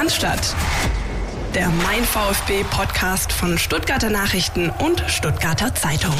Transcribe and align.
Cannstatt. 0.00 0.56
Der 1.54 1.68
Mein 1.68 2.02
VfB 2.04 2.64
Podcast 2.70 3.34
von 3.34 3.58
Stuttgarter 3.58 4.08
Nachrichten 4.08 4.70
und 4.70 5.04
Stuttgarter 5.08 5.74
Zeitung. 5.74 6.14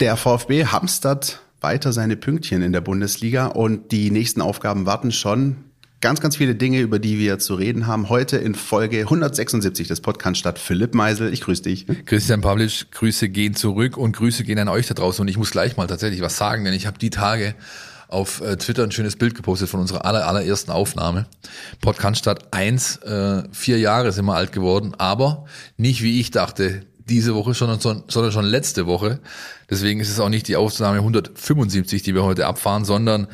Der 0.00 0.18
VfB 0.18 0.66
hamstert 0.66 1.40
weiter 1.62 1.94
seine 1.94 2.16
Pünktchen 2.16 2.60
in 2.60 2.72
der 2.72 2.82
Bundesliga 2.82 3.46
und 3.46 3.92
die 3.92 4.10
nächsten 4.10 4.42
Aufgaben 4.42 4.84
warten 4.84 5.10
schon. 5.10 5.56
Ganz, 6.02 6.20
ganz 6.20 6.36
viele 6.36 6.54
Dinge, 6.54 6.80
über 6.80 6.98
die 6.98 7.18
wir 7.18 7.38
zu 7.38 7.54
reden 7.54 7.86
haben. 7.86 8.10
Heute 8.10 8.36
in 8.36 8.54
Folge 8.54 9.00
176 9.00 9.88
des 9.88 10.02
Podcasts 10.02 10.38
statt 10.38 10.58
Philipp 10.58 10.94
Meisel. 10.94 11.32
Ich 11.32 11.40
grüße 11.40 11.62
dich. 11.62 11.86
Christian 12.04 12.42
Pavlic, 12.42 12.90
Grüße 12.90 13.30
gehen 13.30 13.54
zurück 13.54 13.96
und 13.96 14.14
Grüße 14.14 14.44
gehen 14.44 14.58
an 14.58 14.68
euch 14.68 14.86
da 14.86 14.92
draußen. 14.92 15.22
Und 15.22 15.28
ich 15.28 15.38
muss 15.38 15.50
gleich 15.50 15.78
mal 15.78 15.86
tatsächlich 15.86 16.20
was 16.20 16.36
sagen, 16.36 16.66
denn 16.66 16.74
ich 16.74 16.86
habe 16.86 16.98
die 16.98 17.08
Tage 17.08 17.54
auf 18.08 18.40
äh, 18.40 18.56
Twitter 18.56 18.84
ein 18.84 18.92
schönes 18.92 19.16
Bild 19.16 19.34
gepostet 19.34 19.68
von 19.68 19.80
unserer 19.80 20.04
aller, 20.04 20.26
allerersten 20.26 20.70
Aufnahme. 20.70 21.26
Podcast 21.80 22.18
statt 22.18 22.48
1, 22.52 22.96
äh, 22.98 23.42
vier 23.52 23.78
Jahre 23.78 24.12
sind 24.12 24.24
wir 24.26 24.34
alt 24.34 24.52
geworden, 24.52 24.94
aber 24.98 25.46
nicht 25.76 26.02
wie 26.02 26.20
ich 26.20 26.30
dachte, 26.30 26.82
diese 27.08 27.34
Woche, 27.34 27.54
sondern, 27.54 27.80
sondern 27.80 28.32
schon 28.32 28.44
letzte 28.44 28.86
Woche. 28.86 29.20
Deswegen 29.70 30.00
ist 30.00 30.10
es 30.10 30.20
auch 30.20 30.28
nicht 30.28 30.48
die 30.48 30.56
Aufnahme 30.56 30.98
175, 30.98 32.02
die 32.02 32.14
wir 32.14 32.24
heute 32.24 32.46
abfahren, 32.46 32.84
sondern 32.84 33.28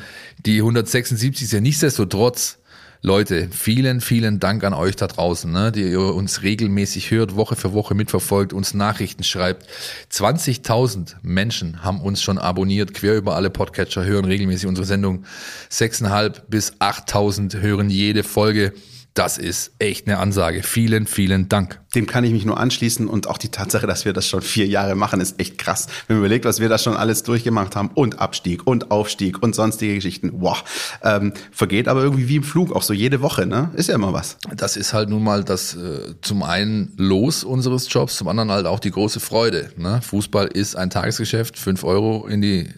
die 0.45 0.59
176 0.59 1.43
ist 1.43 1.53
ja 1.53 1.61
nichtsdestotrotz 1.61 2.59
Leute, 3.05 3.49
vielen, 3.51 3.99
vielen 3.99 4.39
Dank 4.39 4.63
an 4.63 4.73
euch 4.73 4.95
da 4.95 5.07
draußen, 5.07 5.51
ne, 5.51 5.73
die 5.73 5.81
ihr 5.81 5.99
uns 5.99 6.41
regelmäßig 6.41 7.11
hört, 7.11 7.35
Woche 7.35 7.57
für 7.57 7.73
Woche 7.73 7.95
mitverfolgt, 7.95 8.53
uns 8.53 8.73
Nachrichten 8.73 9.25
schreibt. 9.25 9.67
20.000 10.09 11.15
Menschen 11.21 11.83
haben 11.83 11.99
uns 11.99 12.21
schon 12.21 12.37
abonniert, 12.37 12.93
quer 12.93 13.17
über 13.17 13.35
alle 13.35 13.49
Podcatcher, 13.49 14.05
hören 14.05 14.23
regelmäßig 14.23 14.67
unsere 14.67 14.87
Sendung. 14.87 15.25
6.500 15.69 16.43
bis 16.47 16.75
8.000 16.79 17.59
hören 17.59 17.89
jede 17.89 18.23
Folge. 18.23 18.71
Das 19.13 19.37
ist 19.37 19.73
echt 19.77 20.07
eine 20.07 20.17
Ansage. 20.17 20.63
Vielen, 20.63 21.05
vielen 21.05 21.47
Dank. 21.47 21.79
Dem 21.93 22.07
kann 22.07 22.23
ich 22.23 22.31
mich 22.31 22.45
nur 22.45 22.59
anschließen 22.59 23.07
und 23.07 23.27
auch 23.27 23.37
die 23.37 23.49
Tatsache, 23.49 23.85
dass 23.85 24.05
wir 24.05 24.13
das 24.13 24.27
schon 24.27 24.41
vier 24.41 24.65
Jahre 24.65 24.95
machen, 24.95 25.21
ist 25.21 25.39
echt 25.39 25.59
krass. 25.59 25.85
Wenn 26.07 26.17
man 26.17 26.25
überlegt, 26.25 26.45
was 26.45 26.59
wir 26.59 26.67
da 26.67 26.79
schon 26.79 26.95
alles 26.95 27.21
durchgemacht 27.21 27.75
haben 27.75 27.91
und 27.93 28.17
Abstieg 28.17 28.65
und 28.65 28.89
Aufstieg 28.89 29.43
und 29.43 29.53
sonstige 29.53 29.93
Geschichten. 29.93 30.31
Wow. 30.37 30.63
Ähm, 31.03 31.33
vergeht 31.51 31.87
aber 31.87 32.01
irgendwie 32.01 32.27
wie 32.27 32.37
im 32.37 32.43
Flug, 32.43 32.75
auch 32.75 32.81
so 32.81 32.91
jede 32.91 33.21
Woche, 33.21 33.45
ne? 33.45 33.69
Ist 33.75 33.89
ja 33.89 33.93
immer 33.93 34.13
was. 34.13 34.37
Das 34.55 34.77
ist 34.77 34.93
halt 34.93 35.09
nun 35.09 35.23
mal 35.23 35.43
das 35.43 35.75
äh, 35.75 36.15
zum 36.21 36.41
einen 36.41 36.93
Los 36.97 37.43
unseres 37.43 37.93
Jobs, 37.93 38.15
zum 38.15 38.27
anderen 38.27 38.49
halt 38.49 38.65
auch 38.65 38.79
die 38.79 38.91
große 38.91 39.19
Freude. 39.19 39.71
Ne? 39.77 40.01
Fußball 40.01 40.47
ist 40.47 40.75
ein 40.75 40.89
Tagesgeschäft, 40.89 41.59
fünf 41.59 41.83
Euro 41.83 42.25
in 42.25 42.41
die 42.41 42.69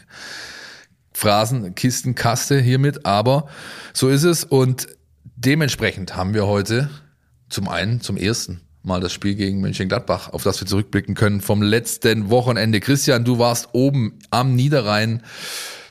Phrasenkistenkaste 1.14 2.60
hiermit, 2.60 3.06
aber 3.06 3.48
so 3.94 4.10
ist 4.10 4.24
es 4.24 4.44
und 4.44 4.88
Dementsprechend 5.38 6.16
haben 6.16 6.34
wir 6.34 6.48
heute 6.48 6.90
zum 7.50 7.68
einen, 7.68 8.02
zum 8.02 8.18
ersten 8.18 8.62
Mal 8.84 9.02
das 9.02 9.12
Spiel 9.12 9.36
gegen 9.36 9.62
Mönchengladbach, 9.62 10.30
auf 10.30 10.44
das 10.44 10.62
wir 10.62 10.68
zurückblicken 10.68 11.16
können 11.16 11.42
vom 11.42 11.62
letzten 11.62 12.30
Wochenende. 12.30 12.80
Christian, 12.80 13.26
du 13.26 13.40
warst 13.40 13.70
oben 13.74 14.20
am 14.30 14.56
Niederrhein. 14.56 15.24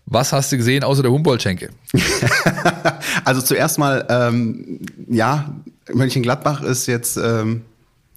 Was 0.06 0.32
hast 0.32 0.52
du 0.52 0.56
gesehen 0.56 0.84
außer 0.84 1.02
der 1.02 1.10
Humboldt-Schenke? 1.10 1.70
also 3.24 3.42
zuerst 3.42 3.78
mal, 3.78 4.06
ähm, 4.08 4.80
ja, 5.08 5.54
Mönchengladbach 5.92 6.62
ist 6.62 6.86
jetzt 6.86 7.16
ähm, 7.16 7.62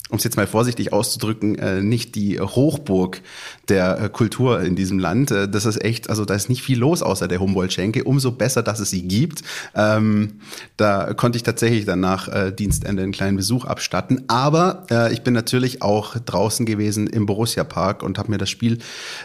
um 0.10 0.18
es 0.18 0.24
jetzt 0.24 0.38
mal 0.38 0.48
vorsichtig 0.48 0.94
auszudrücken, 0.94 1.58
äh, 1.58 1.82
nicht 1.82 2.16
die 2.16 2.40
Hochburg 2.40 3.22
der 3.68 4.00
äh, 4.00 4.10
Kultur 4.10 4.62
in 4.62 4.76
diesem 4.76 5.00
Land. 5.00 5.32
Äh, 5.32 5.50
das 5.50 5.66
ist 5.66 5.84
echt, 5.84 6.10
also 6.10 6.24
da 6.26 6.34
ist 6.34 6.50
nicht 6.50 6.62
viel 6.62 6.80
los 6.80 7.02
außer 7.02 7.28
der 7.28 7.40
Humboldt-Schenke. 7.40 8.04
Umso 8.04 8.32
besser, 8.32 8.64
dass 8.64 8.80
es 8.80 8.90
sie 8.90 9.04
gibt. 9.04 9.42
Ähm, 9.76 10.40
da 10.78 11.14
konnte 11.14 11.38
ich 11.38 11.44
tatsächlich 11.44 11.86
dann 11.86 12.00
nach 12.00 12.28
Dienstende 12.52 13.04
einen 13.04 13.12
kleinen 13.12 13.38
Besuch 13.38 13.66
abstatten. 13.66 14.24
Aber 14.28 14.86
ich 15.12 15.22
bin 15.22 15.34
natürlich 15.34 15.82
auch 15.82 16.18
draußen 16.18 16.66
gewesen 16.66 17.08
im 17.08 17.26
Borussia-Park 17.26 18.04
und 18.04 18.18
habe 18.18 18.32
mir 18.32 18.38
das 18.38 18.50
Spiel 18.50 18.80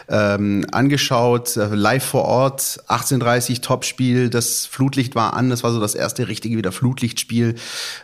ähm, 0.09 0.65
angeschaut, 0.71 1.55
live 1.55 2.03
vor 2.03 2.25
Ort, 2.25 2.83
18.30 2.87 3.61
Topspiel, 3.61 4.29
das 4.29 4.65
Flutlicht 4.65 5.15
war 5.15 5.33
an, 5.33 5.49
das 5.49 5.63
war 5.63 5.71
so 5.71 5.79
das 5.79 5.95
erste 5.95 6.27
richtige 6.27 6.57
wieder 6.57 6.71
Flutlichtspiel. 6.71 7.55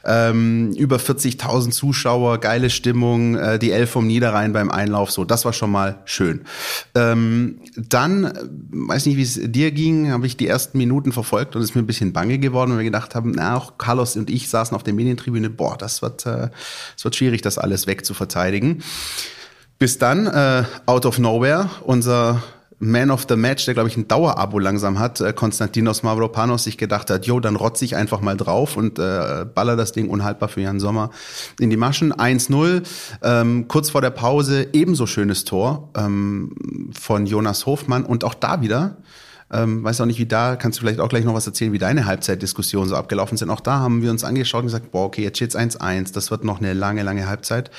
Ähm, 0.06 0.73
über 0.73 0.97
40.000 0.97 1.72
Zuschauer, 1.72 2.39
geile 2.39 2.69
Stimmung, 2.69 3.35
äh, 3.35 3.59
die 3.59 3.72
Elf 3.72 3.90
vom 3.90 4.07
Niederrhein 4.07 4.53
beim 4.53 4.72
Einlauf, 4.72 5.12
so, 5.12 5.25
das 5.25 5.46
war 5.46 5.53
schon 5.53 5.72
mal 5.72 6.00
schön. 6.06 6.41
Ähm, 6.96 7.59
dann, 7.75 8.25
äh, 8.25 8.34
weiß 8.72 9.06
nicht, 9.06 9.18
wie 9.18 9.24
es 9.24 9.40
dir 9.41 9.72
ging, 9.72 10.12
habe 10.12 10.28
ich 10.28 10.38
die 10.38 10.47
ersten 10.47 10.78
Minuten 10.78 11.12
verfolgt 11.12 11.56
und 11.56 11.62
es 11.62 11.69
ist 11.69 11.75
mir 11.75 11.81
ein 11.81 11.88
bisschen 11.88 12.13
bange 12.13 12.40
geworden, 12.40 12.72
weil 12.72 12.80
wir 12.80 12.85
gedacht 12.85 13.16
haben, 13.16 13.31
na, 13.35 13.56
auch 13.56 13.78
Carlos 13.78 14.16
und 14.16 14.30
ich 14.30 14.50
saßen 14.50 14.75
auf 14.75 14.84
der 14.84 14.94
Medientribüne, 14.94 15.50
boah, 15.50 15.78
das 15.78 16.02
wird, 16.02 16.25
äh, 16.25 16.50
das 16.96 17.03
wird 17.03 17.16
schwierig, 17.16 17.41
das 17.41 17.57
alles 17.57 17.88
wegzuverteidigen. 17.88 18.84
Bis 19.78 19.97
dann, 19.97 20.28
äh, 20.28 20.63
out 20.86 21.06
of 21.06 21.19
nowhere, 21.19 21.69
unser 21.84 22.44
man 22.79 23.12
of 23.12 23.25
the 23.28 23.35
Match, 23.35 23.66
der 23.66 23.73
glaube 23.73 23.90
ich 23.90 23.97
ein 23.97 24.07
Dauerabo 24.07 24.57
langsam 24.57 25.00
hat, 25.00 25.19
äh, 25.22 25.34
Konstantinos 25.34 26.01
Mavropanos 26.03 26.63
sich 26.63 26.78
gedacht 26.78 27.09
hat, 27.09 27.25
jo, 27.25 27.40
dann 27.40 27.56
rotze 27.56 27.85
ich 27.85 27.95
einfach 27.95 28.22
mal 28.22 28.38
drauf 28.38 28.78
und 28.78 29.00
äh, 29.00 29.45
baller 29.53 29.75
das 29.75 29.91
Ding 29.91 30.09
unhaltbar 30.09 30.50
für 30.50 30.62
Jan 30.62 30.79
Sommer 30.79 31.12
in 31.59 31.69
die 31.69 31.78
Maschen. 31.78 32.13
1-0, 32.13 32.84
ähm, 33.22 33.68
kurz 33.68 33.89
vor 33.89 34.01
der 34.01 34.12
Pause 34.12 34.68
ebenso 34.73 35.06
schönes 35.06 35.44
Tor 35.44 35.89
ähm, 35.95 36.91
von 36.97 37.25
Jonas 37.25 37.66
Hofmann 37.66 38.06
und 38.06 38.23
auch 38.23 38.34
da 38.34 38.62
wieder 38.62 38.97
ähm, 39.52 39.84
weiß 39.84 40.02
auch 40.02 40.06
nicht, 40.06 40.20
wie 40.20 40.26
da, 40.26 40.56
kannst 40.56 40.78
du 40.78 40.82
vielleicht 40.82 41.00
auch 41.00 41.10
gleich 41.10 41.26
noch 41.26 41.34
was 41.34 41.48
erzählen, 41.48 41.74
wie 41.74 41.80
deine 41.80 42.06
Halbzeitdiskussionen 42.06 42.90
so 42.90 42.96
abgelaufen 42.96 43.38
sind. 43.38 43.50
Auch 43.50 43.62
da 43.62 43.80
haben 43.80 44.02
wir 44.02 44.12
uns 44.12 44.24
angeschaut 44.24 44.62
und 44.62 44.68
gesagt, 44.68 44.92
boah, 44.92 45.06
okay, 45.06 45.24
jetzt 45.24 45.38
steht's 45.38 45.58
1-1, 45.58 46.14
das 46.14 46.32
wird 46.32 46.44
noch 46.44 46.60
eine 46.60 46.74
lange, 46.74 47.04
lange 47.04 47.28
Halbzeit. 47.28 47.72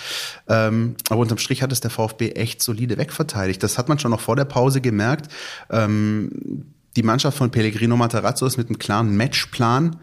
Ähm, 0.48 0.96
aber 1.08 1.20
unterm 1.20 1.38
Strich 1.38 1.62
hat 1.62 1.72
es 1.72 1.80
der 1.80 1.90
VfB 1.90 2.30
echt 2.32 2.62
solide 2.62 2.98
wegverteidigt. 2.98 3.62
Das 3.62 3.78
hat 3.78 3.88
man 3.88 3.98
schon 3.98 4.10
noch 4.10 4.20
vor 4.20 4.36
der 4.36 4.44
Pause 4.44 4.80
gemerkt. 4.80 5.30
Ähm, 5.70 6.64
die 6.96 7.02
Mannschaft 7.02 7.38
von 7.38 7.50
Pellegrino 7.50 7.96
Matarazzo 7.96 8.46
ist 8.46 8.56
mit 8.56 8.68
einem 8.68 8.78
klaren 8.78 9.16
Matchplan 9.16 9.96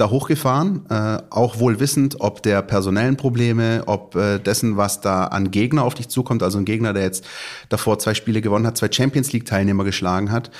da 0.00 0.10
hochgefahren, 0.10 0.86
äh, 0.88 1.18
auch 1.30 1.58
wohl 1.58 1.80
wissend, 1.80 2.20
ob 2.20 2.42
der 2.42 2.62
personellen 2.62 3.16
Probleme, 3.16 3.82
ob 3.86 4.14
äh, 4.14 4.38
dessen, 4.38 4.76
was 4.76 5.00
da 5.00 5.24
an 5.24 5.50
Gegner 5.50 5.84
auf 5.84 5.94
dich 5.94 6.08
zukommt, 6.08 6.42
also 6.42 6.58
ein 6.58 6.64
Gegner, 6.64 6.92
der 6.92 7.02
jetzt 7.02 7.24
davor 7.68 7.98
zwei 7.98 8.14
Spiele 8.14 8.40
gewonnen 8.40 8.66
hat, 8.66 8.78
zwei 8.78 8.90
Champions 8.90 9.32
League 9.32 9.44
Teilnehmer 9.44 9.84
geschlagen 9.84 10.30
hat. 10.30 10.50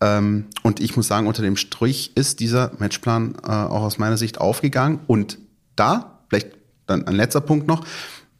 Ähm, 0.00 0.46
und 0.62 0.80
ich 0.80 0.96
muss 0.96 1.08
sagen, 1.08 1.26
unter 1.26 1.42
dem 1.42 1.56
Strich 1.56 2.16
ist 2.16 2.40
dieser 2.40 2.72
Matchplan 2.78 3.36
äh, 3.44 3.48
auch 3.48 3.82
aus 3.82 3.98
meiner 3.98 4.16
Sicht 4.16 4.40
aufgegangen. 4.40 5.00
Und 5.06 5.38
da, 5.76 6.20
vielleicht 6.28 6.48
dann 6.86 7.06
ein 7.06 7.14
letzter 7.14 7.40
Punkt 7.40 7.68
noch, 7.68 7.84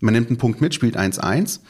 man 0.01 0.15
nimmt 0.15 0.29
einen 0.29 0.39
Punkt 0.39 0.61
mit, 0.61 0.75
spielt 0.75 0.97
1-1. 0.97 1.61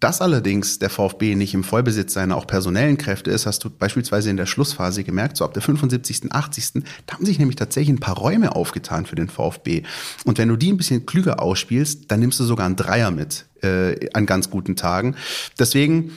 Dass 0.00 0.20
allerdings 0.20 0.78
der 0.78 0.90
VfB 0.90 1.34
nicht 1.34 1.54
im 1.54 1.64
Vollbesitz 1.64 2.12
seiner 2.12 2.36
auch 2.36 2.46
personellen 2.46 2.98
Kräfte 2.98 3.32
ist, 3.32 3.46
hast 3.46 3.64
du 3.64 3.70
beispielsweise 3.70 4.30
in 4.30 4.36
der 4.36 4.46
Schlussphase 4.46 5.02
gemerkt, 5.02 5.36
so 5.36 5.44
ab 5.44 5.54
der 5.54 5.62
75., 5.62 6.30
80. 6.30 6.84
Da 7.06 7.14
haben 7.14 7.26
sich 7.26 7.40
nämlich 7.40 7.56
tatsächlich 7.56 7.96
ein 7.96 8.00
paar 8.00 8.16
Räume 8.16 8.54
aufgetan 8.54 9.06
für 9.06 9.16
den 9.16 9.28
VfB. 9.28 9.82
Und 10.24 10.38
wenn 10.38 10.48
du 10.48 10.56
die 10.56 10.72
ein 10.72 10.76
bisschen 10.76 11.04
klüger 11.04 11.42
ausspielst, 11.42 12.10
dann 12.10 12.20
nimmst 12.20 12.38
du 12.38 12.44
sogar 12.44 12.66
einen 12.66 12.76
Dreier 12.76 13.10
mit 13.10 13.46
äh, 13.62 14.08
an 14.12 14.24
ganz 14.26 14.50
guten 14.50 14.76
Tagen. 14.76 15.16
Deswegen, 15.58 16.12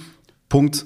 Punkt, 0.48 0.86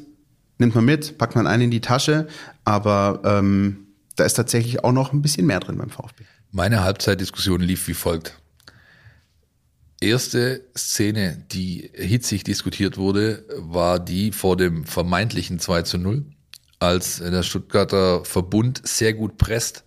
nimmt 0.58 0.76
man 0.76 0.86
mit, 0.86 1.18
packt 1.18 1.36
man 1.36 1.48
einen 1.48 1.64
in 1.64 1.72
die 1.72 1.82
Tasche, 1.82 2.28
aber 2.64 3.22
ähm, 3.26 3.88
da 4.16 4.24
ist 4.24 4.36
tatsächlich 4.36 4.86
auch 4.86 4.94
noch 4.94 5.12
ein 5.12 5.22
bisschen 5.22 5.46
mehr 5.46 5.60
drin 5.60 5.78
beim 5.78 5.90
VfB. 5.90 6.24
Meine 6.52 6.82
Halbzeitdiskussion 6.82 7.60
lief 7.60 7.90
wie 7.90 7.94
folgt 7.94 8.38
erste 10.06 10.64
Szene, 10.78 11.44
die 11.52 11.92
hitzig 11.94 12.44
diskutiert 12.44 12.98
wurde, 12.98 13.46
war 13.58 14.00
die 14.00 14.32
vor 14.32 14.58
dem 14.58 14.86
vermeintlichen 14.86 15.60
2 15.60 15.82
zu 15.82 15.98
0, 15.98 16.26
als 16.80 17.18
der 17.18 17.44
Stuttgarter 17.44 18.24
Verbund 18.24 18.82
sehr 18.86 19.14
gut 19.14 19.38
presst. 19.38 19.84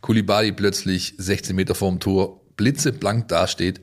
Kulibali 0.00 0.52
plötzlich 0.52 1.14
16 1.18 1.54
Meter 1.54 1.74
vorm 1.74 2.00
Tor 2.00 2.40
blitzeblank 2.56 3.28
dasteht. 3.28 3.80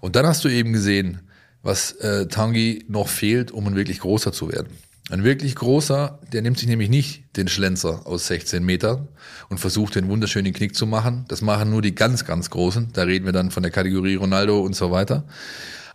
Und 0.00 0.16
dann 0.16 0.26
hast 0.26 0.44
du 0.44 0.48
eben 0.48 0.72
gesehen, 0.72 1.22
was 1.62 1.92
äh, 1.92 2.28
Tangi 2.28 2.84
noch 2.88 3.08
fehlt, 3.08 3.50
um 3.50 3.66
ein 3.66 3.76
wirklich 3.76 4.00
großer 4.00 4.32
zu 4.32 4.52
werden. 4.52 4.68
Ein 5.08 5.22
wirklich 5.22 5.54
großer, 5.54 6.18
der 6.32 6.42
nimmt 6.42 6.58
sich 6.58 6.66
nämlich 6.66 6.88
nicht 6.88 7.36
den 7.36 7.46
Schlenzer 7.46 8.06
aus 8.06 8.26
16 8.26 8.64
Metern 8.64 9.06
und 9.48 9.58
versucht 9.58 9.94
den 9.94 10.08
wunderschönen 10.08 10.52
Knick 10.52 10.74
zu 10.74 10.84
machen. 10.84 11.24
Das 11.28 11.42
machen 11.42 11.70
nur 11.70 11.80
die 11.80 11.94
ganz, 11.94 12.24
ganz 12.24 12.50
Großen. 12.50 12.88
Da 12.92 13.02
reden 13.02 13.24
wir 13.24 13.32
dann 13.32 13.52
von 13.52 13.62
der 13.62 13.70
Kategorie 13.70 14.16
Ronaldo 14.16 14.60
und 14.60 14.74
so 14.74 14.90
weiter. 14.90 15.24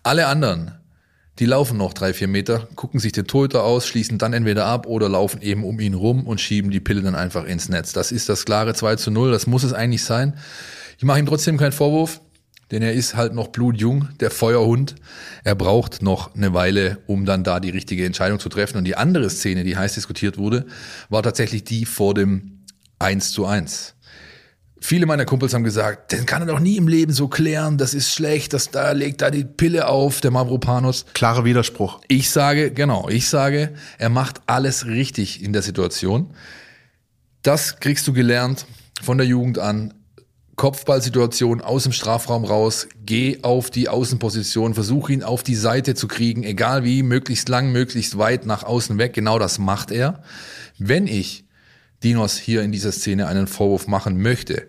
Alle 0.04 0.28
anderen, 0.28 0.72
die 1.40 1.46
laufen 1.46 1.78
noch 1.78 1.94
drei, 1.94 2.14
vier 2.14 2.30
Meter, 2.30 2.70
gucken 2.76 3.02
sich 3.02 3.12
den 3.12 3.28
Torhüter 3.28 3.66
aus, 3.66 3.86
schließen 3.86 4.18
dann 4.18 4.32
entweder 4.32 4.66
ab 4.66 4.88
oder 4.88 5.10
laufen 5.10 5.42
eben 5.42 5.66
um 5.66 5.82
ihn 5.82 5.94
rum 5.94 6.26
und 6.26 6.40
schieben 6.40 6.72
die 6.72 6.80
Pille 6.80 7.02
dann 7.02 7.16
einfach 7.16 7.44
ins 7.44 7.68
Netz. 7.68 7.92
Das 7.92 8.14
ist 8.14 8.30
das 8.30 8.46
klare 8.46 8.74
2 8.74 8.96
zu 8.96 9.12
0. 9.12 9.30
Das 9.32 9.46
muss 9.46 9.64
es 9.64 9.74
eigentlich 9.74 10.06
sein. 10.06 10.38
Ich 10.98 11.04
mache 11.04 11.20
ihm 11.20 11.26
trotzdem 11.26 11.58
keinen 11.58 11.74
Vorwurf 11.74 12.22
denn 12.72 12.82
er 12.82 12.94
ist 12.94 13.16
halt 13.16 13.34
noch 13.34 13.50
blutjung, 13.50 14.10
der 14.20 14.32
Feuerhund. 14.32 14.96
Er 15.44 15.56
braucht 15.56 16.02
noch 16.02 16.36
eine 16.36 16.54
Weile, 16.54 17.00
um 17.06 17.26
dann 17.26 17.44
da 17.44 17.60
die 17.60 17.70
richtige 17.70 18.06
Entscheidung 18.06 18.40
zu 18.40 18.50
treffen. 18.50 18.78
Und 18.78 18.86
die 18.86 18.96
andere 18.96 19.30
Szene, 19.30 19.64
die 19.64 19.78
heiß 19.78 19.94
diskutiert 19.94 20.38
wurde, 20.38 20.66
war 21.10 21.22
tatsächlich 21.22 21.64
die 21.64 21.86
vor 21.86 22.14
dem 22.14 22.64
1 23.00 23.32
zu 23.32 23.46
1. 23.46 23.96
Viele 24.84 25.06
meiner 25.06 25.26
Kumpels 25.26 25.54
haben 25.54 25.64
gesagt, 25.64 26.12
den 26.12 26.26
kann 26.26 26.42
er 26.42 26.48
doch 26.48 26.60
nie 26.60 26.76
im 26.76 26.88
Leben 26.88 27.14
so 27.14 27.28
klären, 27.28 27.78
das 27.78 27.94
ist 27.94 28.12
schlecht, 28.12 28.54
das 28.54 28.72
da 28.72 28.94
legt 28.94 29.22
da 29.22 29.30
die 29.30 29.44
Pille 29.44 29.88
auf, 29.88 30.22
der 30.22 30.32
Mavropanos. 30.32 31.06
Klarer 31.14 31.46
Widerspruch. 31.46 32.02
Ich 32.08 32.32
sage, 32.32 32.72
genau, 32.72 33.08
ich 33.08 33.30
sage, 33.30 33.74
er 34.00 34.10
macht 34.10 34.42
alles 34.48 34.88
richtig 34.88 35.44
in 35.44 35.54
der 35.54 35.62
Situation. 35.62 36.34
Das 37.44 37.80
kriegst 37.80 38.08
du 38.08 38.14
gelernt 38.14 38.66
von 39.04 39.20
der 39.20 39.28
Jugend 39.28 39.60
an. 39.60 39.94
Kopfballsituation 40.56 41.62
aus 41.62 41.84
dem 41.84 41.92
Strafraum 41.92 42.46
raus, 42.46 42.88
geh 43.06 43.40
auf 43.42 43.70
die 43.70 43.90
Außenposition, 43.90 44.74
versuch 44.74 45.10
ihn 45.10 45.24
auf 45.24 45.44
die 45.44 45.56
Seite 45.56 45.96
zu 45.96 46.08
kriegen, 46.08 46.44
egal 46.44 46.84
wie, 46.84 47.04
möglichst 47.04 47.50
lang, 47.50 47.72
möglichst 47.72 48.18
weit 48.18 48.46
nach 48.46 48.64
außen 48.64 48.98
weg. 48.98 49.14
Genau 49.14 49.40
das 49.40 49.60
macht 49.60 49.92
er. 49.92 50.24
Wenn 50.78 51.08
ich 51.08 51.46
Dinos 52.04 52.38
hier 52.38 52.64
in 52.64 52.72
dieser 52.72 52.92
Szene 52.92 53.28
einen 53.28 53.48
Vorwurf 53.48 53.88
machen 53.88 54.22
möchte, 54.22 54.68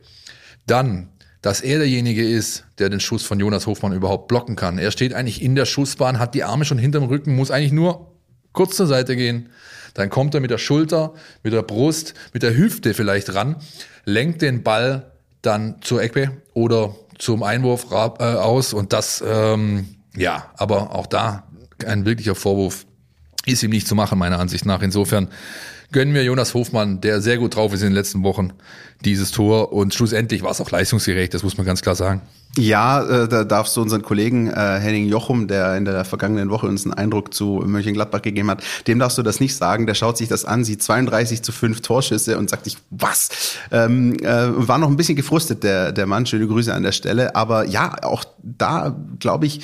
dann, 0.66 1.08
dass 1.40 1.60
er 1.60 1.78
derjenige 1.78 2.26
ist, 2.28 2.64
der 2.78 2.88
den 2.88 3.00
Schuss 3.00 3.24
von 3.24 3.40
Jonas 3.40 3.66
Hofmann 3.66 3.92
überhaupt 3.92 4.28
blocken 4.28 4.56
kann. 4.56 4.78
Er 4.78 4.92
steht 4.92 5.14
eigentlich 5.14 5.42
in 5.42 5.54
der 5.54 5.66
Schussbahn, 5.66 6.18
hat 6.18 6.34
die 6.34 6.44
Arme 6.44 6.64
schon 6.64 6.78
hinterm 6.78 7.04
Rücken, 7.04 7.34
muss 7.34 7.50
eigentlich 7.50 7.72
nur 7.72 8.12
kurz 8.52 8.76
zur 8.76 8.86
Seite 8.86 9.16
gehen. 9.16 9.48
Dann 9.94 10.08
kommt 10.08 10.34
er 10.34 10.40
mit 10.40 10.50
der 10.50 10.58
Schulter, 10.58 11.14
mit 11.42 11.52
der 11.52 11.62
Brust, 11.62 12.14
mit 12.32 12.42
der 12.42 12.56
Hüfte 12.56 12.94
vielleicht 12.94 13.34
ran, 13.34 13.56
lenkt 14.04 14.40
den 14.40 14.62
Ball 14.62 15.11
dann 15.42 15.76
zur 15.82 16.02
Ecke 16.02 16.42
oder 16.54 16.94
zum 17.18 17.42
Einwurf 17.42 17.86
äh, 17.90 17.94
aus 17.94 18.72
und 18.72 18.92
das, 18.92 19.22
ähm, 19.26 19.96
ja, 20.16 20.50
aber 20.56 20.94
auch 20.94 21.06
da 21.06 21.44
ein 21.84 22.04
wirklicher 22.04 22.34
Vorwurf 22.34 22.86
ist 23.44 23.62
ihm 23.62 23.70
nicht 23.70 23.88
zu 23.88 23.94
machen, 23.94 24.18
meiner 24.18 24.38
Ansicht 24.38 24.66
nach. 24.66 24.82
Insofern 24.82 25.28
gönnen 25.92 26.14
wir 26.14 26.24
Jonas 26.24 26.54
Hofmann, 26.54 27.00
der 27.00 27.20
sehr 27.20 27.38
gut 27.38 27.54
drauf 27.54 27.72
ist 27.72 27.82
in 27.82 27.88
den 27.88 27.94
letzten 27.94 28.22
Wochen, 28.24 28.52
dieses 29.04 29.30
Tor. 29.30 29.72
Und 29.72 29.94
schlussendlich 29.94 30.42
war 30.42 30.50
es 30.50 30.60
auch 30.60 30.70
leistungsgerecht, 30.70 31.32
das 31.34 31.42
muss 31.42 31.56
man 31.56 31.66
ganz 31.66 31.82
klar 31.82 31.94
sagen. 31.94 32.22
Ja, 32.58 33.02
äh, 33.02 33.28
da 33.28 33.44
darfst 33.44 33.76
du 33.76 33.80
unseren 33.80 34.02
Kollegen 34.02 34.48
äh, 34.48 34.78
Henning 34.78 35.08
Jochum, 35.08 35.48
der 35.48 35.74
in 35.76 35.86
der 35.86 36.04
vergangenen 36.04 36.50
Woche 36.50 36.66
uns 36.66 36.84
einen 36.84 36.92
Eindruck 36.92 37.32
zu 37.32 37.62
Mönchengladbach 37.64 38.20
gegeben 38.20 38.50
hat, 38.50 38.62
dem 38.86 38.98
darfst 38.98 39.16
du 39.16 39.22
das 39.22 39.40
nicht 39.40 39.56
sagen. 39.56 39.86
Der 39.86 39.94
schaut 39.94 40.18
sich 40.18 40.28
das 40.28 40.44
an, 40.44 40.62
sieht 40.62 40.82
32 40.82 41.42
zu 41.42 41.50
5 41.50 41.80
Torschüsse 41.80 42.36
und 42.36 42.50
sagt 42.50 42.64
sich, 42.64 42.76
was? 42.90 43.30
Ähm, 43.70 44.18
äh, 44.22 44.68
war 44.68 44.76
noch 44.76 44.88
ein 44.88 44.98
bisschen 44.98 45.16
gefrustet, 45.16 45.62
der, 45.62 45.92
der 45.92 46.06
Mann. 46.06 46.26
Schöne 46.26 46.46
Grüße 46.46 46.74
an 46.74 46.82
der 46.82 46.92
Stelle. 46.92 47.34
Aber 47.36 47.64
ja, 47.66 47.96
auch 48.02 48.24
da, 48.42 48.94
glaube 49.18 49.46
ich, 49.46 49.60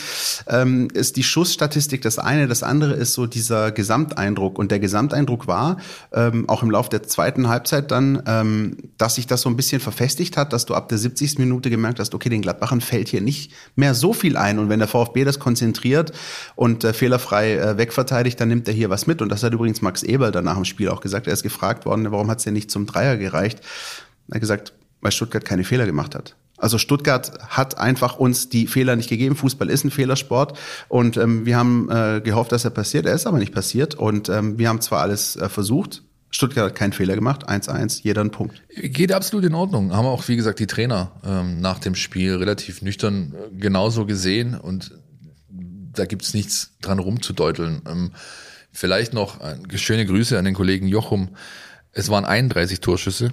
ähm, 0.47 0.89
ist 0.95 1.17
die 1.17 1.25
Schussstatistik 1.25 2.01
das 2.01 2.19
eine. 2.19 2.49
Das 2.49 2.63
andere 2.63 2.95
ist 2.95 3.13
so 3.13 3.27
dieser 3.27 3.71
Gesamteindruck. 3.71 4.59
Und 4.59 4.71
der 4.71 4.79
Gesamteindruck 4.79 5.47
war, 5.47 5.77
ähm, 6.19 6.49
auch 6.49 6.65
im 6.65 6.71
Laufe 6.71 6.91
der 6.91 7.05
zweiten 7.05 7.49
Halbzeit 7.49 7.93
dann, 7.93 8.23
ähm, 8.27 8.77
dass 8.97 9.15
sich 9.15 9.29
das 9.29 9.43
so 9.43 9.49
ein 9.49 9.57
bisschen 9.57 9.81
verfestigt 9.81 10.37
hat, 10.37 10.53
dass 10.53 10.67
du 10.67 10.75
ab 10.75 10.89
der 10.89 10.99
70. 10.99 11.39
Minute 11.39 11.71
gemerkt 11.71 12.01
hast, 12.01 12.13
okay, 12.13 12.29
den 12.29 12.43
Gladbachern 12.43 12.81
fällt 12.81 13.09
hier 13.09 13.21
nicht 13.21 13.53
mehr 13.77 13.95
so 13.95 14.13
viel 14.13 14.37
ein. 14.37 14.59
Und 14.59 14.69
wenn 14.69 14.81
der 14.81 14.89
VfB 14.89 15.23
das 15.25 15.39
konzentriert 15.39 16.13
und 16.57 16.83
äh, 16.83 16.93
fehlerfrei 16.93 17.55
äh, 17.55 17.79
wegverteidigt, 17.79 18.41
dann 18.41 18.49
nimmt 18.49 18.67
er 18.67 18.75
hier 18.75 18.91
was 18.91 19.07
mit. 19.07 19.23
Und 19.23 19.29
das 19.29 19.45
hat 19.45 19.53
übrigens 19.53 19.81
Max 19.81 20.03
Eberl 20.03 20.33
dann 20.33 20.45
nach 20.45 20.57
dem 20.57 20.65
Spiel 20.65 20.89
auch 20.89 21.01
gesagt. 21.01 21.29
Er 21.29 21.33
ist 21.33 21.45
gefragt 21.45 21.87
worden, 21.87 22.11
warum 22.11 22.29
hat 22.31 22.39
es 22.39 22.45
denn 22.45 22.55
nicht 22.55 22.73
zum 22.73 22.87
Dreier 22.87 23.17
gereicht? 23.17 23.61
Er 24.29 24.35
hat 24.35 24.41
gesagt, 24.41 24.73
weil 25.01 25.13
Stuttgart 25.13 25.45
keine 25.45 25.63
Fehler 25.63 25.87
gemacht 25.87 26.17
hat. 26.17 26.35
Also 26.59 26.77
Stuttgart 26.77 27.39
hat 27.49 27.79
einfach 27.79 28.19
uns 28.19 28.49
die 28.49 28.67
Fehler 28.67 28.97
nicht 28.97 29.09
gegeben. 29.09 29.37
Fußball 29.37 29.71
ist 29.71 29.85
ein 29.85 29.93
Fehlersport 29.93 30.59
und 30.89 31.17
ähm, 31.17 31.47
wir 31.47 31.57
haben 31.57 31.89
äh, 31.89 32.21
gehofft, 32.21 32.51
dass 32.51 32.65
er 32.65 32.73
passiert. 32.73 33.07
Er 33.07 33.15
ist 33.15 33.27
aber 33.27 33.39
nicht 33.39 33.55
passiert 33.55 33.95
und 33.95 34.29
ähm, 34.29 34.59
wir 34.59 34.69
haben 34.69 34.81
zwar 34.81 35.01
alles 35.01 35.37
äh, 35.37 35.49
versucht, 35.49 36.03
Stuttgart 36.31 36.67
hat 36.67 36.75
keinen 36.75 36.93
Fehler 36.93 37.15
gemacht, 37.15 37.49
1-1, 37.49 38.01
jeder 38.03 38.23
ein 38.23 38.31
Punkt. 38.31 38.63
Geht 38.75 39.13
absolut 39.13 39.45
in 39.47 39.55
Ordnung. 39.55 39.93
Haben 39.95 40.07
auch, 40.07 40.29
wie 40.29 40.37
gesagt, 40.37 40.59
die 40.59 40.67
Trainer 40.67 41.13
ähm, 41.25 41.61
nach 41.61 41.79
dem 41.79 41.95
Spiel 41.95 42.37
relativ 42.37 42.83
nüchtern 42.83 43.35
äh, 43.35 43.57
genauso 43.57 44.05
gesehen 44.05 44.55
und 44.55 44.93
da 45.93 46.05
gibt's 46.05 46.35
nichts 46.35 46.73
dran 46.81 46.99
rumzudeuteln. 46.99 47.83
Ähm, 47.89 48.13
vielleicht 48.73 49.15
noch 49.15 49.41
äh, 49.41 49.57
schöne 49.79 50.07
Grüße 50.07 50.39
an 50.39 50.45
den 50.45 50.55
Kollegen 50.55 50.87
Jochum. 50.87 51.31
Es 51.93 52.11
waren 52.11 52.25
31 52.25 52.81
Torschüsse 52.81 53.33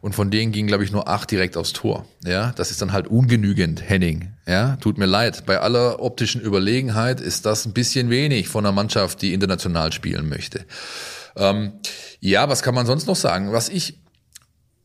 und 0.00 0.14
von 0.14 0.30
denen 0.30 0.52
gingen, 0.52 0.68
glaube 0.68 0.84
ich, 0.84 0.92
nur 0.92 1.08
acht 1.08 1.30
direkt 1.30 1.56
aufs 1.56 1.72
Tor. 1.72 2.06
Ja, 2.24 2.52
das 2.52 2.70
ist 2.70 2.82
dann 2.82 2.92
halt 2.92 3.08
ungenügend, 3.08 3.82
Henning. 3.88 4.32
Ja, 4.46 4.76
tut 4.76 4.98
mir 4.98 5.06
leid. 5.06 5.46
Bei 5.46 5.60
aller 5.60 6.00
optischen 6.00 6.40
Überlegenheit 6.40 7.20
ist 7.20 7.46
das 7.46 7.66
ein 7.66 7.72
bisschen 7.72 8.10
wenig 8.10 8.48
von 8.48 8.64
einer 8.64 8.72
Mannschaft, 8.72 9.22
die 9.22 9.32
international 9.32 9.92
spielen 9.92 10.28
möchte. 10.28 10.64
Ähm, 11.36 11.72
ja, 12.20 12.48
was 12.48 12.62
kann 12.62 12.74
man 12.74 12.86
sonst 12.86 13.06
noch 13.06 13.16
sagen? 13.16 13.52
Was 13.52 13.68
ich, 13.68 14.00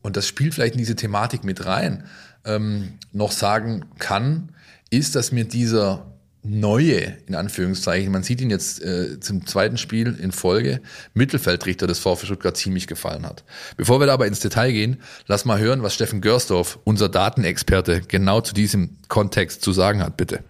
und 0.01 0.17
das 0.17 0.27
spielt 0.27 0.53
vielleicht 0.53 0.73
in 0.73 0.79
diese 0.79 0.95
Thematik 0.95 1.43
mit 1.43 1.65
rein, 1.65 2.05
ähm, 2.45 2.99
noch 3.11 3.31
sagen 3.31 3.85
kann, 3.99 4.49
ist, 4.89 5.15
dass 5.15 5.31
mir 5.31 5.45
dieser 5.45 6.11
neue, 6.43 7.17
in 7.27 7.35
Anführungszeichen, 7.35 8.11
man 8.11 8.23
sieht 8.23 8.41
ihn 8.41 8.49
jetzt 8.49 8.81
äh, 8.81 9.19
zum 9.19 9.45
zweiten 9.45 9.77
Spiel 9.77 10.17
in 10.19 10.31
Folge, 10.31 10.81
Mittelfeldrichter 11.13 11.85
des 11.85 11.99
VfB 11.99 12.25
Stuttgart 12.25 12.57
ziemlich 12.57 12.87
gefallen 12.87 13.25
hat. 13.25 13.43
Bevor 13.77 13.99
wir 13.99 14.07
da 14.07 14.13
aber 14.13 14.25
ins 14.25 14.39
Detail 14.39 14.71
gehen, 14.71 14.97
lass 15.27 15.45
mal 15.45 15.59
hören, 15.59 15.83
was 15.83 15.93
Steffen 15.93 16.19
Görsdorf, 16.19 16.79
unser 16.83 17.09
Datenexperte, 17.09 18.01
genau 18.07 18.41
zu 18.41 18.53
diesem 18.53 18.97
Kontext 19.07 19.61
zu 19.61 19.71
sagen 19.71 20.01
hat, 20.01 20.17
bitte. 20.17 20.43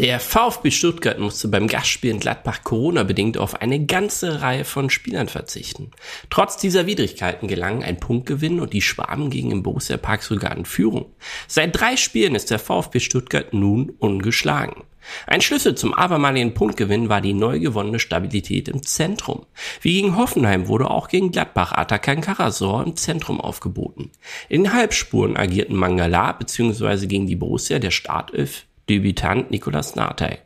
Der 0.00 0.18
VfB 0.18 0.72
Stuttgart 0.72 1.20
musste 1.20 1.46
beim 1.46 1.68
Gastspiel 1.68 2.10
in 2.10 2.18
Gladbach 2.18 2.64
Corona-bedingt 2.64 3.38
auf 3.38 3.62
eine 3.62 3.86
ganze 3.86 4.42
Reihe 4.42 4.64
von 4.64 4.90
Spielern 4.90 5.28
verzichten. 5.28 5.92
Trotz 6.30 6.56
dieser 6.56 6.86
Widrigkeiten 6.86 7.46
gelang 7.46 7.84
ein 7.84 8.00
Punktgewinn 8.00 8.58
und 8.58 8.72
die 8.72 8.82
Schwaben 8.82 9.30
gingen 9.30 9.52
im 9.52 9.62
Borussia 9.62 9.96
Park 9.96 10.24
sogar 10.24 10.56
in 10.56 10.64
Führung. 10.64 11.06
Seit 11.46 11.78
drei 11.78 11.96
Spielen 11.96 12.34
ist 12.34 12.50
der 12.50 12.58
VfB 12.58 12.98
Stuttgart 12.98 13.54
nun 13.54 13.90
ungeschlagen. 14.00 14.82
Ein 15.28 15.42
Schlüssel 15.42 15.76
zum 15.76 15.94
abermaligen 15.94 16.54
Punktgewinn 16.54 17.08
war 17.08 17.20
die 17.20 17.32
neu 17.32 17.60
gewonnene 17.60 18.00
Stabilität 18.00 18.68
im 18.68 18.82
Zentrum. 18.82 19.46
Wie 19.80 19.92
gegen 19.92 20.16
Hoffenheim 20.16 20.66
wurde 20.66 20.90
auch 20.90 21.06
gegen 21.06 21.30
Gladbach 21.30 21.70
Atakan 21.70 22.20
Karasor 22.20 22.82
im 22.84 22.96
Zentrum 22.96 23.40
aufgeboten. 23.40 24.10
In 24.48 24.72
Halbspuren 24.72 25.36
agierten 25.36 25.76
Mangala 25.76 26.32
bzw. 26.32 27.06
gegen 27.06 27.28
die 27.28 27.36
Borussia 27.36 27.78
der 27.78 27.92
Startelf 27.92 28.66
Debütant 28.88 29.50
Nicolas 29.50 29.96
Nartey. 29.96 30.38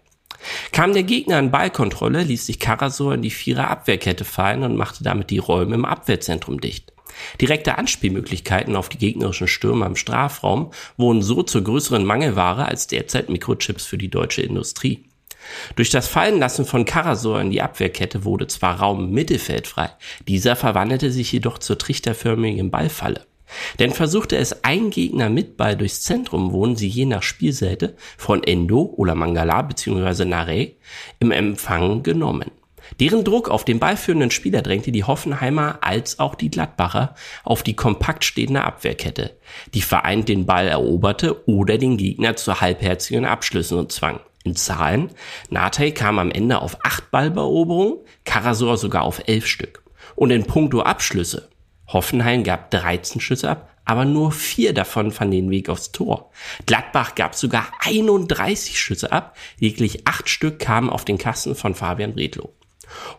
Kam 0.72 0.92
der 0.92 1.02
Gegner 1.02 1.38
in 1.38 1.50
Ballkontrolle, 1.50 2.22
ließ 2.22 2.46
sich 2.46 2.60
Karasor 2.60 3.14
in 3.14 3.22
die 3.22 3.30
Vierer 3.30 3.68
Abwehrkette 3.68 4.24
fallen 4.24 4.62
und 4.62 4.76
machte 4.76 5.02
damit 5.02 5.30
die 5.30 5.38
Räume 5.38 5.74
im 5.74 5.84
Abwehrzentrum 5.84 6.60
dicht. 6.60 6.92
Direkte 7.40 7.78
Anspielmöglichkeiten 7.78 8.76
auf 8.76 8.88
die 8.88 8.98
gegnerischen 8.98 9.48
Stürmer 9.48 9.86
im 9.86 9.96
Strafraum 9.96 10.70
wurden 10.96 11.22
so 11.22 11.42
zur 11.42 11.64
größeren 11.64 12.04
Mangelware 12.04 12.66
als 12.66 12.86
derzeit 12.86 13.28
Mikrochips 13.28 13.84
für 13.84 13.98
die 13.98 14.10
deutsche 14.10 14.42
Industrie. 14.42 15.04
Durch 15.76 15.90
das 15.90 16.08
Fallenlassen 16.08 16.64
von 16.64 16.84
Karasor 16.84 17.40
in 17.40 17.50
die 17.50 17.62
Abwehrkette 17.62 18.24
wurde 18.24 18.46
zwar 18.46 18.80
Raum 18.80 19.10
Mittelfeld 19.10 19.66
frei, 19.66 19.90
dieser 20.26 20.56
verwandelte 20.56 21.10
sich 21.10 21.32
jedoch 21.32 21.58
zur 21.58 21.78
trichterförmigen 21.78 22.70
Ballfalle. 22.70 23.27
Denn 23.78 23.92
versuchte 23.92 24.36
es 24.36 24.64
ein 24.64 24.90
Gegner 24.90 25.30
mit 25.30 25.56
Ball 25.56 25.76
durchs 25.76 26.02
Zentrum, 26.02 26.52
wurden 26.52 26.76
sie 26.76 26.88
je 26.88 27.06
nach 27.06 27.22
Spielseite 27.22 27.94
von 28.16 28.42
Endo 28.42 28.92
oder 28.96 29.14
Mangala 29.14 29.62
bzw. 29.62 30.24
Nare 30.24 30.72
im 31.20 31.30
Empfang 31.30 32.02
genommen. 32.02 32.50
Deren 33.00 33.24
Druck 33.24 33.48
auf 33.48 33.64
den 33.64 33.78
ballführenden 33.78 34.30
Spieler 34.30 34.62
drängte 34.62 34.92
die 34.92 35.04
Hoffenheimer 35.04 35.78
als 35.82 36.18
auch 36.18 36.34
die 36.34 36.50
Gladbacher 36.50 37.14
auf 37.44 37.62
die 37.62 37.76
kompakt 37.76 38.24
stehende 38.24 38.64
Abwehrkette, 38.64 39.36
die 39.74 39.82
vereint 39.82 40.28
den 40.28 40.46
Ball 40.46 40.68
eroberte 40.68 41.46
oder 41.46 41.78
den 41.78 41.96
Gegner 41.96 42.36
zu 42.36 42.60
halbherzigen 42.60 43.24
Abschlüssen 43.24 43.78
und 43.78 43.92
zwang. 43.92 44.20
In 44.44 44.56
Zahlen, 44.56 45.10
Natei 45.50 45.90
kam 45.90 46.18
am 46.18 46.30
Ende 46.30 46.62
auf 46.62 46.78
acht 46.84 47.10
Ballberoberungen, 47.10 47.98
Karasor 48.24 48.78
sogar 48.78 49.02
auf 49.02 49.22
elf 49.26 49.46
Stück. 49.46 49.82
Und 50.14 50.30
in 50.30 50.44
puncto 50.44 50.80
Abschlüsse 50.80 51.50
Hoffenheim 51.88 52.44
gab 52.44 52.70
13 52.70 53.20
Schüsse 53.20 53.50
ab, 53.50 53.70
aber 53.84 54.04
nur 54.04 54.32
vier 54.32 54.74
davon 54.74 55.10
fanden 55.10 55.32
den 55.32 55.50
Weg 55.50 55.68
aufs 55.70 55.92
Tor. 55.92 56.30
Gladbach 56.66 57.14
gab 57.14 57.34
sogar 57.34 57.72
31 57.80 58.78
Schüsse 58.78 59.10
ab, 59.12 59.36
lediglich 59.58 60.06
acht 60.06 60.28
Stück 60.28 60.58
kamen 60.58 60.90
auf 60.90 61.04
den 61.04 61.18
Kasten 61.18 61.54
von 61.54 61.74
Fabian 61.74 62.14
Bredlow. 62.14 62.52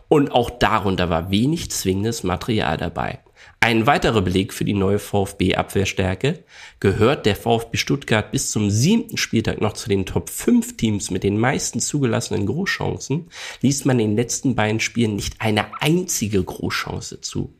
Und 0.08 0.32
auch 0.32 0.50
darunter 0.50 1.10
war 1.10 1.30
wenig 1.30 1.70
zwingendes 1.70 2.22
Material 2.22 2.76
dabei. 2.76 3.20
Ein 3.60 3.86
weiterer 3.86 4.22
Beleg 4.22 4.52
für 4.52 4.64
die 4.64 4.74
neue 4.74 4.98
VfB-Abwehrstärke 4.98 6.44
gehört 6.78 7.26
der 7.26 7.36
VfB 7.36 7.76
Stuttgart 7.76 8.30
bis 8.32 8.50
zum 8.50 8.70
siebten 8.70 9.16
Spieltag 9.16 9.60
noch 9.60 9.74
zu 9.74 9.88
den 9.88 10.06
Top 10.06 10.30
5 10.30 10.76
Teams 10.76 11.10
mit 11.10 11.24
den 11.24 11.38
meisten 11.38 11.80
zugelassenen 11.80 12.46
Großchancen, 12.46 13.28
ließ 13.60 13.84
man 13.84 13.98
in 13.98 14.10
den 14.10 14.16
letzten 14.16 14.54
beiden 14.54 14.80
Spielen 14.80 15.16
nicht 15.16 15.36
eine 15.40 15.80
einzige 15.82 16.42
Großchance 16.42 17.20
zu. 17.20 17.54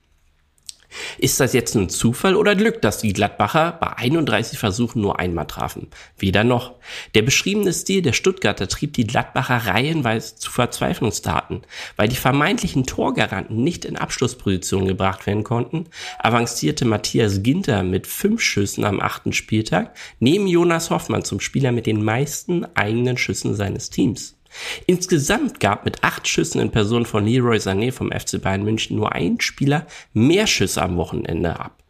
Ist 1.18 1.40
das 1.40 1.52
jetzt 1.52 1.74
ein 1.74 1.88
Zufall 1.88 2.36
oder 2.36 2.54
Glück, 2.54 2.82
dass 2.82 2.98
die 2.98 3.12
Gladbacher 3.12 3.76
bei 3.80 3.96
31 3.96 4.58
Versuchen 4.58 5.02
nur 5.02 5.18
einmal 5.18 5.46
trafen? 5.46 5.88
Weder 6.18 6.44
noch. 6.44 6.74
Der 7.14 7.22
beschriebene 7.22 7.72
Stil 7.72 8.02
der 8.02 8.12
Stuttgarter 8.12 8.68
trieb 8.68 8.94
die 8.94 9.06
Gladbacher 9.06 9.66
reihenweise 9.66 10.36
zu 10.36 10.50
Verzweiflungstaten. 10.50 11.62
Weil 11.96 12.08
die 12.08 12.16
vermeintlichen 12.16 12.86
Torgaranten 12.86 13.62
nicht 13.62 13.84
in 13.84 13.96
Abschlussposition 13.96 14.86
gebracht 14.86 15.26
werden 15.26 15.44
konnten, 15.44 15.86
avancierte 16.18 16.84
Matthias 16.84 17.42
Ginter 17.42 17.82
mit 17.82 18.06
fünf 18.06 18.40
Schüssen 18.40 18.84
am 18.84 19.00
achten 19.00 19.32
Spieltag 19.32 19.96
neben 20.18 20.46
Jonas 20.46 20.90
Hoffmann 20.90 21.24
zum 21.24 21.40
Spieler 21.40 21.72
mit 21.72 21.86
den 21.86 22.02
meisten 22.02 22.64
eigenen 22.74 23.16
Schüssen 23.16 23.54
seines 23.54 23.90
Teams. 23.90 24.39
Insgesamt 24.86 25.60
gab 25.60 25.84
mit 25.84 26.02
acht 26.02 26.26
Schüssen 26.26 26.60
in 26.60 26.70
Person 26.70 27.06
von 27.06 27.24
Leroy 27.24 27.58
Sané 27.58 27.92
vom 27.92 28.10
FC 28.10 28.40
Bayern 28.40 28.64
München 28.64 28.96
nur 28.96 29.12
ein 29.12 29.40
Spieler 29.40 29.86
mehr 30.12 30.46
Schüsse 30.46 30.82
am 30.82 30.96
Wochenende 30.96 31.58
ab. 31.58 31.82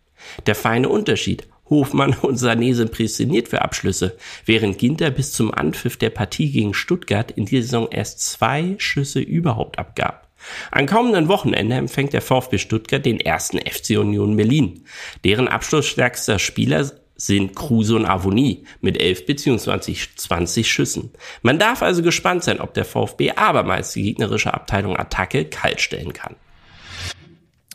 Der 0.47 0.55
feine 0.55 0.89
Unterschied. 0.89 1.47
Hofmann 1.69 2.15
und 2.23 2.37
Sané 2.37 2.75
sind 2.75 2.91
prädestiniert 2.91 3.47
für 3.47 3.63
Abschlüsse, 3.63 4.17
während 4.45 4.79
Ginter 4.79 5.11
bis 5.11 5.33
zum 5.33 5.55
Anpfiff 5.55 5.97
der 5.97 6.11
Partie 6.11 6.51
gegen 6.51 6.75
Stuttgart 6.75 7.31
in 7.31 7.47
dieser 7.47 7.63
Saison 7.63 7.89
erst 7.91 8.21
zwei 8.21 8.75
Schüsse 8.79 9.21
überhaupt 9.21 9.79
abgab. 9.79 10.29
Am 10.71 10.87
kommenden 10.87 11.29
Wochenende 11.29 11.77
empfängt 11.77 12.13
der 12.13 12.23
VfB 12.23 12.59
Stuttgart 12.59 13.05
den 13.05 13.21
ersten 13.21 13.59
FC 13.59 13.99
Union 13.99 14.37
Berlin. 14.37 14.85
Deren 15.25 15.49
abschlussstärkster 15.49 16.39
Spieler 16.39 16.91
sind 17.21 17.55
Kruse 17.55 17.97
und 17.97 18.07
Avonie 18.07 18.65
mit 18.81 18.99
11 18.99 19.27
bzw. 19.27 19.95
20 20.17 20.73
Schüssen. 20.73 21.11
Man 21.43 21.59
darf 21.59 21.83
also 21.83 22.03
gespannt 22.03 22.45
sein, 22.45 22.61
ob 22.61 22.73
der 22.73 22.87
VfB 22.87 23.33
abermals 23.33 23.93
die 23.93 24.05
gegnerische 24.05 24.55
Abteilung 24.55 24.97
Attacke 24.97 25.45
kaltstellen 25.45 26.15
kann. 26.15 26.37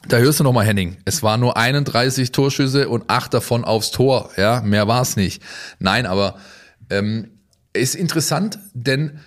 Da 0.07 0.17
hörst 0.17 0.39
du 0.39 0.43
nochmal, 0.43 0.65
Henning. 0.65 0.97
Es 1.05 1.21
waren 1.21 1.41
nur 1.41 1.57
31 1.57 2.31
Torschüsse 2.31 2.89
und 2.89 3.03
acht 3.07 3.35
davon 3.35 3.63
aufs 3.63 3.91
Tor. 3.91 4.31
Ja, 4.35 4.61
mehr 4.61 4.87
war 4.87 5.03
es 5.03 5.15
nicht. 5.15 5.43
Nein, 5.77 6.07
aber 6.07 6.39
ähm, 6.89 7.29
ist 7.73 7.93
interessant, 7.93 8.57
denn 8.73 9.19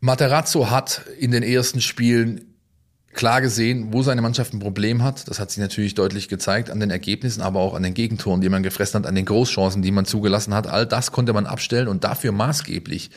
Materazzo 0.00 0.68
hat 0.68 1.00
in 1.18 1.30
den 1.30 1.42
ersten 1.42 1.80
Spielen 1.80 2.53
klar 3.14 3.40
gesehen, 3.40 3.92
wo 3.92 4.02
seine 4.02 4.22
Mannschaft 4.22 4.52
ein 4.52 4.58
Problem 4.58 5.02
hat. 5.02 5.28
Das 5.28 5.38
hat 5.38 5.50
sich 5.50 5.60
natürlich 5.60 5.94
deutlich 5.94 6.28
gezeigt 6.28 6.70
an 6.70 6.80
den 6.80 6.90
Ergebnissen, 6.90 7.40
aber 7.40 7.60
auch 7.60 7.74
an 7.74 7.82
den 7.82 7.94
Gegentoren, 7.94 8.40
die 8.40 8.48
man 8.48 8.62
gefressen 8.62 9.00
hat, 9.00 9.06
an 9.06 9.14
den 9.14 9.24
Großchancen, 9.24 9.82
die 9.82 9.90
man 9.90 10.04
zugelassen 10.04 10.54
hat. 10.54 10.66
All 10.66 10.86
das 10.86 11.12
konnte 11.12 11.32
man 11.32 11.46
abstellen 11.46 11.88
und 11.88 12.04
dafür 12.04 12.32
maßgeblich 12.32 13.10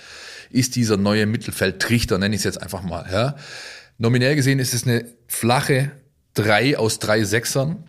ist 0.49 0.75
dieser 0.75 0.97
neue 0.97 1.25
Mittelfeldtrichter, 1.25 2.17
nenne 2.17 2.35
ich 2.35 2.39
es 2.39 2.45
jetzt 2.45 2.61
einfach 2.61 2.83
mal. 2.83 3.05
Ja. 3.11 3.35
Nominell 3.97 4.35
gesehen 4.35 4.59
ist 4.59 4.73
es 4.73 4.85
eine 4.85 5.05
flache 5.27 5.91
drei 6.33 6.77
aus 6.77 6.99
drei 6.99 7.23
Sechsern 7.23 7.83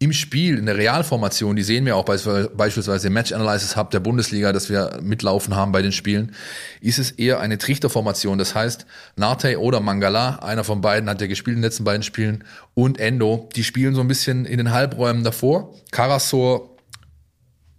im 0.00 0.12
Spiel, 0.12 0.58
in 0.58 0.66
der 0.66 0.76
Realformation, 0.76 1.56
die 1.56 1.62
sehen 1.62 1.86
wir 1.86 1.96
auch 1.96 2.04
beispielsweise 2.04 3.06
im 3.06 3.12
Match 3.12 3.32
Analysis 3.32 3.76
Hub 3.76 3.90
der 3.90 4.00
Bundesliga, 4.00 4.52
dass 4.52 4.68
wir 4.68 4.98
mitlaufen 5.00 5.54
haben 5.54 5.72
bei 5.72 5.82
den 5.82 5.92
Spielen, 5.92 6.34
ist 6.80 6.98
es 6.98 7.12
eher 7.12 7.40
eine 7.40 7.58
Trichterformation. 7.58 8.36
Das 8.36 8.54
heißt, 8.54 8.86
Narte 9.16 9.60
oder 9.60 9.80
Mangala, 9.80 10.36
einer 10.40 10.64
von 10.64 10.80
beiden 10.80 11.08
hat 11.08 11.20
ja 11.20 11.26
gespielt 11.26 11.56
in 11.56 11.62
den 11.62 11.68
letzten 11.68 11.84
beiden 11.84 12.02
Spielen, 12.02 12.44
und 12.74 12.98
Endo, 12.98 13.48
die 13.54 13.64
spielen 13.64 13.94
so 13.94 14.00
ein 14.00 14.08
bisschen 14.08 14.44
in 14.46 14.58
den 14.58 14.72
Halbräumen 14.72 15.22
davor. 15.22 15.74
Karasor 15.92 16.76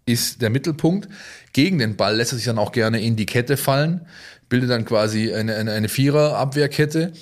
ist 0.05 0.41
der 0.41 0.49
Mittelpunkt. 0.49 1.09
Gegen 1.51 1.79
den 1.79 1.95
Ball 1.97 2.15
lässt 2.15 2.31
er 2.31 2.37
sich 2.37 2.45
dann 2.45 2.57
auch 2.57 2.71
gerne 2.71 3.01
in 3.01 3.15
die 3.15 3.25
Kette 3.25 3.57
fallen, 3.57 4.07
bildet 4.49 4.69
dann 4.69 4.85
quasi 4.85 5.33
eine, 5.33 5.55
eine, 5.55 5.73
eine 5.73 5.89
Vierer-Abwehrkette 5.89 7.13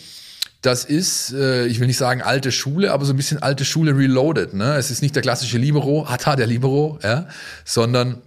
das 0.63 0.85
ist, 0.85 1.33
äh, 1.33 1.65
ich 1.67 1.79
will 1.79 1.87
nicht 1.87 1.97
sagen 1.97 2.21
alte 2.21 2.51
Schule, 2.51 2.93
aber 2.93 3.05
so 3.05 3.13
ein 3.13 3.17
bisschen 3.17 3.43
alte 3.43 3.65
Schule 3.65 3.95
reloaded. 3.95 4.53
Ne? 4.53 4.75
Es 4.77 4.89
ist 4.91 5.01
nicht 5.01 5.13
der 5.13 5.21
klassische 5.21 5.57
Libero, 5.57 6.09
Hata 6.09 6.35
der 6.35 6.47
Libero, 6.47 6.99
ja? 7.03 7.27
sondern 7.65 8.21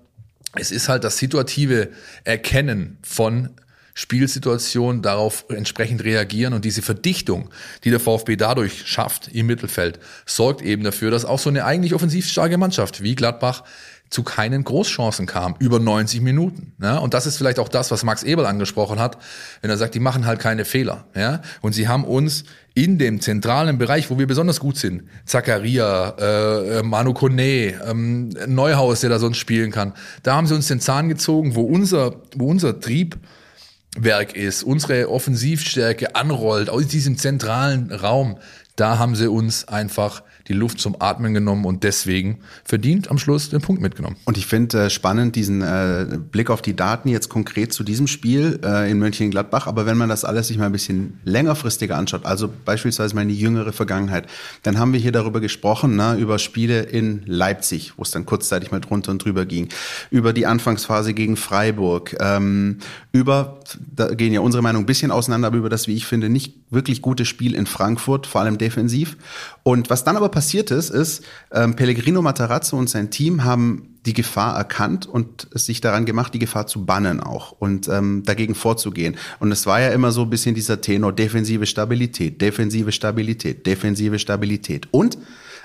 es 0.55 0.71
ist 0.71 0.89
halt 0.89 1.03
das 1.03 1.17
situative 1.17 1.89
Erkennen 2.25 2.99
von 3.03 3.51
Spielsituationen, 3.95 5.01
darauf 5.01 5.47
entsprechend 5.49 6.05
reagieren 6.05 6.53
und 6.53 6.67
diese 6.67 6.83
Verdichtung, 6.83 7.49
die 7.85 7.91
der 7.91 8.01
VfB 8.01 8.37
dadurch 8.37 8.87
schafft 8.87 9.29
im 9.29 9.47
Mittelfeld, 9.47 9.99
sorgt 10.27 10.61
eben 10.61 10.85
dafür, 10.85 11.11
dass 11.11 11.25
auch 11.25 11.39
so 11.39 11.49
eine 11.49 11.65
eigentlich 11.65 11.95
offensiv 11.95 12.29
starke 12.29 12.59
Mannschaft 12.59 13.03
wie 13.03 13.15
Gladbach 13.15 13.65
zu 14.11 14.23
keinen 14.23 14.63
Großchancen 14.65 15.27
kam, 15.27 15.57
über 15.59 15.79
90 15.79 16.21
Minuten. 16.21 16.73
Ja? 16.81 16.99
Und 16.99 17.15
das 17.15 17.27
ist 17.27 17.37
vielleicht 17.37 17.59
auch 17.59 17.69
das, 17.69 17.91
was 17.91 18.05
Max 18.05 18.23
Ebel 18.23 18.47
angesprochen 18.47 18.99
hat, 18.99 19.19
wenn 19.63 19.71
er 19.71 19.77
sagt, 19.77 19.95
die 19.95 20.01
machen 20.01 20.27
halt 20.27 20.39
keine 20.39 20.65
Fehler. 20.65 21.05
Ja? 21.15 21.43
Und 21.61 21.73
sie 21.73 21.89
haben 21.89 22.05
uns 22.05 22.45
in 22.75 22.99
dem 22.99 23.21
zentralen 23.21 23.79
Bereich, 23.79 24.11
wo 24.11 24.19
wir 24.19 24.27
besonders 24.27 24.61
gut 24.61 24.77
sind, 24.77 25.05
Zakaria, 25.25 26.11
äh, 26.19 26.83
Manu 26.83 27.15
Kone, 27.15 27.75
ähm, 27.89 28.29
Neuhaus, 28.47 29.01
der 29.01 29.11
da 29.11 29.19
sonst 29.19 29.39
spielen 29.39 29.73
kann, 29.73 29.95
da 30.23 30.37
haben 30.37 30.47
sie 30.47 30.55
uns 30.55 30.69
den 30.69 30.81
Zahn 30.81 31.09
gezogen, 31.09 31.55
wo 31.55 31.63
unser, 31.63 32.17
wo 32.37 32.47
unser 32.49 32.79
Triebwerk 32.79 34.37
ist, 34.37 34.63
unsere 34.63 35.11
Offensivstärke 35.11 36.15
anrollt, 36.15 36.69
aus 36.69 36.87
diesem 36.87 37.17
zentralen 37.17 37.91
Raum, 37.91 38.37
da 38.77 38.99
haben 38.99 39.17
sie 39.17 39.31
uns 39.31 39.67
einfach 39.67 40.23
die 40.49 40.53
Luft 40.53 40.81
zum 40.81 40.97
Atmen 41.01 41.35
genommen 41.35 41.65
und 41.65 41.83
deswegen 41.83 42.39
verdient 42.65 43.11
am 43.11 43.19
Schluss 43.19 43.51
den 43.51 43.61
Punkt 43.61 43.83
mitgenommen. 43.83 44.17
Und 44.25 44.39
ich 44.39 44.47
finde 44.47 44.85
äh, 44.85 44.91
spannend 44.91 45.37
diesen 45.37 45.63
äh, 45.63 46.19
Blick 46.31 46.51
auf 46.51 46.63
die 46.63 46.77
Daten 46.77 47.09
jetzt 47.09 47.29
konkret 47.29 47.73
zu 47.73 47.83
diesem 47.83 48.07
Spiel 48.07 48.61
äh, 48.65 48.91
in 48.91 48.99
Mönchengladbach. 48.99 49.67
Aber 49.67 49.87
wenn 49.87 49.97
man 49.97 50.09
das 50.09 50.25
alles 50.25 50.49
sich 50.49 50.59
mal 50.59 50.67
ein 50.67 50.73
bisschen 50.73 51.21
längerfristiger 51.25 51.97
anschaut, 51.97 52.25
also 52.25 52.51
beispielsweise 52.65 53.15
mal 53.15 53.23
in 53.23 53.29
die 53.29 53.39
jüngere 53.39 53.73
Vergangenheit, 53.73 54.27
dann 54.63 54.79
haben 54.79 54.93
wir 54.93 55.01
hier 55.01 55.13
darüber 55.13 55.41
gesprochen, 55.41 55.97
ne, 55.97 56.17
über 56.17 56.39
Spiele 56.39 56.83
in 56.83 57.23
Leipzig, 57.27 57.95
wo 57.97 58.03
es 58.03 58.11
dann 58.11 58.27
kurzzeitig 58.27 58.71
mal 58.71 58.81
drunter 58.81 59.13
und 59.13 59.25
drüber 59.25 59.47
ging, 59.47 59.69
über 60.11 60.33
die 60.33 60.47
Anfangsphase 60.47 61.15
gegen 61.15 61.37
Freiburg, 61.37 62.17
ähm, 62.21 62.79
über, 63.13 63.61
da 63.95 64.15
gehen 64.15 64.33
ja 64.33 64.41
unsere 64.41 64.63
Meinung 64.63 64.83
ein 64.83 64.87
bisschen 64.87 65.11
auseinander, 65.11 65.49
aber 65.49 65.57
über 65.57 65.71
das, 65.71 65.89
wie 65.89 65.95
ich 65.95 66.07
finde, 66.07 66.29
nicht 66.29 66.55
wirklich 66.71 67.03
gute 67.03 67.25
Spiel 67.25 67.55
in 67.55 67.67
Frankfurt, 67.67 68.27
vor 68.27 68.41
allem 68.41 68.59
defensiv. 68.59 69.17
Und 69.67 69.91
was 69.91 70.05
dann 70.05 70.17
aber 70.17 70.29
passiert 70.29 70.71
ist, 70.71 70.91
ist, 70.91 71.25
ähm, 71.51 71.75
Pellegrino 71.75 72.23
Matarazzo 72.23 72.77
und 72.77 72.89
sein 72.89 73.11
Team 73.11 73.43
haben 73.43 73.97
die 74.07 74.13
Gefahr 74.13 74.57
erkannt 74.57 75.07
und 75.07 75.49
es 75.53 75.67
sich 75.67 75.81
daran 75.81 76.07
gemacht, 76.07 76.33
die 76.35 76.39
Gefahr 76.39 76.69
zu 76.69 76.87
bannen 76.87 77.19
auch 77.19 77.51
und 77.51 77.89
ähm, 77.89 78.23
dagegen 78.25 78.55
vorzugehen. 78.55 79.17
Und 79.41 79.51
es 79.51 79.67
war 79.67 79.81
ja 79.81 79.89
immer 79.89 80.13
so 80.13 80.23
ein 80.23 80.31
bisschen 80.31 80.55
dieser 80.55 80.81
Tenor 80.81 81.13
defensive 81.13 81.67
Stabilität, 81.67 82.41
defensive 82.41 82.93
Stabilität, 82.93 83.67
defensive 83.67 84.21
Stabilität. 84.21 84.87
Und 84.93 85.19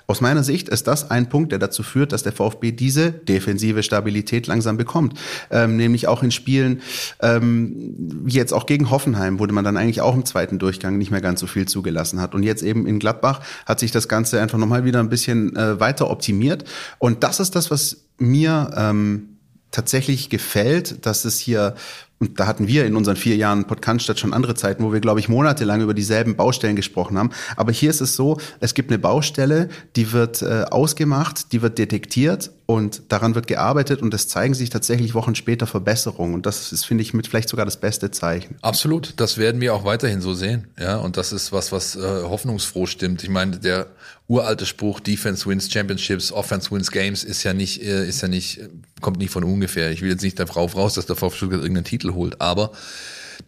aus 0.08 0.22
meiner 0.22 0.43
Sicht 0.43 0.70
ist 0.70 0.88
das 0.88 1.12
ein 1.12 1.29
Punkt, 1.29 1.51
der 1.51 1.60
dazu 1.60 1.84
führt, 1.84 2.12
dass 2.12 2.24
der 2.24 2.34
VfB 2.34 2.72
diese 2.72 3.12
defensive 3.12 3.84
Stabilität 3.84 4.48
langsam 4.48 4.77
bekommt. 4.77 5.20
Ähm, 5.50 5.77
nämlich 5.77 6.08
auch 6.08 6.24
in 6.24 6.31
Spielen, 6.31 6.81
ähm, 7.22 8.25
jetzt 8.27 8.53
auch 8.53 8.65
gegen 8.65 8.89
Hoffenheim, 8.89 9.39
wo 9.39 9.46
man 9.48 9.63
dann 9.63 9.77
eigentlich 9.77 10.01
auch 10.01 10.15
im 10.15 10.25
zweiten 10.25 10.60
Durchgang 10.60 10.98
nicht 10.98 11.12
mehr 11.12 11.22
ganz 11.22 11.39
so 11.39 11.48
viel 11.48 11.67
zugelassen 11.67 12.22
hat. 12.22 12.36
Und 12.36 12.43
jetzt 12.43 12.63
eben 12.63 12.88
in 12.88 13.00
Gladbach 13.00 13.41
hat 13.65 13.79
sich 13.79 13.91
das 13.91 14.08
Ganze 14.08 14.41
einfach 14.41 14.58
nochmal 14.58 14.86
wieder 14.86 15.00
ein 15.00 15.10
bisschen 15.10 15.55
äh, 15.55 15.79
weiter 15.79 16.10
optimiert. 16.10 16.65
Und 17.00 17.24
das 17.24 17.39
ist 17.39 17.55
das, 17.55 17.72
was 17.72 18.05
mir 18.17 18.72
ähm, 18.75 19.38
tatsächlich 19.72 20.29
gefällt, 20.29 21.05
dass 21.05 21.25
es 21.25 21.39
hier 21.39 21.75
und 22.22 22.40
da 22.40 22.46
hatten 22.46 22.68
wir 22.68 22.86
in 22.86 22.96
unseren 22.96 23.16
vier 23.16 23.36
Jahren 23.36 23.66
Podcast 23.66 24.18
schon 24.20 24.34
andere 24.34 24.54
Zeiten, 24.54 24.84
wo 24.84 24.94
wir, 24.94 25.00
glaube 25.00 25.20
ich, 25.20 25.28
monatelang 25.28 25.82
über 25.82 25.96
dieselben 25.96 26.36
Baustellen 26.36 26.75
gesprochen 26.75 27.18
haben. 27.18 27.32
Aber 27.58 27.72
hier 27.72 27.90
ist 27.90 28.00
es 28.00 28.16
so, 28.16 28.40
es 28.60 28.75
gibt 28.75 28.92
eine 28.92 29.00
Baustelle, 29.00 29.70
die 29.96 30.12
wird 30.12 30.44
äh, 30.44 30.66
ausgemacht, 30.70 31.51
die 31.51 31.63
wird 31.63 31.80
detektiert 31.80 32.51
und 32.68 33.01
daran 33.10 33.36
wird 33.36 33.48
gearbeitet 33.48 34.01
und 34.01 34.13
es 34.13 34.28
zeigen 34.28 34.54
sich 34.54 34.70
tatsächlich 34.70 35.13
Wochen 35.13 35.36
später 35.36 35.66
Verbesserungen. 35.68 36.36
Und 36.36 36.46
das 36.46 36.72
ist, 36.72 36.86
finde 36.86 37.01
ich, 37.01 37.13
mit 37.13 37.28
vielleicht 37.28 37.50
sogar 37.50 37.66
das 37.66 37.78
beste 37.78 38.12
Zeichen. 38.12 38.56
Absolut. 38.62 39.13
Das 39.18 39.38
werden 39.38 39.60
wir 39.60 39.74
auch 39.74 39.84
weiterhin 39.84 40.22
so 40.22 40.34
sehen. 40.34 40.68
Ja, 40.80 40.98
und 40.98 41.18
das 41.18 41.34
ist 41.34 41.51
was, 41.51 41.72
was 41.72 41.96
äh, 41.96 42.00
hoffnungsfroh 42.01 42.86
stimmt. 42.86 43.24
Ich 43.24 43.30
meine, 43.30 43.58
der 43.58 43.88
uralte 44.28 44.66
Spruch 44.66 45.01
Defense 45.01 45.46
wins 45.46 45.70
Championships, 45.70 46.32
Offense 46.32 46.72
wins 46.72 46.92
Games 46.92 47.25
ist 47.25 47.44
ja 47.44 47.54
nicht, 47.54 47.82
äh, 47.84 48.08
ist 48.08 48.22
ja 48.22 48.30
nicht, 48.30 48.62
kommt 49.01 49.18
nicht 49.18 49.32
von 49.32 49.44
ungefähr. 49.44 49.92
Ich 49.92 50.01
will 50.01 50.10
jetzt 50.10 50.22
nicht 50.22 50.40
darauf 50.40 50.75
raus, 50.78 50.94
dass 50.94 51.06
der 51.06 51.18
VfB 51.18 51.36
Stuttgart 51.36 51.62
irgendeinen 51.62 51.86
Titel 51.86 52.11
holt, 52.12 52.41
aber 52.41 52.72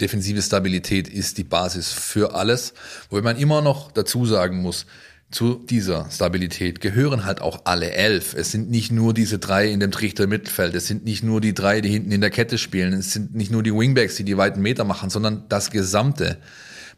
defensive 0.01 0.41
Stabilität 0.41 1.07
ist 1.07 1.37
die 1.37 1.43
Basis 1.43 1.91
für 1.91 2.35
alles, 2.35 2.73
wo 3.09 3.21
man 3.21 3.37
immer 3.37 3.61
noch 3.61 3.91
dazu 3.91 4.25
sagen 4.25 4.61
muss, 4.61 4.85
zu 5.33 5.55
dieser 5.55 6.09
Stabilität 6.11 6.79
gehören 6.79 7.25
halt 7.25 7.41
auch 7.41 7.61
alle 7.65 7.91
elf. 7.91 8.35
Es 8.35 8.51
sind 8.51 8.69
nicht 8.69 8.91
nur 8.91 9.13
diese 9.13 9.39
drei 9.39 9.67
in 9.67 9.79
dem 9.79 9.91
Trichter 9.91 10.27
Mittelfeld, 10.27 10.75
es 10.75 10.87
sind 10.87 11.05
nicht 11.05 11.23
nur 11.23 11.41
die 11.41 11.55
drei, 11.55 11.81
die 11.81 11.89
hinten 11.89 12.11
in 12.11 12.21
der 12.21 12.29
Kette 12.29 12.57
spielen, 12.57 12.93
es 12.93 13.11
sind 13.13 13.33
nicht 13.33 13.51
nur 13.51 13.63
die 13.63 13.73
Wingbacks, 13.73 14.15
die 14.15 14.23
die 14.23 14.37
weiten 14.37 14.61
Meter 14.61 14.83
machen, 14.83 15.09
sondern 15.09 15.45
das 15.49 15.71
gesamte 15.71 16.37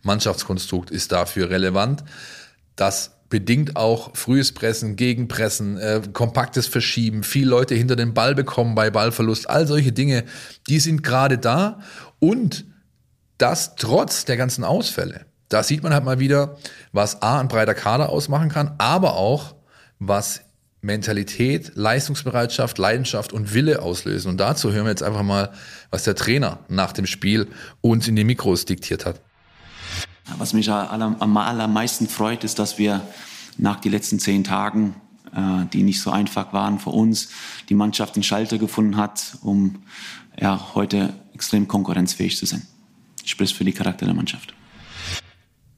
Mannschaftskonstrukt 0.03 0.91
ist 0.91 1.12
dafür 1.13 1.50
relevant. 1.50 2.03
Das 2.75 3.14
bedingt 3.29 3.75
auch 3.75 4.15
frühes 4.15 4.51
Pressen, 4.53 4.96
Gegenpressen, 4.96 5.77
äh, 5.77 6.01
kompaktes 6.13 6.67
Verschieben, 6.67 7.24
viel 7.24 7.48
Leute 7.48 7.75
hinter 7.75 7.96
den 7.96 8.13
Ball 8.13 8.36
bekommen 8.36 8.75
bei 8.75 8.89
Ballverlust, 8.89 9.50
all 9.50 9.67
solche 9.67 9.91
Dinge, 9.91 10.25
die 10.67 10.79
sind 10.79 11.03
gerade 11.03 11.38
da 11.38 11.79
und 12.20 12.65
das 13.38 13.75
trotz 13.75 14.25
der 14.25 14.38
ganzen 14.38 14.63
Ausfälle 14.63 15.25
da 15.50 15.63
sieht 15.63 15.84
man 15.84 15.94
halt 15.94 16.03
mal 16.03 16.20
wieder, 16.20 16.58
was 16.91 17.22
A, 17.22 17.39
ein 17.39 17.48
breiter 17.48 17.74
Kader 17.74 18.10
ausmachen 18.10 18.50
kann, 18.50 18.75
aber 18.77 19.15
auch, 19.15 19.55
was 20.00 20.41
Mentalität, 20.82 21.72
Leistungsbereitschaft, 21.75 22.77
Leidenschaft 22.77 23.34
und 23.34 23.53
Wille 23.53 23.82
auslösen. 23.82 24.29
Und 24.29 24.38
dazu 24.38 24.72
hören 24.72 24.86
wir 24.86 24.91
jetzt 24.91 25.03
einfach 25.03 25.24
mal, 25.24 25.51
was 25.89 26.03
der 26.03 26.15
Trainer 26.15 26.60
nach 26.67 26.91
dem 26.91 27.05
Spiel 27.05 27.48
uns 27.82 28.08
in 28.08 28.15
die 28.15 28.24
Mikros 28.24 28.65
diktiert 28.65 29.05
hat. 29.05 29.22
Was 30.38 30.53
mich 30.53 30.70
am 30.72 31.38
allermeisten 31.38 32.08
freut, 32.08 32.44
ist, 32.44 32.58
dass 32.60 32.77
wir 32.77 33.01
nach 33.58 33.79
den 33.79 33.91
letzten 33.91 34.20
zehn 34.20 34.44
Tagen, 34.44 34.96
äh, 35.34 35.65
die 35.72 35.84
nicht 35.84 36.01
so 36.01 36.12
einfach 36.12 36.51
waren 36.51 36.79
für 36.79 36.89
uns, 36.89 37.29
die 37.70 37.75
Mannschaft 37.75 38.15
den 38.15 38.24
Schalter 38.24 38.58
gefunden 38.58 38.98
hat, 38.98 39.38
um 39.41 39.84
ja, 40.39 40.74
heute 40.74 41.13
extrem 41.34 41.67
konkurrenzfähig 41.67 42.38
zu 42.38 42.46
sein. 42.46 42.63
Sprich 43.24 43.53
für 43.53 43.65
die 43.65 43.72
Charakter 43.72 44.05
der 44.05 44.15
Mannschaft. 44.15 44.53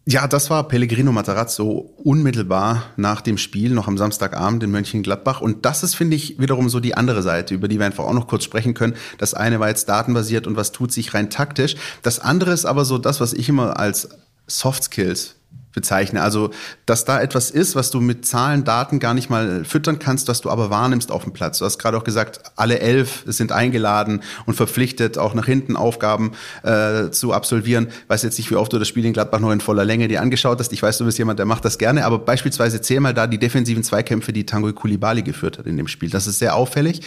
Ja, 0.10 0.26
das 0.26 0.50
war 0.50 0.70
Pellegrino 0.70 1.12
Matarazzo 1.12 1.94
unmittelbar 1.98 2.84
nach 2.96 3.20
dem 3.20 3.38
Spiel, 3.38 3.72
noch 3.72 3.90
am 3.90 3.98
Samstagabend 3.98 4.64
in 4.64 4.72
Mönchengladbach. 4.72 5.42
Und 5.42 5.66
das 5.66 5.84
ist, 5.84 5.96
finde 5.96 6.16
ich, 6.16 6.40
wiederum 6.40 6.70
so 6.70 6.80
die 6.80 6.96
andere 6.96 7.22
Seite, 7.22 7.54
über 7.54 7.68
die 7.68 7.78
wir 7.78 7.86
einfach 7.86 8.06
auch 8.06 8.14
noch 8.14 8.28
kurz 8.28 8.46
sprechen 8.46 8.74
können. 8.74 8.96
Das 9.18 9.34
eine 9.34 9.60
war 9.60 9.68
jetzt 9.68 9.90
datenbasiert 9.90 10.48
und 10.48 10.56
was 10.56 10.72
tut 10.72 10.94
sich 10.94 11.14
rein 11.14 11.30
taktisch. 11.30 11.76
Das 12.04 12.20
andere 12.20 12.54
ist 12.54 12.64
aber 12.64 12.86
so 12.86 12.98
das, 12.98 13.20
was 13.20 13.34
ich 13.34 13.50
immer 13.50 13.78
als 13.78 14.08
Soft 14.48 14.84
Skills 14.84 15.38
bezeichne. 15.78 16.24
Also, 16.24 16.50
dass 16.88 17.06
da 17.06 17.22
etwas 17.22 17.52
ist, 17.52 17.76
was 17.76 17.92
du 17.92 18.02
mit 18.02 18.26
Zahlen, 18.26 18.64
Daten 18.64 18.98
gar 18.98 19.14
nicht 19.14 19.30
mal 19.30 19.64
füttern 19.64 20.00
kannst, 20.00 20.28
was 20.28 20.42
du 20.42 20.50
aber 20.50 20.72
wahrnimmst 20.72 21.12
auf 21.12 21.24
dem 21.24 21.34
Platz. 21.34 21.60
Du 21.60 21.66
hast 21.66 21.78
gerade 21.78 21.96
auch 21.96 22.04
gesagt, 22.04 22.42
alle 22.56 22.80
elf 22.80 23.24
sind 23.28 23.52
eingeladen 23.52 24.24
und 24.48 24.56
verpflichtet, 24.56 25.20
auch 25.20 25.36
nach 25.36 25.46
hinten 25.46 25.76
Aufgaben 25.76 26.32
äh, 26.64 27.12
zu 27.12 27.32
absolvieren. 27.32 27.90
Ich 27.90 28.10
weiß 28.10 28.24
jetzt 28.24 28.40
nicht, 28.40 28.50
wie 28.50 28.56
oft 28.56 28.74
du 28.74 28.80
das 28.80 28.88
Spiel 28.88 29.06
in 29.06 29.14
Gladbach 29.14 29.40
noch 29.40 29.52
in 29.52 29.62
voller 29.62 29.86
Länge 29.86 30.08
dir 30.08 30.20
angeschaut 30.20 30.58
hast. 30.58 30.74
Ich 30.74 30.82
weiß, 30.82 30.98
du 30.98 31.06
bist 31.06 31.20
jemand, 31.20 31.38
der 31.38 31.46
macht 31.46 31.64
das 31.64 31.78
gerne, 31.78 32.06
aber 32.06 32.18
beispielsweise 32.18 32.82
zähl 32.82 33.00
mal 33.00 33.14
da 33.14 33.28
die 33.28 33.38
defensiven 33.38 33.84
Zweikämpfe, 33.84 34.34
die 34.34 34.48
Tango 34.48 34.74
Kulibali 34.74 35.22
geführt 35.22 35.60
hat 35.60 35.68
in 35.68 35.78
dem 35.78 35.88
Spiel. 35.88 36.10
Das 36.10 36.26
ist 36.26 36.40
sehr 36.40 36.56
auffällig. 36.56 37.02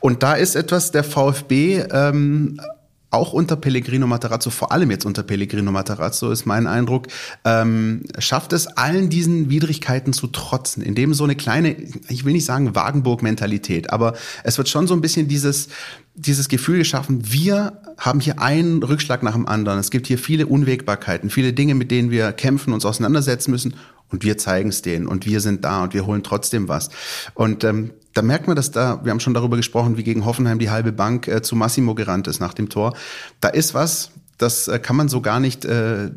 Und 0.00 0.24
da 0.24 0.34
ist 0.34 0.56
etwas 0.56 0.90
der 0.90 1.04
VfB 1.04 1.84
ähm, 1.92 2.60
auch 3.10 3.32
unter 3.32 3.56
Pellegrino 3.56 4.06
Matarazzo, 4.06 4.50
vor 4.50 4.70
allem 4.72 4.90
jetzt 4.90 5.06
unter 5.06 5.22
Pellegrino 5.22 5.72
Matarazzo, 5.72 6.30
ist 6.30 6.44
mein 6.44 6.66
Eindruck, 6.66 7.06
ähm, 7.44 8.02
schafft 8.18 8.52
es 8.52 8.66
allen 8.66 9.08
diesen 9.08 9.48
Widrigkeiten 9.48 10.12
zu 10.12 10.26
trotzen, 10.26 10.82
indem 10.82 11.14
so 11.14 11.24
eine 11.24 11.34
kleine, 11.34 11.76
ich 12.08 12.24
will 12.24 12.32
nicht 12.32 12.44
sagen 12.44 12.74
Wagenburg-Mentalität, 12.74 13.90
aber 13.90 14.14
es 14.44 14.58
wird 14.58 14.68
schon 14.68 14.86
so 14.86 14.94
ein 14.94 15.00
bisschen 15.00 15.26
dieses, 15.26 15.68
dieses 16.14 16.48
Gefühl 16.48 16.78
geschaffen, 16.78 17.32
wir 17.32 17.80
haben 17.96 18.20
hier 18.20 18.40
einen 18.40 18.82
Rückschlag 18.82 19.22
nach 19.22 19.34
dem 19.34 19.46
anderen. 19.46 19.78
Es 19.78 19.90
gibt 19.90 20.06
hier 20.06 20.18
viele 20.18 20.46
Unwägbarkeiten, 20.46 21.30
viele 21.30 21.52
Dinge, 21.52 21.74
mit 21.74 21.90
denen 21.90 22.10
wir 22.10 22.32
kämpfen, 22.32 22.72
uns 22.72 22.84
auseinandersetzen 22.84 23.50
müssen 23.50 23.74
und 24.10 24.24
wir 24.24 24.38
zeigen 24.38 24.70
es 24.70 24.82
denen 24.82 25.06
und 25.06 25.26
wir 25.26 25.40
sind 25.40 25.64
da 25.64 25.82
und 25.82 25.94
wir 25.94 26.06
holen 26.06 26.22
trotzdem 26.22 26.68
was. 26.68 26.90
Und 27.34 27.64
ähm, 27.64 27.92
da 28.14 28.22
merkt 28.22 28.46
man, 28.46 28.56
dass 28.56 28.70
da, 28.70 29.04
wir 29.04 29.10
haben 29.10 29.20
schon 29.20 29.34
darüber 29.34 29.56
gesprochen, 29.56 29.96
wie 29.96 30.04
gegen 30.04 30.24
Hoffenheim 30.24 30.58
die 30.58 30.70
halbe 30.70 30.92
Bank 30.92 31.28
äh, 31.28 31.42
zu 31.42 31.56
Massimo 31.56 31.94
gerannt 31.94 32.26
ist 32.26 32.40
nach 32.40 32.54
dem 32.54 32.68
Tor. 32.68 32.96
Da 33.40 33.48
ist 33.48 33.74
was, 33.74 34.10
das 34.38 34.68
äh, 34.68 34.78
kann 34.78 34.96
man 34.96 35.08
so 35.08 35.20
gar 35.20 35.40
nicht 35.40 35.64
äh, 35.64 36.10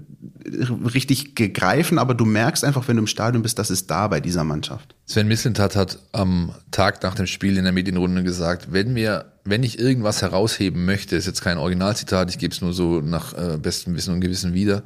richtig 0.94 1.36
gegreifen, 1.36 1.98
aber 1.98 2.14
du 2.14 2.26
merkst 2.26 2.64
einfach, 2.64 2.88
wenn 2.88 2.96
du 2.96 3.02
im 3.02 3.08
Stadion 3.08 3.44
bist, 3.44 3.60
das 3.60 3.72
ist 3.72 3.90
da 3.92 4.08
bei 4.08 4.20
dieser 4.20 4.44
Mannschaft. 4.44 4.96
Sven 5.06 5.28
Mislintat 5.28 5.76
hat 5.76 6.00
am 6.12 6.54
Tag 6.72 7.04
nach 7.04 7.16
dem 7.16 7.28
Spiel 7.28 7.58
in 7.58 7.64
der 7.64 7.74
Medienrunde 7.74 8.24
gesagt, 8.24 8.72
wenn 8.72 8.96
wir, 8.96 9.31
wenn 9.44 9.64
ich 9.64 9.80
irgendwas 9.80 10.22
herausheben 10.22 10.86
möchte, 10.86 11.16
ist 11.16 11.26
jetzt 11.26 11.42
kein 11.42 11.58
Originalzitat, 11.58 12.30
ich 12.30 12.38
gebe 12.38 12.54
es 12.54 12.62
nur 12.62 12.74
so 12.74 13.02
nach 13.02 13.34
äh, 13.34 13.58
bestem 13.58 13.96
Wissen 13.96 14.14
und 14.14 14.22
Gewissen 14.22 14.54
wieder, 14.54 14.84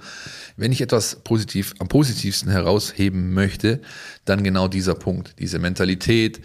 wenn 0.55 0.71
ich 0.71 0.81
etwas 0.81 1.17
positiv, 1.24 1.74
am 1.79 1.88
positivsten 1.88 2.51
herausheben 2.51 3.33
möchte, 3.33 3.81
dann 4.24 4.43
genau 4.43 4.67
dieser 4.67 4.95
Punkt, 4.95 5.35
diese 5.39 5.59
Mentalität, 5.59 6.41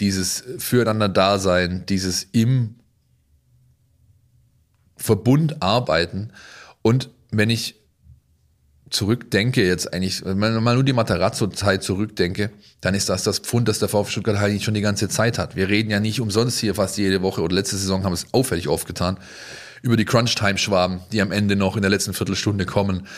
dieses 0.00 0.42
Füreinander-Dasein, 0.58 1.86
dieses 1.86 2.24
im 2.32 2.76
Verbund 4.96 5.62
arbeiten. 5.62 6.32
Und 6.82 7.10
wenn 7.30 7.50
ich 7.50 7.81
zurückdenke, 8.92 9.66
jetzt 9.66 9.92
eigentlich, 9.92 10.24
wenn 10.24 10.38
man 10.38 10.62
mal 10.62 10.74
nur 10.74 10.84
die 10.84 10.92
Materazzo-Zeit 10.92 11.82
zurückdenke, 11.82 12.50
dann 12.80 12.94
ist 12.94 13.08
das 13.08 13.22
das 13.22 13.38
Pfund, 13.38 13.68
das 13.68 13.78
der 13.78 13.88
VfB 13.88 14.12
Stuttgart 14.12 14.36
eigentlich 14.36 14.64
schon 14.64 14.74
die 14.74 14.80
ganze 14.80 15.08
Zeit 15.08 15.38
hat. 15.38 15.56
Wir 15.56 15.68
reden 15.68 15.90
ja 15.90 16.00
nicht 16.00 16.20
umsonst 16.20 16.58
hier 16.58 16.74
fast 16.74 16.98
jede 16.98 17.22
Woche 17.22 17.42
oder 17.42 17.54
letzte 17.54 17.76
Saison 17.76 18.04
haben 18.04 18.12
es 18.12 18.26
auffällig 18.32 18.68
aufgetan 18.68 19.18
über 19.82 19.96
die 19.96 20.04
Crunch-Time-Schwaben, 20.04 21.00
die 21.10 21.20
am 21.20 21.32
Ende 21.32 21.56
noch 21.56 21.74
in 21.74 21.82
der 21.82 21.90
letzten 21.90 22.14
Viertelstunde 22.14 22.66
kommen, 22.66 23.08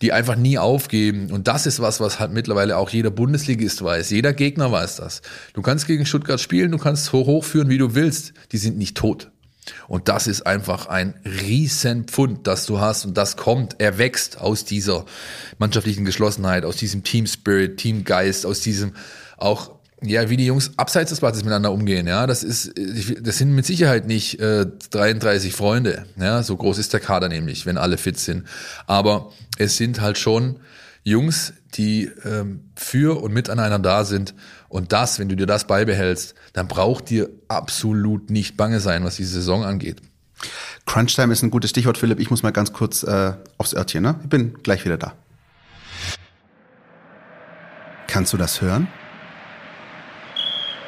die 0.00 0.12
einfach 0.12 0.36
nie 0.36 0.56
aufgeben. 0.56 1.30
Und 1.30 1.48
das 1.48 1.66
ist 1.66 1.80
was, 1.80 2.00
was 2.00 2.18
halt 2.18 2.32
mittlerweile 2.32 2.78
auch 2.78 2.88
jeder 2.88 3.10
Bundesligist 3.10 3.84
weiß. 3.84 4.10
Jeder 4.10 4.32
Gegner 4.32 4.72
weiß 4.72 4.96
das. 4.96 5.20
Du 5.52 5.60
kannst 5.60 5.86
gegen 5.86 6.06
Stuttgart 6.06 6.40
spielen, 6.40 6.70
du 6.72 6.78
kannst 6.78 7.12
hoch 7.12 7.26
hochführen, 7.26 7.68
wie 7.68 7.78
du 7.78 7.94
willst. 7.94 8.32
Die 8.52 8.58
sind 8.58 8.78
nicht 8.78 8.96
tot. 8.96 9.30
Und 9.88 10.08
das 10.08 10.26
ist 10.26 10.46
einfach 10.46 10.86
ein 10.86 11.14
Riesenpfund, 11.24 12.46
das 12.46 12.66
du 12.66 12.80
hast 12.80 13.04
und 13.04 13.16
das 13.16 13.36
kommt, 13.36 13.76
er 13.78 13.98
wächst 13.98 14.38
aus 14.40 14.64
dieser 14.64 15.06
mannschaftlichen 15.58 16.04
Geschlossenheit, 16.04 16.64
aus 16.64 16.76
diesem 16.76 17.02
Team 17.02 17.26
Spirit, 17.26 17.78
Teamgeist, 17.78 18.46
aus 18.46 18.60
diesem 18.60 18.92
auch 19.36 19.74
ja, 20.02 20.28
wie 20.28 20.36
die 20.36 20.46
Jungs 20.46 20.72
abseits 20.76 21.10
des 21.10 21.20
Platzes 21.20 21.44
miteinander 21.44 21.72
umgehen, 21.72 22.06
ja, 22.06 22.26
das 22.26 22.42
ist, 22.42 22.72
das 22.76 23.38
sind 23.38 23.54
mit 23.54 23.64
Sicherheit 23.64 24.06
nicht 24.06 24.38
äh, 24.38 24.66
33 24.90 25.54
Freunde, 25.54 26.04
ja, 26.16 26.42
so 26.42 26.56
groß 26.56 26.78
ist 26.78 26.92
der 26.92 27.00
Kader 27.00 27.28
nämlich, 27.28 27.64
wenn 27.64 27.78
alle 27.78 27.96
fit 27.96 28.18
sind. 28.18 28.44
Aber 28.86 29.32
es 29.56 29.76
sind 29.76 30.00
halt 30.00 30.18
schon 30.18 30.60
Jungs, 31.04 31.54
die 31.74 32.10
ähm, 32.24 32.70
für 32.76 33.22
und 33.22 33.32
miteinander 33.32 33.78
da 33.78 34.04
sind. 34.04 34.34
Und 34.74 34.90
das, 34.90 35.20
wenn 35.20 35.28
du 35.28 35.36
dir 35.36 35.46
das 35.46 35.68
beibehältst, 35.68 36.34
dann 36.52 36.66
braucht 36.66 37.08
dir 37.08 37.30
absolut 37.46 38.28
nicht 38.30 38.56
bange 38.56 38.80
sein, 38.80 39.04
was 39.04 39.14
die 39.14 39.24
Saison 39.24 39.62
angeht. 39.62 40.02
Crunchtime 40.84 41.32
ist 41.32 41.44
ein 41.44 41.52
gutes 41.52 41.70
Stichwort, 41.70 41.96
Philipp. 41.96 42.18
Ich 42.18 42.28
muss 42.28 42.42
mal 42.42 42.50
ganz 42.50 42.72
kurz 42.72 43.04
äh, 43.04 43.34
aufs 43.56 43.72
Örtchen, 43.72 44.02
ne? 44.02 44.18
Ich 44.24 44.28
bin 44.28 44.54
gleich 44.64 44.84
wieder 44.84 44.98
da. 44.98 45.12
Kannst 48.08 48.32
du 48.32 48.36
das 48.36 48.62
hören? 48.62 48.88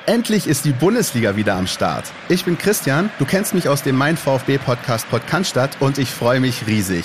Endlich 0.07 0.49
ist 0.49 0.65
die 0.65 0.73
Bundesliga 0.73 1.37
wieder 1.37 1.55
am 1.55 1.69
Start. 1.69 2.07
Ich 2.29 2.45
bin 2.45 2.59
Christian, 2.59 3.11
du 3.21 3.25
kennst 3.25 3.55
mich 3.55 3.69
aus 3.69 3.85
dem 3.85 3.95
Mein 3.95 4.17
VfB 4.17 4.59
Podcast 4.59 5.09
Podcast 5.11 5.57
und 5.79 5.99
ich 5.99 6.11
freue 6.11 6.41
mich 6.41 6.67
riesig. 6.67 7.05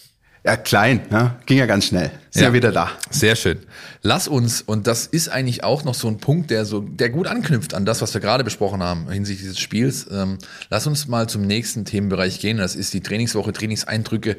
Ja, 0.43 0.57
klein, 0.57 1.01
ja. 1.11 1.39
ging 1.45 1.59
ja 1.59 1.67
ganz 1.67 1.85
schnell. 1.85 2.09
Sind 2.31 2.41
ja. 2.41 2.49
ja 2.49 2.53
wieder 2.53 2.71
da. 2.71 2.89
Sehr 3.11 3.35
schön. 3.35 3.59
Lass 4.01 4.27
uns, 4.27 4.61
und 4.61 4.87
das 4.87 5.05
ist 5.05 5.29
eigentlich 5.29 5.63
auch 5.63 5.83
noch 5.83 5.93
so 5.93 6.07
ein 6.07 6.17
Punkt, 6.17 6.49
der 6.49 6.65
so, 6.65 6.79
der 6.79 7.09
gut 7.11 7.27
anknüpft 7.27 7.75
an 7.75 7.85
das, 7.85 8.01
was 8.01 8.13
wir 8.15 8.21
gerade 8.21 8.43
besprochen 8.43 8.81
haben 8.81 9.07
hinsichtlich 9.09 9.43
dieses 9.43 9.59
Spiels. 9.59 10.07
Ähm, 10.11 10.39
lass 10.69 10.87
uns 10.87 11.07
mal 11.07 11.29
zum 11.29 11.43
nächsten 11.43 11.85
Themenbereich 11.85 12.39
gehen. 12.39 12.57
Das 12.57 12.75
ist 12.75 12.93
die 12.93 13.01
Trainingswoche, 13.01 13.53
Trainingseindrücke. 13.53 14.37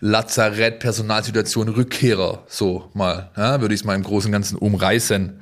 Lazarett, 0.00 0.78
Personalsituation, 0.78 1.68
Rückkehrer, 1.68 2.44
so 2.46 2.88
mal, 2.94 3.32
ja, 3.36 3.60
würde 3.60 3.74
ich 3.74 3.80
es 3.80 3.84
mal 3.84 3.96
im 3.96 4.04
Großen 4.04 4.28
und 4.28 4.32
Ganzen 4.32 4.56
umreißen. 4.56 5.40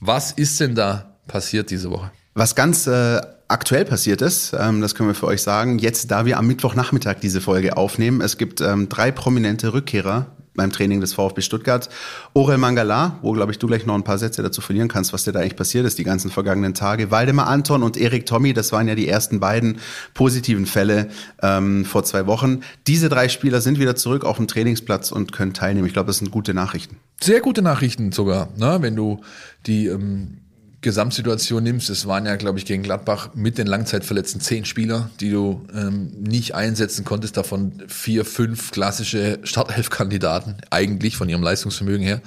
Was 0.00 0.32
ist 0.32 0.60
denn 0.60 0.74
da 0.74 1.16
passiert 1.26 1.70
diese 1.70 1.90
Woche? 1.90 2.12
Was 2.34 2.54
ganz 2.54 2.86
äh, 2.86 3.20
aktuell 3.48 3.84
passiert 3.84 4.22
ist, 4.22 4.54
ähm, 4.58 4.80
das 4.80 4.94
können 4.94 5.08
wir 5.08 5.14
für 5.14 5.26
euch 5.26 5.42
sagen, 5.42 5.78
jetzt 5.78 6.10
da 6.10 6.26
wir 6.26 6.38
am 6.38 6.46
Mittwochnachmittag 6.46 7.16
diese 7.20 7.40
Folge 7.40 7.76
aufnehmen, 7.76 8.20
es 8.20 8.38
gibt 8.38 8.60
ähm, 8.60 8.88
drei 8.88 9.10
prominente 9.10 9.72
Rückkehrer 9.72 10.26
beim 10.56 10.72
Training 10.72 11.00
des 11.00 11.14
VfB 11.14 11.42
Stuttgart. 11.42 11.88
Orel 12.32 12.58
Mangala, 12.58 13.18
wo, 13.22 13.32
glaube 13.32 13.52
ich, 13.52 13.58
du 13.58 13.66
gleich 13.66 13.86
noch 13.86 13.94
ein 13.94 14.04
paar 14.04 14.18
Sätze 14.18 14.42
dazu 14.42 14.60
verlieren 14.60 14.88
kannst, 14.88 15.12
was 15.12 15.24
dir 15.24 15.32
da 15.32 15.40
eigentlich 15.40 15.56
passiert 15.56 15.84
ist 15.84 15.98
die 15.98 16.04
ganzen 16.04 16.30
vergangenen 16.30 16.74
Tage. 16.74 17.10
Waldemar 17.10 17.48
Anton 17.48 17.82
und 17.82 17.96
Erik 17.96 18.26
Tommy, 18.26 18.52
das 18.52 18.72
waren 18.72 18.88
ja 18.88 18.94
die 18.94 19.08
ersten 19.08 19.40
beiden 19.40 19.78
positiven 20.14 20.66
Fälle 20.66 21.08
ähm, 21.42 21.84
vor 21.84 22.04
zwei 22.04 22.26
Wochen. 22.26 22.60
Diese 22.86 23.08
drei 23.08 23.28
Spieler 23.28 23.60
sind 23.60 23.78
wieder 23.78 23.96
zurück 23.96 24.24
auf 24.24 24.36
dem 24.36 24.46
Trainingsplatz 24.46 25.10
und 25.10 25.32
können 25.32 25.54
teilnehmen. 25.54 25.86
Ich 25.86 25.92
glaube, 25.92 26.06
das 26.06 26.18
sind 26.18 26.30
gute 26.30 26.54
Nachrichten. 26.54 26.98
Sehr 27.20 27.40
gute 27.40 27.62
Nachrichten 27.62 28.12
sogar, 28.12 28.48
ne? 28.56 28.78
wenn 28.80 28.96
du 28.96 29.20
die 29.66 29.86
ähm 29.86 30.38
Gesamtsituation 30.84 31.62
nimmst, 31.62 31.90
es 31.90 32.06
waren 32.06 32.26
ja, 32.26 32.36
glaube 32.36 32.58
ich, 32.58 32.66
gegen 32.66 32.82
Gladbach 32.82 33.30
mit 33.34 33.58
den 33.58 33.66
Langzeitverletzten 33.66 34.40
zehn 34.40 34.64
Spieler, 34.64 35.10
die 35.18 35.30
du 35.30 35.66
ähm, 35.74 36.12
nicht 36.20 36.54
einsetzen 36.54 37.04
konntest, 37.04 37.36
davon 37.36 37.82
vier, 37.88 38.24
fünf 38.24 38.70
klassische 38.70 39.40
Startelf-Kandidaten, 39.42 40.58
eigentlich 40.70 41.16
von 41.16 41.28
ihrem 41.28 41.42
Leistungsvermögen 41.42 42.06
her. 42.06 42.20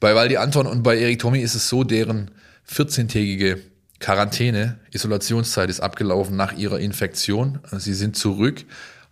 Bei 0.00 0.14
Waldi 0.14 0.36
Anton 0.36 0.66
und 0.66 0.82
bei 0.82 0.98
Erik 0.98 1.20
Tommy 1.20 1.40
ist 1.40 1.54
es 1.54 1.68
so, 1.68 1.84
deren 1.84 2.30
14-tägige 2.70 3.58
Quarantäne, 4.00 4.78
Isolationszeit 4.90 5.70
ist 5.70 5.80
abgelaufen 5.80 6.36
nach 6.36 6.52
ihrer 6.58 6.80
Infektion. 6.80 7.60
Sie 7.78 7.94
sind 7.94 8.16
zurück, 8.16 8.64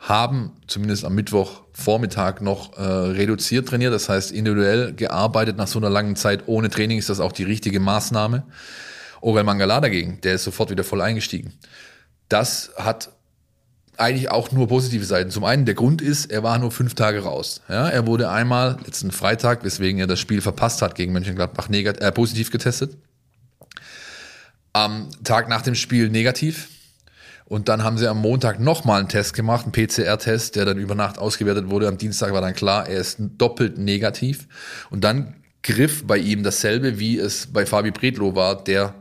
haben 0.02 0.50
zumindest 0.66 1.04
am 1.04 1.14
Mittwochvormittag 1.14 2.40
noch 2.40 2.76
äh, 2.76 2.82
reduziert 2.82 3.68
trainiert, 3.68 3.94
das 3.94 4.08
heißt 4.08 4.32
individuell 4.32 4.92
gearbeitet. 4.92 5.56
Nach 5.56 5.68
so 5.68 5.78
einer 5.78 5.90
langen 5.90 6.16
Zeit 6.16 6.42
ohne 6.46 6.70
Training 6.70 6.98
ist 6.98 7.08
das 7.08 7.20
auch 7.20 7.30
die 7.30 7.44
richtige 7.44 7.78
Maßnahme. 7.78 8.42
Orel 9.20 9.44
Mangala 9.44 9.80
dagegen, 9.80 10.20
der 10.22 10.34
ist 10.34 10.44
sofort 10.44 10.70
wieder 10.70 10.82
voll 10.82 11.00
eingestiegen. 11.00 11.52
Das 12.28 12.72
hat 12.76 13.10
eigentlich 13.96 14.28
auch 14.30 14.50
nur 14.50 14.66
positive 14.66 15.04
Seiten. 15.04 15.30
Zum 15.30 15.44
einen, 15.44 15.66
der 15.66 15.76
Grund 15.76 16.02
ist, 16.02 16.32
er 16.32 16.42
war 16.42 16.58
nur 16.58 16.72
fünf 16.72 16.94
Tage 16.94 17.20
raus. 17.20 17.60
Ja, 17.68 17.88
er 17.88 18.04
wurde 18.04 18.28
einmal 18.28 18.78
letzten 18.84 19.12
Freitag, 19.12 19.62
weswegen 19.62 20.00
er 20.00 20.08
das 20.08 20.18
Spiel 20.18 20.40
verpasst 20.40 20.82
hat 20.82 20.96
gegen 20.96 21.12
Mönchengladbach, 21.12 21.68
negativ, 21.68 22.02
äh, 22.02 22.10
positiv 22.10 22.50
getestet. 22.50 22.96
Am 24.72 25.10
Tag 25.22 25.48
nach 25.48 25.62
dem 25.62 25.76
Spiel 25.76 26.08
negativ. 26.08 26.71
Und 27.52 27.68
dann 27.68 27.84
haben 27.84 27.98
sie 27.98 28.08
am 28.08 28.18
Montag 28.18 28.60
nochmal 28.60 29.00
einen 29.00 29.10
Test 29.10 29.34
gemacht, 29.34 29.66
einen 29.66 29.72
PCR-Test, 29.72 30.56
der 30.56 30.64
dann 30.64 30.78
über 30.78 30.94
Nacht 30.94 31.18
ausgewertet 31.18 31.68
wurde. 31.68 31.86
Am 31.86 31.98
Dienstag 31.98 32.32
war 32.32 32.40
dann 32.40 32.54
klar, 32.54 32.88
er 32.88 32.98
ist 32.98 33.18
doppelt 33.36 33.76
negativ. 33.76 34.48
Und 34.88 35.04
dann 35.04 35.34
griff 35.62 36.06
bei 36.06 36.16
ihm 36.16 36.44
dasselbe, 36.44 36.98
wie 36.98 37.18
es 37.18 37.48
bei 37.52 37.66
Fabi 37.66 37.90
Bredlow 37.90 38.34
war, 38.34 38.64
der 38.64 38.94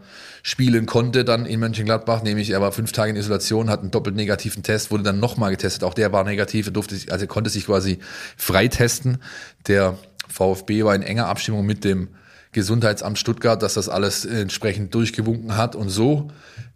spielen 0.44 0.86
konnte 0.86 1.24
dann 1.24 1.46
in 1.46 1.62
Mönchengladbach, 1.62 2.24
nämlich 2.24 2.50
er 2.50 2.60
war 2.60 2.74
fünf 2.74 2.92
Tage 2.92 3.12
in 3.12 3.16
Isolation, 3.16 3.70
hat 3.70 3.84
einen 3.84 3.92
doppelt 3.92 4.18
negativen 4.18 4.64
Test, 4.64 4.92
wurde 4.92 5.04
dann 5.04 5.22
nochmal 5.22 5.52
getestet, 5.52 5.86
auch 5.86 5.94
der 5.94 6.12
war 6.12 6.26
negativ, 6.26 6.66
er 6.66 6.74
durfte, 6.74 6.96
also 7.10 7.24
er 7.24 7.28
konnte 7.28 7.50
sich 7.50 7.68
quasi 7.68 8.00
freitesten. 8.36 9.20
Der 9.68 9.98
VfB 10.28 10.84
war 10.84 10.94
in 10.94 11.04
enger 11.04 11.28
Abstimmung 11.28 11.66
mit 11.66 11.86
dem 11.86 12.10
Gesundheitsamt 12.52 13.18
Stuttgart, 13.18 13.64
dass 13.64 13.76
das 13.76 13.88
alles 13.88 14.26
entsprechend 14.26 14.94
durchgewunken 14.94 15.56
hat 15.56 15.74
und 15.74 15.88
so 15.88 16.32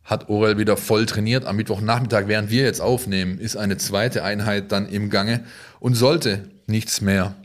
hat 0.06 0.30
Orel 0.30 0.58
wieder 0.58 0.78
voll 0.78 1.06
trainiert. 1.06 1.46
Am 1.46 1.58
Mittwochnachmittag, 1.58 2.28
während 2.28 2.52
wir 2.52 2.64
jetzt 2.64 2.80
aufnehmen, 2.80 3.40
ist 3.40 3.58
eine 3.58 3.78
zweite 3.78 4.24
Einheit 4.24 4.72
dann 4.72 4.88
im 4.88 5.10
Gange 5.10 5.44
und 5.80 5.96
sollte 5.96 6.50
nichts 6.68 7.02
mehr 7.02 7.36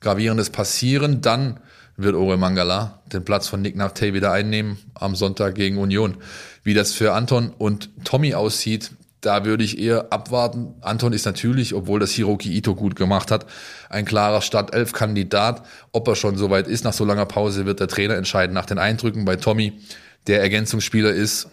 Gravierendes 0.00 0.50
passieren, 0.50 1.20
dann 1.20 1.60
wird 1.96 2.14
Ore 2.14 2.36
Mangala 2.36 3.00
den 3.06 3.24
Platz 3.24 3.48
von 3.48 3.62
Nick 3.62 3.76
Naftey 3.76 4.12
wieder 4.12 4.32
einnehmen 4.32 4.78
am 4.94 5.14
Sonntag 5.14 5.54
gegen 5.54 5.78
Union. 5.78 6.16
Wie 6.62 6.74
das 6.74 6.92
für 6.92 7.12
Anton 7.12 7.52
und 7.56 7.90
Tommy 8.04 8.34
aussieht, 8.34 8.90
da 9.20 9.44
würde 9.44 9.64
ich 9.64 9.78
eher 9.78 10.12
abwarten. 10.12 10.74
Anton 10.82 11.12
ist 11.12 11.24
natürlich, 11.24 11.74
obwohl 11.74 11.98
das 11.98 12.12
Hiroki 12.12 12.54
Ito 12.54 12.74
gut 12.74 12.96
gemacht 12.96 13.30
hat, 13.30 13.46
ein 13.88 14.04
klarer 14.04 14.42
Startelf-Kandidat. 14.42 15.64
Ob 15.92 16.06
er 16.06 16.14
schon 16.14 16.36
soweit 16.36 16.68
ist 16.68 16.84
nach 16.84 16.92
so 16.92 17.04
langer 17.04 17.26
Pause, 17.26 17.66
wird 17.66 17.80
der 17.80 17.88
Trainer 17.88 18.14
entscheiden 18.14 18.52
nach 18.54 18.66
den 18.66 18.78
Eindrücken. 18.78 19.24
Bei 19.24 19.36
Tommy, 19.36 19.72
der 20.26 20.42
Ergänzungsspieler 20.42 21.10
ist, 21.10 21.48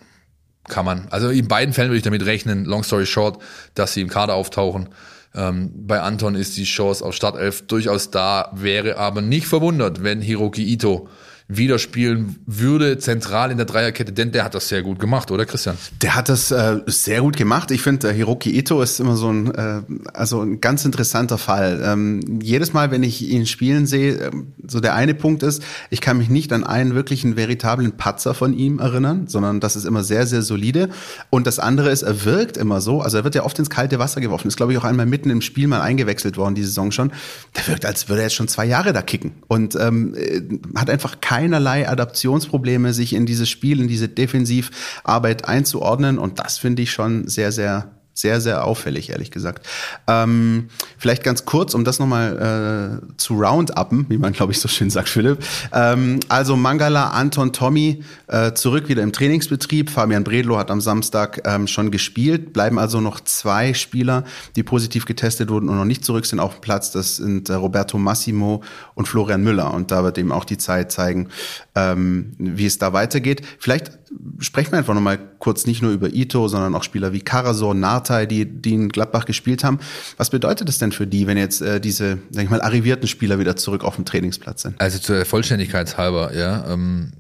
kann 0.68 0.86
man. 0.86 1.08
Also 1.10 1.30
in 1.30 1.48
beiden 1.48 1.74
Fällen 1.74 1.90
würde 1.90 1.98
ich 1.98 2.04
damit 2.04 2.26
rechnen, 2.26 2.66
long 2.66 2.84
story 2.84 3.06
short, 3.06 3.42
dass 3.76 3.94
sie 3.94 4.02
im 4.02 4.10
Kader 4.10 4.36
auftauchen. 4.36 4.90
Ähm, 5.36 5.72
bei 5.76 6.00
Anton 6.02 6.36
ist 6.36 6.58
die 6.58 6.64
Chance 6.64 7.04
auf 7.04 7.16
Startelf 7.16 7.66
durchaus 7.68 8.12
da, 8.12 8.52
wäre 8.54 8.98
aber 8.98 9.22
nicht 9.22 9.48
verwundert, 9.48 10.04
wenn 10.04 10.22
Hiroki 10.22 10.64
Ito 10.64 11.10
wieder 11.48 11.78
spielen 11.78 12.38
würde, 12.46 12.98
zentral 12.98 13.52
in 13.52 13.58
der 13.58 13.66
Dreierkette, 13.66 14.14
denn 14.14 14.32
der 14.32 14.46
hat 14.46 14.56
das 14.56 14.70
sehr 14.70 14.82
gut 14.82 15.00
gemacht, 15.00 15.30
oder 15.30 15.46
Christian? 15.46 15.78
Der 16.02 16.16
hat 16.16 16.30
das 16.30 16.52
äh, 16.52 16.80
sehr 16.88 17.22
gut 17.22 17.36
gemacht. 17.36 17.72
Ich 17.72 17.82
finde, 17.82 18.10
äh, 18.10 18.14
Hiroki 18.14 18.58
Ito 18.58 18.82
ist 18.82 19.00
immer 19.00 19.18
so 19.18 19.30
ein, 19.30 19.54
äh, 19.54 19.82
also 20.14 20.42
ein 20.42 20.62
ganz 20.62 20.86
interessanter 20.86 21.38
Fall. 21.38 21.82
Ähm, 21.84 22.40
jedes 22.42 22.72
Mal, 22.72 22.92
wenn 22.92 23.04
ich 23.04 23.22
ihn 23.22 23.46
spielen 23.46 23.86
sehe, 23.88 24.14
äh, 24.14 24.32
so 24.66 24.80
der 24.80 24.96
eine 24.96 25.14
Punkt 25.14 25.44
ist, 25.44 25.64
ich 25.90 26.00
kann 26.00 26.18
mich 26.18 26.30
nicht 26.30 26.54
an 26.54 26.64
einen 26.64 26.96
wirklichen 26.96 27.36
veritablen 27.36 27.98
Patzer 27.98 28.34
von 28.34 28.54
ihm 28.54 28.80
erinnern, 28.80 29.28
sondern 29.28 29.60
das 29.60 29.76
ist 29.76 29.86
immer 29.86 30.04
sehr, 30.04 30.26
sehr 30.26 30.44
solide. 30.44 30.90
Und 31.30 31.46
das 31.46 31.60
andere 31.60 31.90
ist, 31.90 32.04
er 32.04 32.24
wirkt 32.24 32.56
immer 32.56 32.80
so, 32.80 33.02
also 33.02 33.18
er 33.18 33.24
wird 33.26 33.36
ja 33.36 33.44
oft 33.44 33.60
ins 33.60 33.70
kalte 33.70 34.00
Wasser 34.00 34.22
geworfen. 34.22 34.48
Ist, 34.48 34.58
glaube 34.58 34.72
ich, 34.72 34.78
auch 34.78 34.86
einmal 34.86 35.06
mitten 35.06 35.30
im 35.30 35.42
Spiel 35.42 35.68
mal 35.68 35.82
eingewechselt 35.82 36.38
worden, 36.38 36.56
die 36.56 36.64
Saison 36.64 36.92
schon. 36.92 37.12
Der 37.58 37.68
wirkt, 37.68 37.86
als 37.86 38.08
würde 38.08 38.22
er 38.22 38.28
jetzt 38.28 38.36
schon 38.36 38.48
zwei 38.48 38.66
Jahre 38.66 38.94
da 38.94 39.02
kicken 39.02 39.34
und 39.48 39.76
ähm, 39.76 40.16
äh, 40.16 40.42
hat 40.76 40.90
einfach 40.90 41.20
keine 41.20 41.33
keinerlei 41.34 41.90
Adaptionsprobleme, 41.90 42.94
sich 42.94 43.14
in 43.14 43.26
dieses 43.26 43.50
Spiel, 43.50 43.82
in 43.82 43.88
diese 43.88 44.08
Defensivarbeit 44.08 45.46
einzuordnen. 45.46 46.20
Und 46.20 46.38
das 46.38 46.60
finde 46.60 46.84
ich 46.84 46.92
schon 46.92 47.28
sehr, 47.28 47.52
sehr 47.52 47.92
sehr, 48.14 48.42
sehr 48.42 48.66
auffällig, 48.66 49.10
ehrlich 49.10 49.32
gesagt. 49.32 49.68
Ähm, 50.08 50.70
vielleicht 50.98 51.24
ganz 51.24 51.46
kurz, 51.46 51.74
um 51.74 51.84
das 51.84 52.00
nochmal 52.00 53.02
äh, 53.04 53.18
zu 53.18 53.34
round-uppen, 53.36 54.06
wie 54.10 54.18
man, 54.18 54.34
glaube 54.34 54.52
ich, 54.52 54.60
so 54.60 54.68
schön 54.68 54.90
sagt, 54.90 55.10
Philipp. 55.10 55.40
Ähm, 55.72 56.20
also 56.30 56.56
Mangala, 56.56 57.10
Anton, 57.10 57.54
Tommy 57.54 58.04
äh, 58.28 58.54
zurück 58.54 58.88
wieder 58.88 59.02
im 59.02 59.14
Trainingsbetrieb. 59.14 59.90
Fabian 59.90 60.24
Bredlo 60.24 60.58
hat 60.58 60.70
am 60.70 60.80
Samstag 60.80 61.42
ähm, 61.46 61.68
schon 61.68 61.90
gespielt. 61.90 62.54
Bleiben 62.54 62.78
also 62.78 63.02
noch 63.02 63.20
zwei 63.22 63.74
Spieler, 63.74 64.24
die 64.56 64.64
positiv 64.64 65.06
getestet 65.06 65.50
wurden 65.50 65.70
und 65.70 65.78
noch 65.78 65.86
nicht 65.86 66.06
zurück 66.06 66.26
sind 66.26 66.40
auf 66.40 66.54
dem 66.54 66.62
Platz. 66.62 66.92
Das 66.92 67.18
sind 67.18 67.50
äh, 67.50 67.54
Roberto 67.54 67.98
Massimo 67.98 68.64
und 68.94 69.08
Florian 69.08 69.42
Müller. 69.42 69.74
Und 69.74 69.92
da 69.92 70.04
wird 70.04 70.20
eben 70.20 70.32
auch 70.32 70.46
die 70.46 70.58
Zeit 70.58 70.92
zeigen, 70.92 71.30
ähm, 71.74 72.34
wie 72.38 72.66
es 72.66 72.78
da 72.78 72.94
weitergeht. 72.94 73.42
Vielleicht 73.58 74.03
sprechen 74.40 74.72
wir 74.72 74.80
einfach 74.80 74.94
nochmal 74.94 75.20
kurz 75.40 75.66
nicht 75.66 75.82
nur 75.82 75.92
über 75.92 76.14
Ito, 76.14 76.48
sondern 76.48 76.76
auch 76.76 76.84
Spieler 76.84 77.14
wie 77.14 77.22
Karasor, 77.22 77.74
Nartey, 77.74 78.28
die, 78.28 78.46
die 78.46 78.74
in 78.74 78.90
Gladbach 78.90 79.26
gespielt 79.26 79.64
haben. 79.64 79.80
Was 80.18 80.30
bedeutet 80.30 80.68
das 80.68 80.78
denn 80.78 80.92
für 80.92 81.08
die, 81.08 81.28
wenn 81.28 81.38
jetzt 81.38 81.62
äh, 81.62 81.80
diese, 81.80 82.20
sag 82.32 82.44
ich 82.44 82.50
mal, 82.50 82.62
arrivierten 82.62 83.08
Spieler 83.08 83.40
wieder 83.40 83.56
zurück 83.56 83.84
auf 83.84 83.96
dem 83.96 84.06
Trainingsplatz 84.06 84.64
sind? 84.64 84.80
Also 84.80 85.00
zur 85.00 85.26
Vollständigkeit 85.26 85.98
halber, 85.98 86.36
ja. 86.36 86.66
Ähm, 86.72 87.14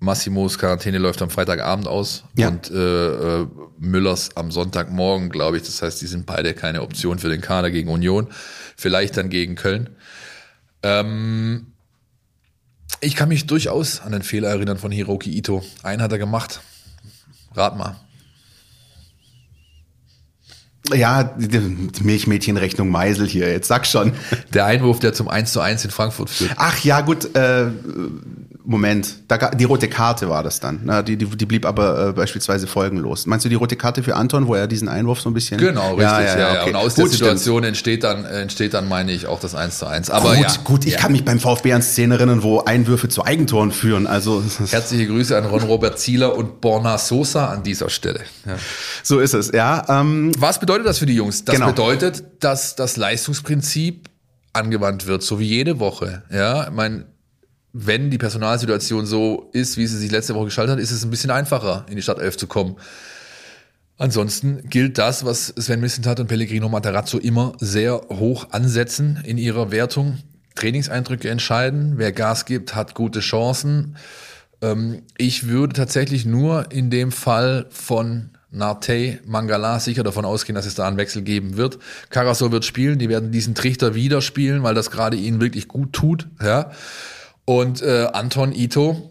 Massimos 0.00 0.58
Quarantäne 0.58 0.98
läuft 0.98 1.22
am 1.22 1.30
Freitagabend 1.30 1.88
aus 1.88 2.24
ja. 2.36 2.48
und 2.48 2.70
äh, 2.70 3.40
äh, 3.40 3.46
Müllers 3.78 4.36
am 4.36 4.52
Sonntagmorgen, 4.52 5.28
glaube 5.28 5.56
ich. 5.56 5.64
Das 5.64 5.82
heißt, 5.82 6.00
die 6.00 6.06
sind 6.06 6.24
beide 6.24 6.54
keine 6.54 6.82
Option 6.82 7.18
für 7.18 7.28
den 7.28 7.40
Kader 7.40 7.70
gegen 7.70 7.88
Union. 7.88 8.28
Vielleicht 8.76 9.16
dann 9.16 9.28
gegen 9.28 9.56
Köln. 9.56 9.90
Ähm, 10.84 11.72
ich 13.00 13.16
kann 13.16 13.28
mich 13.28 13.46
durchaus 13.46 14.00
an 14.00 14.12
den 14.12 14.22
Fehler 14.22 14.48
erinnern 14.48 14.78
von 14.78 14.90
Hiroki 14.90 15.36
Ito. 15.36 15.62
Einen 15.82 16.02
hat 16.02 16.12
er 16.12 16.18
gemacht. 16.18 16.60
Rat 17.54 17.76
mal. 17.76 17.96
Ja, 20.94 21.22
die 21.24 22.02
Milchmädchenrechnung 22.02 22.88
Meisel 22.88 23.26
hier, 23.26 23.50
jetzt 23.50 23.68
sag 23.68 23.86
schon. 23.86 24.12
Der 24.54 24.64
Einwurf, 24.64 25.00
der 25.00 25.12
zum 25.12 25.28
1 25.28 25.52
zu 25.52 25.60
1 25.60 25.84
in 25.84 25.90
Frankfurt 25.90 26.30
führt. 26.30 26.52
Ach 26.56 26.78
ja, 26.82 27.02
gut, 27.02 27.34
äh, 27.36 27.66
Moment, 28.70 29.20
da, 29.28 29.38
die 29.38 29.64
rote 29.64 29.88
Karte 29.88 30.28
war 30.28 30.42
das 30.42 30.60
dann. 30.60 30.80
Na, 30.84 31.00
die, 31.00 31.16
die, 31.16 31.24
die 31.24 31.46
blieb 31.46 31.64
aber 31.64 32.08
äh, 32.08 32.12
beispielsweise 32.12 32.66
folgenlos. 32.66 33.24
Meinst 33.24 33.46
du 33.46 33.48
die 33.48 33.54
rote 33.54 33.76
Karte 33.76 34.02
für 34.02 34.14
Anton, 34.14 34.46
wo 34.46 34.54
er 34.54 34.66
diesen 34.66 34.88
Einwurf 34.88 35.22
so 35.22 35.30
ein 35.30 35.32
bisschen. 35.32 35.56
Genau, 35.56 35.94
richtig, 35.94 36.02
ja. 36.02 36.20
ja, 36.20 36.38
ja, 36.38 36.54
ja. 36.54 36.60
Okay. 36.60 36.70
Und 36.70 36.76
aus 36.76 36.94
gut, 36.94 37.04
der 37.04 37.12
Situation 37.12 37.64
entsteht 37.64 38.04
dann, 38.04 38.26
entsteht 38.26 38.74
dann, 38.74 38.86
meine 38.86 39.12
ich, 39.12 39.26
auch 39.26 39.40
das 39.40 39.54
1 39.54 39.78
zu 39.78 39.86
1. 39.86 40.10
Aber 40.10 40.34
gut, 40.34 40.44
ja, 40.44 40.54
gut, 40.64 40.84
ich 40.84 40.98
kann 40.98 41.12
mich 41.12 41.24
beim 41.24 41.40
VfB 41.40 41.72
an 41.72 41.80
Szenen 41.80 42.12
erinnern, 42.12 42.42
wo 42.42 42.60
Einwürfe 42.60 43.08
zu 43.08 43.24
Eigentoren 43.24 43.72
führen. 43.72 44.06
Also 44.06 44.44
Herzliche 44.68 45.06
Grüße 45.06 45.34
an 45.34 45.46
Ron 45.46 45.62
Robert 45.62 45.98
Zieler 45.98 46.36
und 46.36 46.60
Borna 46.60 46.98
Sosa 46.98 47.46
an 47.46 47.62
dieser 47.62 47.88
Stelle. 47.88 48.20
So 49.02 49.18
ist 49.18 49.32
es, 49.32 49.50
ja. 49.50 49.82
Ähm, 49.88 50.32
Was 50.38 50.60
bedeutet 50.60 50.84
das 50.84 50.98
für 50.98 51.06
die 51.06 51.14
Jungs? 51.14 51.42
Das 51.42 51.54
genau. 51.54 51.68
bedeutet, 51.68 52.22
dass 52.40 52.76
das 52.76 52.98
Leistungsprinzip 52.98 54.10
angewandt 54.52 55.06
wird, 55.06 55.22
so 55.22 55.40
wie 55.40 55.46
jede 55.46 55.78
Woche. 55.78 56.22
Ja, 56.30 56.64
ich 56.64 56.74
meine, 56.74 57.06
wenn 57.72 58.10
die 58.10 58.18
Personalsituation 58.18 59.06
so 59.06 59.50
ist, 59.52 59.76
wie 59.76 59.86
sie 59.86 59.98
sich 59.98 60.10
letzte 60.10 60.34
Woche 60.34 60.46
gestaltet 60.46 60.76
hat, 60.76 60.82
ist 60.82 60.90
es 60.90 61.04
ein 61.04 61.10
bisschen 61.10 61.30
einfacher, 61.30 61.84
in 61.88 61.96
die 61.96 62.02
Startelf 62.02 62.36
zu 62.36 62.46
kommen. 62.46 62.76
Ansonsten 63.98 64.68
gilt 64.68 64.96
das, 64.96 65.24
was 65.24 65.48
Sven 65.48 65.80
Missentat 65.80 66.20
und 66.20 66.28
Pellegrino 66.28 66.68
Matarazzo 66.68 67.18
immer 67.18 67.52
sehr 67.58 68.00
hoch 68.10 68.48
ansetzen 68.50 69.20
in 69.24 69.38
ihrer 69.38 69.70
Wertung. 69.72 70.18
Trainingseindrücke 70.54 71.28
entscheiden. 71.28 71.94
Wer 71.96 72.12
Gas 72.12 72.44
gibt, 72.44 72.74
hat 72.74 72.94
gute 72.94 73.20
Chancen. 73.20 73.96
Ähm, 74.60 75.02
ich 75.16 75.48
würde 75.48 75.74
tatsächlich 75.74 76.26
nur 76.26 76.70
in 76.70 76.90
dem 76.90 77.12
Fall 77.12 77.66
von 77.70 78.30
Narte, 78.50 79.18
Mangala 79.26 79.78
sicher 79.78 80.04
davon 80.04 80.24
ausgehen, 80.24 80.54
dass 80.54 80.64
es 80.64 80.74
da 80.74 80.86
einen 80.86 80.96
Wechsel 80.96 81.22
geben 81.22 81.56
wird. 81.56 81.78
Karasor 82.10 82.50
wird 82.50 82.64
spielen, 82.64 82.98
die 82.98 83.08
werden 83.08 83.30
diesen 83.30 83.54
Trichter 83.54 83.94
wieder 83.94 84.22
spielen, 84.22 84.62
weil 84.62 84.74
das 84.74 84.90
gerade 84.90 85.16
ihnen 85.16 85.40
wirklich 85.40 85.68
gut 85.68 85.92
tut. 85.92 86.28
Ja. 86.42 86.70
Und 87.48 87.80
äh, 87.80 88.06
Anton 88.12 88.52
Ito, 88.52 89.08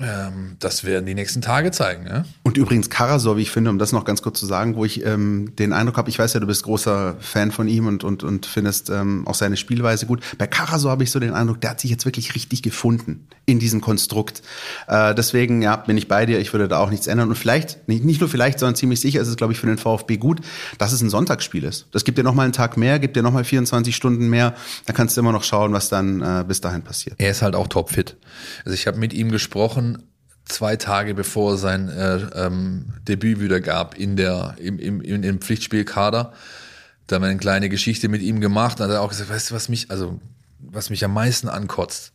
ähm, 0.00 0.56
das 0.58 0.82
werden 0.82 1.06
die 1.06 1.14
nächsten 1.14 1.40
Tage 1.40 1.70
zeigen. 1.70 2.06
Ja? 2.06 2.24
Und 2.42 2.56
übrigens 2.56 2.90
Karasor, 2.90 3.36
wie 3.36 3.42
ich 3.42 3.50
finde, 3.50 3.70
um 3.70 3.78
das 3.78 3.92
noch 3.92 4.04
ganz 4.04 4.22
kurz 4.22 4.40
zu 4.40 4.46
sagen, 4.46 4.74
wo 4.74 4.84
ich 4.84 5.06
ähm, 5.06 5.54
den 5.56 5.72
Eindruck 5.72 5.96
habe, 5.98 6.10
ich 6.10 6.18
weiß 6.18 6.32
ja, 6.32 6.40
du 6.40 6.48
bist 6.48 6.64
großer 6.64 7.16
Fan 7.20 7.52
von 7.52 7.68
ihm 7.68 7.86
und, 7.86 8.02
und, 8.02 8.24
und 8.24 8.44
findest 8.44 8.90
ähm, 8.90 9.24
auch 9.28 9.36
seine 9.36 9.56
Spielweise 9.56 10.06
gut. 10.06 10.20
Bei 10.36 10.48
Karasor 10.48 10.90
habe 10.90 11.04
ich 11.04 11.12
so 11.12 11.20
den 11.20 11.32
Eindruck, 11.32 11.60
der 11.60 11.70
hat 11.70 11.80
sich 11.80 11.92
jetzt 11.92 12.06
wirklich 12.06 12.34
richtig 12.34 12.62
gefunden 12.62 13.28
in 13.46 13.60
diesem 13.60 13.80
Konstrukt. 13.80 14.42
Äh, 14.88 15.14
deswegen 15.14 15.62
ja, 15.62 15.76
bin 15.76 15.96
ich 15.96 16.08
bei 16.08 16.26
dir, 16.26 16.40
ich 16.40 16.52
würde 16.52 16.66
da 16.66 16.78
auch 16.78 16.90
nichts 16.90 17.06
ändern. 17.06 17.28
Und 17.28 17.36
vielleicht, 17.36 17.86
nicht, 17.86 18.04
nicht 18.04 18.20
nur 18.20 18.28
vielleicht, 18.28 18.58
sondern 18.58 18.74
ziemlich 18.74 18.98
sicher 18.98 19.20
ist 19.20 19.28
es, 19.28 19.36
glaube 19.36 19.52
ich, 19.52 19.60
für 19.60 19.68
den 19.68 19.78
VfB 19.78 20.16
gut, 20.16 20.40
dass 20.78 20.90
es 20.90 21.02
ein 21.02 21.10
Sonntagsspiel 21.10 21.62
ist. 21.62 21.86
Das 21.92 22.02
gibt 22.02 22.18
dir 22.18 22.24
nochmal 22.24 22.44
einen 22.44 22.52
Tag 22.52 22.76
mehr, 22.76 22.98
gibt 22.98 23.14
dir 23.14 23.22
nochmal 23.22 23.44
24 23.44 23.94
Stunden 23.94 24.28
mehr. 24.28 24.54
Da 24.86 24.92
kannst 24.92 25.16
du 25.16 25.20
immer 25.20 25.30
noch 25.30 25.44
schauen, 25.44 25.72
was 25.72 25.88
dann 25.88 26.20
äh, 26.20 26.44
bis 26.46 26.60
dahin 26.60 26.82
passiert. 26.82 27.14
Er 27.18 27.30
ist 27.30 27.42
halt 27.42 27.54
auch 27.54 27.68
topfit. 27.68 28.16
Also 28.64 28.74
ich 28.74 28.88
habe 28.88 28.98
mit 28.98 29.12
ihm 29.12 29.30
gesprochen 29.30 29.93
zwei 30.44 30.76
Tage 30.76 31.14
bevor 31.14 31.56
sein 31.56 31.88
äh, 31.88 32.16
ähm, 32.34 32.86
Debüt 33.08 33.40
wieder 33.40 33.60
gab 33.60 33.98
in 33.98 34.16
der 34.16 34.56
im, 34.58 34.78
im, 34.78 35.00
im 35.00 35.40
Pflichtspielkader. 35.40 36.32
Da 37.06 37.16
haben 37.16 37.22
wir 37.22 37.28
eine 37.28 37.38
kleine 37.38 37.68
Geschichte 37.68 38.08
mit 38.08 38.22
ihm 38.22 38.40
gemacht. 38.40 38.80
Da 38.80 38.84
hat 38.84 38.90
er 38.90 39.02
auch 39.02 39.10
gesagt, 39.10 39.30
weißt 39.30 39.50
du, 39.50 39.54
was 39.54 39.68
mich, 39.68 39.90
also 39.90 40.18
was 40.58 40.90
mich 40.90 41.04
am 41.04 41.12
meisten 41.12 41.48
ankotzt. 41.48 42.12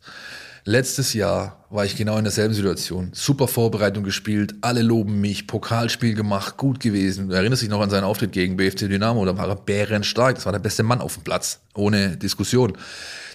Letztes 0.66 1.14
Jahr 1.14 1.66
war 1.70 1.86
ich 1.86 1.96
genau 1.96 2.18
in 2.18 2.26
derselben 2.26 2.54
Situation. 2.54 3.12
Super 3.14 3.48
Vorbereitung 3.48 4.04
gespielt, 4.04 4.56
alle 4.62 4.82
loben 4.82 5.22
mich, 5.22 5.48
Pokalspiel 5.48 6.14
gemacht, 6.14 6.58
gut 6.58 6.80
gewesen. 6.80 7.30
Du 7.30 7.36
erinnerst 7.36 7.62
dich 7.62 7.70
noch 7.70 7.82
an 7.82 7.90
seinen 7.90 8.04
Auftritt 8.04 8.34
gegen 8.34 8.58
BFC 8.58 8.90
Dynamo, 8.90 9.26
da 9.26 9.38
war 9.38 9.48
er 9.48 9.56
bärenstark, 9.56 10.36
das 10.36 10.46
war 10.46 10.52
der 10.52 10.60
beste 10.60 10.84
Mann 10.84 11.02
auf 11.02 11.16
dem 11.16 11.24
Platz, 11.24 11.62
ohne 11.76 12.18
Diskussion. 12.18 12.74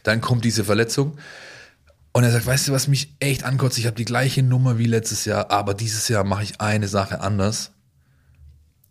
Dann 0.03 0.21
kommt 0.21 0.45
diese 0.45 0.65
Verletzung 0.65 1.17
und 2.15 2.23
er 2.23 2.31
sagt, 2.31 2.47
weißt 2.47 2.69
du, 2.69 2.73
was 2.73 2.87
mich 2.87 3.13
echt 3.19 3.43
ankotzt? 3.43 3.77
Ich 3.77 3.87
habe 3.87 3.97
die 3.97 4.05
gleiche 4.05 4.45
Nummer 4.45 4.79
wie 4.79 4.87
letztes 4.87 5.25
Jahr, 5.25 5.51
aber 5.51 5.75
dieses 5.75 6.07
Jahr 6.07 6.23
mache 6.23 6.45
ich 6.45 6.61
eine 6.61 6.87
Sache 6.87 7.21
anders. 7.21 7.73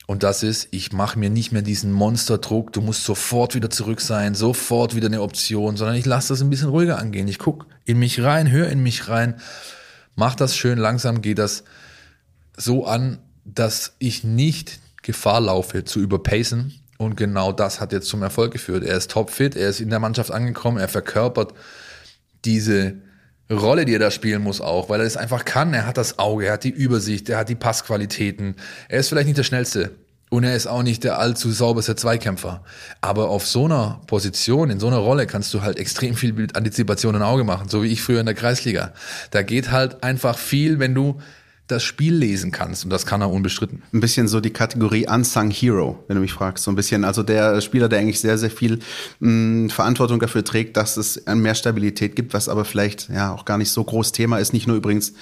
Und 0.08 0.24
das 0.24 0.44
ist, 0.44 0.68
ich 0.72 0.92
mache 0.92 1.18
mir 1.18 1.30
nicht 1.30 1.54
mehr 1.54 1.62
diesen 1.62 1.94
Monsterdruck, 1.94 2.74
du 2.74 2.82
musst 2.82 3.06
sofort 3.06 3.56
wieder 3.56 3.70
zurück 3.70 4.02
sein, 4.02 4.36
sofort 4.36 4.94
wieder 4.94 5.08
eine 5.08 5.22
Option, 5.22 5.78
sondern 5.78 5.96
ich 5.96 6.06
lasse 6.06 6.34
das 6.34 6.42
ein 6.42 6.50
bisschen 6.50 6.68
ruhiger 6.68 7.00
angehen. 7.00 7.30
Ich 7.30 7.40
guck 7.40 7.66
in 7.86 7.98
mich 7.98 8.22
rein, 8.22 8.52
höre 8.52 8.68
in 8.68 8.84
mich 8.84 9.08
rein, 9.08 9.40
mach 10.18 10.36
das 10.36 10.58
schön 10.58 10.78
langsam, 10.78 11.22
geht 11.22 11.40
das 11.40 11.64
so 12.58 12.86
an, 12.86 13.20
dass 13.46 13.94
ich 14.00 14.26
nicht 14.26 14.82
Gefahr 15.02 15.40
laufe 15.40 15.86
zu 15.86 16.02
überpacen. 16.02 16.74
Und 16.98 17.16
genau 17.16 17.54
das 17.54 17.80
hat 17.80 17.94
jetzt 17.94 18.10
zum 18.10 18.22
Erfolg 18.22 18.52
geführt. 18.52 18.84
Er 18.84 18.98
ist 18.98 19.12
topfit, 19.12 19.56
er 19.56 19.70
ist 19.70 19.80
in 19.80 19.90
der 19.90 20.00
Mannschaft 20.00 20.32
angekommen, 20.32 20.78
er 20.78 20.90
verkörpert 20.90 21.54
diese 22.44 22.98
Rolle, 23.52 23.86
die 23.86 23.94
er 23.94 24.00
da 24.00 24.12
spielen 24.12 24.42
muss 24.42 24.62
auch, 24.62 24.90
weil 24.90 25.02
er 25.02 25.06
es 25.06 25.18
einfach 25.18 25.46
kann. 25.46 25.74
Er 25.74 25.86
hat 25.86 25.98
das 25.98 26.20
Auge, 26.20 26.46
er 26.48 26.54
hat 26.54 26.64
die 26.64 26.70
Übersicht, 26.70 27.30
er 27.30 27.38
hat 27.40 27.50
die 27.50 27.56
Passqualitäten. 27.56 28.56
Er 28.90 29.00
ist 29.00 29.10
vielleicht 29.10 29.28
nicht 29.28 29.38
der 29.38 29.44
schnellste 29.44 29.92
und 30.30 30.44
er 30.44 30.56
ist 30.56 30.66
auch 30.66 30.82
nicht 30.82 31.04
der 31.04 31.20
allzu 31.20 31.52
sauberste 31.52 31.96
Zweikämpfer. 31.96 32.64
Aber 33.02 33.30
auf 33.30 33.46
so 33.46 33.66
einer 33.66 34.02
Position, 34.08 34.70
in 34.70 34.80
so 34.80 34.88
einer 34.88 34.98
Rolle 34.98 35.28
kannst 35.28 35.54
du 35.54 35.62
halt 35.62 35.78
extrem 35.78 36.16
viel 36.16 36.48
Antizipation 36.54 37.14
im 37.14 37.22
Auge 37.22 37.44
machen, 37.44 37.70
so 37.70 37.84
wie 37.84 37.88
ich 37.88 38.02
früher 38.02 38.22
in 38.22 38.26
der 38.26 38.36
Kreisliga. 38.36 38.94
Da 39.32 39.44
geht 39.44 39.72
halt 39.72 40.04
einfach 40.04 40.38
viel, 40.38 40.80
wenn 40.80 40.96
du 40.96 41.20
das 41.74 41.84
Spiel 41.84 42.14
lesen 42.14 42.52
kannst. 42.52 42.84
Und 42.84 42.90
das 42.90 43.06
kann 43.06 43.22
er 43.22 43.30
unbestritten. 43.30 43.82
Ein 43.94 44.00
bisschen 44.00 44.28
so 44.28 44.40
die 44.40 44.52
Kategorie 44.52 45.08
Unsung 45.08 45.50
Hero, 45.50 46.04
wenn 46.08 46.16
du 46.16 46.22
mich 46.22 46.34
fragst. 46.34 46.64
So 46.64 46.72
ein 46.72 46.76
bisschen, 46.76 47.04
also 47.04 47.24
der 47.24 47.60
Spieler, 47.62 47.90
der 47.90 48.00
eigentlich 48.00 48.20
sehr, 48.20 48.38
sehr 48.38 48.52
viel 48.52 48.80
mh, 49.20 49.74
Verantwortung 49.74 50.20
dafür 50.20 50.44
trägt, 50.44 50.78
dass 50.78 50.98
es 50.98 51.24
mehr 51.28 51.56
Stabilität 51.56 52.16
gibt, 52.16 52.34
was 52.34 52.50
aber 52.50 52.66
vielleicht 52.66 53.10
ja 53.10 53.34
auch 53.34 53.46
gar 53.46 53.58
nicht 53.58 53.72
so 53.72 53.84
groß 53.84 54.12
Thema 54.12 54.38
ist. 54.38 54.54
Nicht 54.54 54.68
nur 54.68 54.78
übrigens 54.78 55.14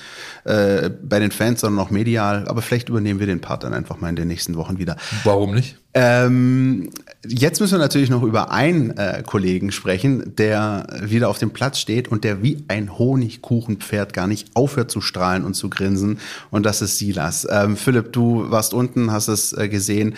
äh, 0.44 0.90
bei 0.90 1.20
den 1.20 1.32
Fans, 1.32 1.62
sondern 1.62 1.86
auch 1.86 1.92
medial. 1.92 2.48
Aber 2.48 2.62
vielleicht 2.62 2.90
übernehmen 2.90 3.20
wir 3.20 3.28
den 3.28 3.42
Part 3.42 3.64
dann 3.64 3.74
einfach 3.74 4.00
mal 4.00 4.10
in 4.10 4.16
den 4.16 4.28
nächsten 4.28 4.56
Wochen 4.56 4.78
wieder. 4.78 4.98
Warum 5.24 5.54
nicht? 5.54 5.81
Ähm, 5.94 6.90
jetzt 7.28 7.60
müssen 7.60 7.74
wir 7.74 7.80
natürlich 7.80 8.10
noch 8.10 8.24
über 8.24 8.52
einen 8.52 8.92
äh, 8.92 9.24
Kollegen 9.26 9.72
sprechen, 9.72 10.36
der 10.38 10.88
wieder 11.02 11.28
auf 11.28 11.38
dem 11.38 11.52
Platz 11.52 11.80
steht 11.80 12.08
und 12.08 12.24
der 12.24 12.42
wie 12.42 12.64
ein 12.68 12.98
Honigkuchenpferd 12.98 14.14
gar 14.14 14.28
nicht 14.28 14.56
aufhört 14.56 14.90
zu 14.90 15.02
strahlen 15.02 15.44
und 15.44 15.54
zu 15.54 15.70
grinsen. 15.70 16.20
Und 16.50 16.66
das 16.66 16.82
ist 16.82 16.98
Silas. 16.98 17.46
Ähm, 17.50 17.76
Philipp, 17.76 18.14
du 18.14 18.50
warst 18.50 18.74
unten, 18.74 19.12
hast 19.12 19.28
es 19.28 19.54
äh, 19.54 19.68
gesehen. 19.68 20.16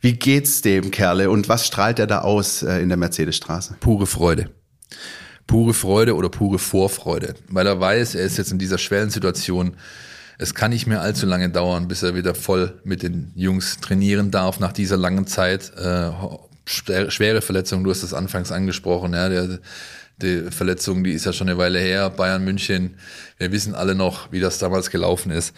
Wie 0.00 0.14
geht's 0.14 0.62
dem 0.62 0.90
Kerle 0.90 1.30
und 1.30 1.48
was 1.48 1.66
strahlt 1.66 2.00
er 2.00 2.08
da 2.08 2.22
aus 2.22 2.64
äh, 2.64 2.80
in 2.80 2.88
der 2.88 2.98
Mercedesstraße? 2.98 3.76
Pure 3.78 4.06
Freude. 4.06 4.50
Pure 5.46 5.74
Freude 5.74 6.16
oder 6.16 6.28
pure 6.28 6.58
Vorfreude, 6.58 7.34
weil 7.48 7.66
er 7.66 7.78
weiß, 7.78 8.14
er 8.14 8.24
ist 8.24 8.38
jetzt 8.38 8.52
in 8.52 8.58
dieser 8.58 8.78
Schwellensituation 8.78 9.66
Situation 9.66 9.76
es 10.42 10.54
kann 10.54 10.72
nicht 10.72 10.88
mehr 10.88 11.00
allzu 11.00 11.24
lange 11.24 11.48
dauern, 11.50 11.86
bis 11.86 12.02
er 12.02 12.16
wieder 12.16 12.34
voll 12.34 12.80
mit 12.82 13.04
den 13.04 13.30
Jungs 13.36 13.78
trainieren 13.78 14.32
darf 14.32 14.58
nach 14.58 14.72
dieser 14.72 14.96
langen 14.96 15.26
Zeit. 15.26 15.72
Äh, 15.76 16.10
schwere 16.66 17.42
Verletzung, 17.42 17.84
du 17.84 17.90
hast 17.90 18.02
es 18.02 18.12
anfangs 18.12 18.50
angesprochen, 18.50 19.14
ja, 19.14 19.28
der, 19.28 19.60
die 20.20 20.50
Verletzung, 20.50 21.04
die 21.04 21.12
ist 21.12 21.26
ja 21.26 21.32
schon 21.32 21.48
eine 21.48 21.58
Weile 21.58 21.78
her, 21.78 22.10
Bayern 22.10 22.44
München. 22.44 22.96
Wir 23.38 23.52
wissen 23.52 23.74
alle 23.74 23.94
noch, 23.94 24.32
wie 24.32 24.40
das 24.40 24.58
damals 24.58 24.90
gelaufen 24.90 25.30
ist. 25.30 25.54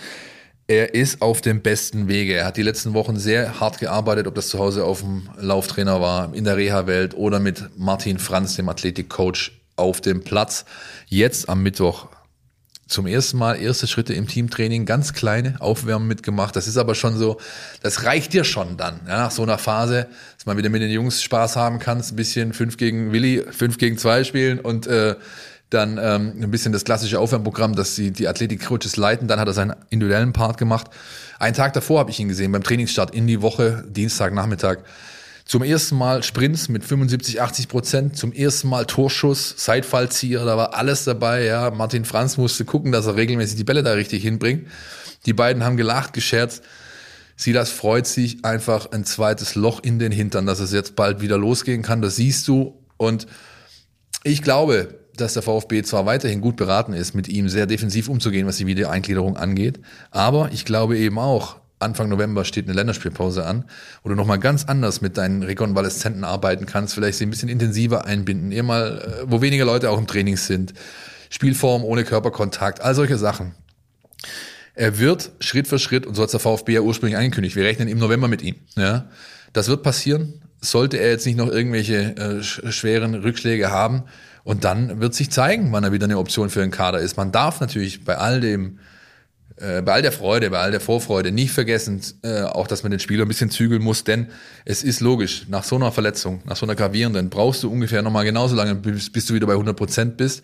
Er 0.66 0.94
ist 0.94 1.22
auf 1.22 1.40
dem 1.40 1.62
besten 1.62 2.08
Wege. 2.08 2.34
Er 2.34 2.46
hat 2.46 2.56
die 2.56 2.62
letzten 2.62 2.94
Wochen 2.94 3.16
sehr 3.16 3.60
hart 3.60 3.78
gearbeitet, 3.78 4.26
ob 4.26 4.34
das 4.34 4.48
zu 4.48 4.58
Hause 4.58 4.84
auf 4.84 5.00
dem 5.00 5.28
Lauftrainer 5.38 6.00
war, 6.00 6.34
in 6.34 6.44
der 6.44 6.56
Reha-Welt 6.56 7.14
oder 7.14 7.40
mit 7.40 7.70
Martin 7.76 8.18
Franz, 8.18 8.56
dem 8.56 8.68
Athletikcoach, 8.68 9.52
auf 9.76 10.00
dem 10.00 10.22
Platz. 10.22 10.64
Jetzt 11.08 11.48
am 11.48 11.62
Mittwoch 11.62 12.08
zum 12.86 13.06
ersten 13.06 13.38
Mal 13.38 13.54
erste 13.54 13.86
Schritte 13.86 14.12
im 14.12 14.28
Teamtraining, 14.28 14.84
ganz 14.84 15.12
kleine 15.12 15.60
Aufwärmen 15.60 16.06
mitgemacht. 16.06 16.54
Das 16.54 16.66
ist 16.68 16.76
aber 16.76 16.94
schon 16.94 17.16
so, 17.16 17.38
das 17.82 18.04
reicht 18.04 18.32
dir 18.32 18.44
schon 18.44 18.76
dann, 18.76 19.00
ja, 19.06 19.16
nach 19.16 19.30
so 19.30 19.42
einer 19.42 19.58
Phase, 19.58 20.06
dass 20.36 20.46
man 20.46 20.56
wieder 20.56 20.68
mit 20.68 20.82
den 20.82 20.90
Jungs 20.90 21.22
Spaß 21.22 21.56
haben 21.56 21.78
kannst, 21.78 22.12
ein 22.12 22.16
bisschen 22.16 22.52
fünf 22.52 22.76
gegen 22.76 23.12
Willi, 23.12 23.42
fünf 23.50 23.78
gegen 23.78 23.96
zwei 23.96 24.24
spielen 24.24 24.60
und 24.60 24.86
äh, 24.86 25.16
dann 25.70 25.98
ähm, 26.00 26.34
ein 26.40 26.50
bisschen 26.50 26.72
das 26.72 26.84
klassische 26.84 27.18
Aufwärmprogramm, 27.18 27.74
das 27.74 27.94
die, 27.94 28.12
die 28.12 28.28
Athletik-Coaches 28.28 28.96
leiten. 28.96 29.28
Dann 29.28 29.40
hat 29.40 29.48
er 29.48 29.54
seinen 29.54 29.74
individuellen 29.90 30.32
Part 30.32 30.56
gemacht. 30.56 30.86
Einen 31.38 31.54
Tag 31.54 31.72
davor 31.72 31.98
habe 32.00 32.10
ich 32.10 32.20
ihn 32.20 32.28
gesehen, 32.28 32.52
beim 32.52 32.62
Trainingsstart 32.62 33.14
in 33.14 33.26
die 33.26 33.42
Woche, 33.42 33.84
Dienstagnachmittag. 33.88 34.78
Zum 35.44 35.62
ersten 35.62 35.96
Mal 35.96 36.22
Sprints 36.22 36.70
mit 36.70 36.84
75, 36.84 37.40
80 37.42 37.68
Prozent, 37.68 38.16
zum 38.16 38.32
ersten 38.32 38.68
Mal 38.68 38.86
Torschuss, 38.86 39.54
Seitfallzieher, 39.58 40.44
da 40.44 40.56
war 40.56 40.74
alles 40.74 41.04
dabei. 41.04 41.44
Ja, 41.44 41.70
Martin 41.70 42.06
Franz 42.06 42.38
musste 42.38 42.64
gucken, 42.64 42.92
dass 42.92 43.06
er 43.06 43.16
regelmäßig 43.16 43.56
die 43.56 43.64
Bälle 43.64 43.82
da 43.82 43.92
richtig 43.92 44.22
hinbringt. 44.22 44.68
Die 45.26 45.34
beiden 45.34 45.62
haben 45.62 45.76
gelacht, 45.76 46.14
gescherzt. 46.14 46.62
Silas 47.36 47.70
freut 47.70 48.06
sich 48.06 48.44
einfach 48.44 48.92
ein 48.92 49.04
zweites 49.04 49.54
Loch 49.54 49.80
in 49.82 49.98
den 49.98 50.12
Hintern, 50.12 50.46
dass 50.46 50.60
es 50.60 50.72
jetzt 50.72 50.96
bald 50.96 51.20
wieder 51.20 51.36
losgehen 51.36 51.82
kann. 51.82 52.00
Das 52.00 52.16
siehst 52.16 52.48
du. 52.48 52.80
Und 52.96 53.26
ich 54.22 54.42
glaube, 54.42 55.00
dass 55.16 55.34
der 55.34 55.42
VfB 55.42 55.82
zwar 55.82 56.06
weiterhin 56.06 56.40
gut 56.40 56.56
beraten 56.56 56.94
ist, 56.94 57.14
mit 57.14 57.28
ihm 57.28 57.48
sehr 57.48 57.66
defensiv 57.66 58.08
umzugehen, 58.08 58.46
was 58.46 58.56
die 58.56 58.66
Wiedereingliederung 58.66 59.36
angeht. 59.36 59.80
Aber 60.10 60.50
ich 60.52 60.64
glaube 60.64 60.96
eben 60.96 61.18
auch, 61.18 61.56
Anfang 61.78 62.08
November 62.08 62.44
steht 62.44 62.66
eine 62.66 62.74
Länderspielpause 62.74 63.44
an, 63.44 63.64
wo 64.02 64.08
du 64.08 64.14
nochmal 64.14 64.38
ganz 64.38 64.64
anders 64.64 65.00
mit 65.00 65.16
deinen 65.16 65.42
Rekonvaleszenten 65.42 66.24
arbeiten 66.24 66.66
kannst, 66.66 66.94
vielleicht 66.94 67.18
sie 67.18 67.26
ein 67.26 67.30
bisschen 67.30 67.48
intensiver 67.48 68.06
einbinden, 68.06 68.52
eher 68.52 68.62
mal, 68.62 68.98
äh, 68.98 69.30
wo 69.30 69.40
weniger 69.40 69.64
Leute 69.64 69.90
auch 69.90 69.98
im 69.98 70.06
Training 70.06 70.36
sind, 70.36 70.74
Spielform 71.30 71.84
ohne 71.84 72.04
Körperkontakt, 72.04 72.80
all 72.80 72.94
solche 72.94 73.18
Sachen. 73.18 73.54
Er 74.74 74.98
wird 74.98 75.32
Schritt 75.40 75.68
für 75.68 75.78
Schritt, 75.78 76.06
und 76.06 76.14
so 76.14 76.22
hat 76.22 76.32
der 76.32 76.40
VfB 76.40 76.72
ja 76.74 76.80
ursprünglich 76.80 77.16
angekündigt, 77.16 77.56
wir 77.56 77.64
rechnen 77.64 77.88
im 77.88 77.98
November 77.98 78.28
mit 78.28 78.42
ihm. 78.42 78.56
Ja, 78.76 79.08
das 79.52 79.68
wird 79.68 79.82
passieren, 79.82 80.42
sollte 80.60 80.96
er 80.96 81.10
jetzt 81.10 81.26
nicht 81.26 81.36
noch 81.36 81.48
irgendwelche 81.48 82.16
äh, 82.16 82.42
schweren 82.42 83.14
Rückschläge 83.14 83.70
haben. 83.70 84.04
Und 84.42 84.64
dann 84.64 85.00
wird 85.00 85.14
sich 85.14 85.30
zeigen, 85.30 85.72
wann 85.72 85.84
er 85.84 85.92
wieder 85.92 86.04
eine 86.04 86.18
Option 86.18 86.50
für 86.50 86.60
den 86.60 86.70
Kader 86.70 86.98
ist. 86.98 87.16
Man 87.16 87.32
darf 87.32 87.60
natürlich 87.60 88.04
bei 88.04 88.18
all 88.18 88.40
dem 88.40 88.78
äh, 89.56 89.82
bei 89.82 89.92
all 89.92 90.02
der 90.02 90.12
Freude, 90.12 90.50
bei 90.50 90.58
all 90.58 90.72
der 90.72 90.80
Vorfreude 90.80 91.30
nicht 91.30 91.52
vergessen, 91.52 92.00
äh, 92.22 92.42
auch 92.42 92.66
dass 92.66 92.82
man 92.82 92.90
den 92.90 93.00
Spieler 93.00 93.24
ein 93.24 93.28
bisschen 93.28 93.50
zügeln 93.50 93.82
muss, 93.82 94.02
denn 94.04 94.28
es 94.64 94.82
ist 94.82 95.00
logisch, 95.00 95.46
nach 95.48 95.62
so 95.62 95.76
einer 95.76 95.92
Verletzung, 95.92 96.42
nach 96.44 96.56
so 96.56 96.66
einer 96.66 96.74
gravierenden, 96.74 97.30
brauchst 97.30 97.62
du 97.62 97.70
ungefähr 97.70 98.02
nochmal 98.02 98.24
genauso 98.24 98.56
lange, 98.56 98.74
bis, 98.74 99.12
bis 99.12 99.26
du 99.26 99.34
wieder 99.34 99.46
bei 99.46 99.52
100 99.52 99.76
Prozent 99.76 100.16
bist. 100.16 100.42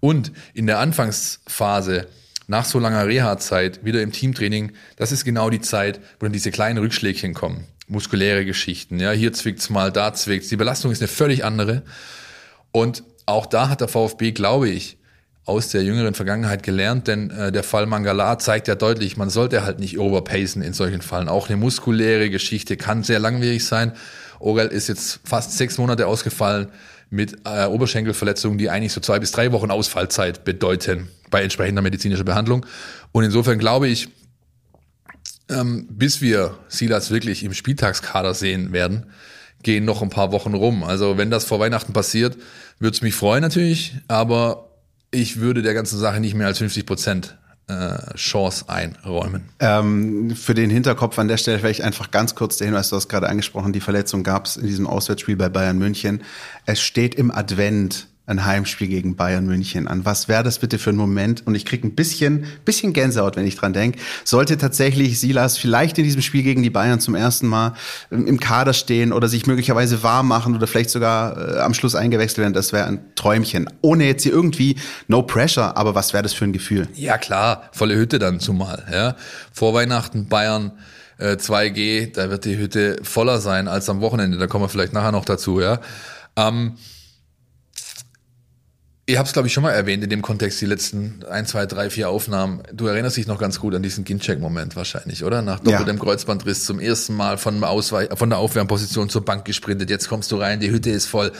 Und 0.00 0.32
in 0.54 0.66
der 0.66 0.78
Anfangsphase, 0.78 2.06
nach 2.46 2.64
so 2.64 2.78
langer 2.78 3.06
Reha-Zeit, 3.06 3.84
wieder 3.84 4.02
im 4.02 4.12
Teamtraining, 4.12 4.72
das 4.96 5.10
ist 5.10 5.24
genau 5.24 5.50
die 5.50 5.60
Zeit, 5.60 6.00
wo 6.18 6.26
dann 6.26 6.32
diese 6.32 6.50
kleinen 6.50 6.78
Rückschlägchen 6.78 7.34
kommen. 7.34 7.66
Muskuläre 7.88 8.44
Geschichten, 8.44 9.00
ja, 9.00 9.10
hier 9.10 9.32
zwickt's 9.32 9.70
mal, 9.70 9.90
da 9.90 10.14
zwickt's. 10.14 10.48
Die 10.48 10.56
Belastung 10.56 10.92
ist 10.92 11.00
eine 11.00 11.08
völlig 11.08 11.44
andere. 11.44 11.82
Und 12.70 13.02
auch 13.26 13.46
da 13.46 13.68
hat 13.68 13.80
der 13.80 13.88
VfB, 13.88 14.32
glaube 14.32 14.68
ich, 14.68 14.98
aus 15.44 15.68
der 15.68 15.82
jüngeren 15.82 16.14
Vergangenheit 16.14 16.62
gelernt, 16.62 17.08
denn 17.08 17.30
äh, 17.30 17.50
der 17.50 17.64
Fall 17.64 17.86
Mangala 17.86 18.38
zeigt 18.38 18.68
ja 18.68 18.76
deutlich, 18.76 19.16
man 19.16 19.28
sollte 19.28 19.64
halt 19.64 19.80
nicht 19.80 19.98
overpacen 19.98 20.62
in 20.62 20.72
solchen 20.72 21.02
Fallen. 21.02 21.28
Auch 21.28 21.48
eine 21.48 21.56
muskuläre 21.56 22.30
Geschichte 22.30 22.76
kann 22.76 23.02
sehr 23.02 23.18
langwierig 23.18 23.64
sein. 23.64 23.92
Orel 24.38 24.68
ist 24.68 24.88
jetzt 24.88 25.20
fast 25.24 25.56
sechs 25.56 25.78
Monate 25.78 26.06
ausgefallen 26.06 26.68
mit 27.10 27.38
äh, 27.44 27.66
Oberschenkelverletzungen, 27.66 28.56
die 28.56 28.70
eigentlich 28.70 28.92
so 28.92 29.00
zwei 29.00 29.18
bis 29.18 29.32
drei 29.32 29.52
Wochen 29.52 29.70
Ausfallzeit 29.70 30.44
bedeuten 30.44 31.08
bei 31.30 31.42
entsprechender 31.42 31.82
medizinischer 31.82 32.24
Behandlung. 32.24 32.64
Und 33.10 33.24
insofern 33.24 33.58
glaube 33.58 33.88
ich, 33.88 34.08
ähm, 35.50 35.86
bis 35.90 36.20
wir 36.20 36.56
Silas 36.68 37.10
wirklich 37.10 37.42
im 37.42 37.52
Spieltagskader 37.52 38.32
sehen 38.34 38.72
werden, 38.72 39.06
gehen 39.62 39.84
noch 39.84 40.02
ein 40.02 40.10
paar 40.10 40.32
Wochen 40.32 40.54
rum. 40.54 40.84
Also 40.84 41.18
wenn 41.18 41.30
das 41.30 41.44
vor 41.44 41.60
Weihnachten 41.60 41.92
passiert, 41.92 42.36
würde 42.78 42.94
es 42.94 43.02
mich 43.02 43.14
freuen 43.14 43.42
natürlich, 43.42 43.94
aber 44.08 44.71
ich 45.12 45.38
würde 45.38 45.62
der 45.62 45.74
ganzen 45.74 45.98
Sache 45.98 46.18
nicht 46.18 46.34
mehr 46.34 46.48
als 46.48 46.58
50 46.58 46.84
Prozent 46.86 47.38
äh, 47.68 48.14
Chance 48.16 48.68
einräumen. 48.68 49.44
Ähm, 49.60 50.34
für 50.34 50.54
den 50.54 50.70
Hinterkopf 50.70 51.18
an 51.18 51.28
der 51.28 51.36
Stelle 51.36 51.58
vielleicht 51.60 51.82
einfach 51.82 52.10
ganz 52.10 52.34
kurz 52.34 52.56
der 52.56 52.66
Hinweis, 52.66 52.90
du 52.90 52.96
hast 52.96 53.08
gerade 53.08 53.28
angesprochen, 53.28 53.72
die 53.72 53.80
Verletzung 53.80 54.24
gab 54.24 54.46
es 54.46 54.56
in 54.56 54.66
diesem 54.66 54.86
Auswärtsspiel 54.86 55.36
bei 55.36 55.48
Bayern 55.48 55.78
München. 55.78 56.22
Es 56.66 56.80
steht 56.80 57.14
im 57.14 57.30
Advent 57.30 58.08
ein 58.24 58.44
Heimspiel 58.44 58.86
gegen 58.86 59.16
Bayern 59.16 59.46
München 59.46 59.88
an. 59.88 60.04
Was 60.04 60.28
wäre 60.28 60.44
das 60.44 60.60
bitte 60.60 60.78
für 60.78 60.90
ein 60.90 60.96
Moment? 60.96 61.44
Und 61.44 61.56
ich 61.56 61.64
kriege 61.64 61.86
ein 61.86 61.94
bisschen, 61.94 62.46
bisschen 62.64 62.92
Gänsehaut, 62.92 63.36
wenn 63.36 63.46
ich 63.46 63.56
dran 63.56 63.72
denke. 63.72 63.98
Sollte 64.24 64.56
tatsächlich 64.58 65.18
Silas 65.18 65.58
vielleicht 65.58 65.98
in 65.98 66.04
diesem 66.04 66.22
Spiel 66.22 66.44
gegen 66.44 66.62
die 66.62 66.70
Bayern 66.70 67.00
zum 67.00 67.16
ersten 67.16 67.48
Mal 67.48 67.74
ähm, 68.12 68.26
im 68.26 68.38
Kader 68.38 68.74
stehen 68.74 69.12
oder 69.12 69.26
sich 69.26 69.46
möglicherweise 69.46 70.04
warm 70.04 70.28
machen 70.28 70.54
oder 70.54 70.68
vielleicht 70.68 70.90
sogar 70.90 71.56
äh, 71.56 71.60
am 71.60 71.74
Schluss 71.74 71.96
eingewechselt 71.96 72.38
werden, 72.38 72.54
das 72.54 72.72
wäre 72.72 72.86
ein 72.86 73.00
Träumchen. 73.16 73.68
Ohne 73.80 74.06
jetzt 74.06 74.22
hier 74.22 74.32
irgendwie 74.32 74.76
no 75.08 75.22
pressure, 75.22 75.76
aber 75.76 75.96
was 75.96 76.12
wäre 76.12 76.22
das 76.22 76.32
für 76.32 76.44
ein 76.44 76.52
Gefühl? 76.52 76.88
Ja 76.94 77.18
klar, 77.18 77.70
volle 77.72 77.96
Hütte 77.96 78.20
dann 78.20 78.38
zumal. 78.38 78.86
Ja. 78.92 79.16
Vor 79.52 79.74
Weihnachten 79.74 80.28
Bayern 80.28 80.72
äh, 81.18 81.32
2G, 81.32 82.12
da 82.12 82.30
wird 82.30 82.44
die 82.44 82.56
Hütte 82.56 82.98
voller 83.02 83.40
sein 83.40 83.66
als 83.66 83.88
am 83.88 84.00
Wochenende. 84.00 84.38
Da 84.38 84.46
kommen 84.46 84.64
wir 84.64 84.68
vielleicht 84.68 84.92
nachher 84.92 85.12
noch 85.12 85.24
dazu. 85.24 85.60
Ja. 85.60 85.80
Ähm, 86.36 86.74
Ihr 89.06 89.18
habt 89.18 89.26
es, 89.26 89.32
glaube 89.32 89.48
ich, 89.48 89.54
schon 89.54 89.64
mal 89.64 89.72
erwähnt 89.72 90.04
in 90.04 90.10
dem 90.10 90.22
Kontext, 90.22 90.60
die 90.60 90.66
letzten 90.66 91.24
ein, 91.28 91.44
zwei, 91.44 91.66
drei, 91.66 91.90
vier 91.90 92.08
Aufnahmen. 92.08 92.62
Du 92.72 92.86
erinnerst 92.86 93.16
dich 93.16 93.26
noch 93.26 93.38
ganz 93.38 93.58
gut 93.58 93.74
an 93.74 93.82
diesen 93.82 94.04
Gincheck-Moment 94.04 94.76
wahrscheinlich, 94.76 95.24
oder? 95.24 95.42
Nach 95.42 95.58
doppeltem 95.58 95.96
ja. 95.96 96.02
Kreuzbandriss 96.02 96.64
zum 96.64 96.78
ersten 96.78 97.16
Mal 97.16 97.36
von, 97.36 97.64
Ausweich 97.64 98.10
von 98.14 98.30
der 98.30 98.38
Aufwärmposition 98.38 99.08
zur 99.08 99.24
Bank 99.24 99.44
gesprintet. 99.44 99.90
Jetzt 99.90 100.08
kommst 100.08 100.30
du 100.30 100.36
rein, 100.36 100.60
die 100.60 100.70
Hütte 100.70 100.90
ist 100.90 101.06
voll. 101.06 101.32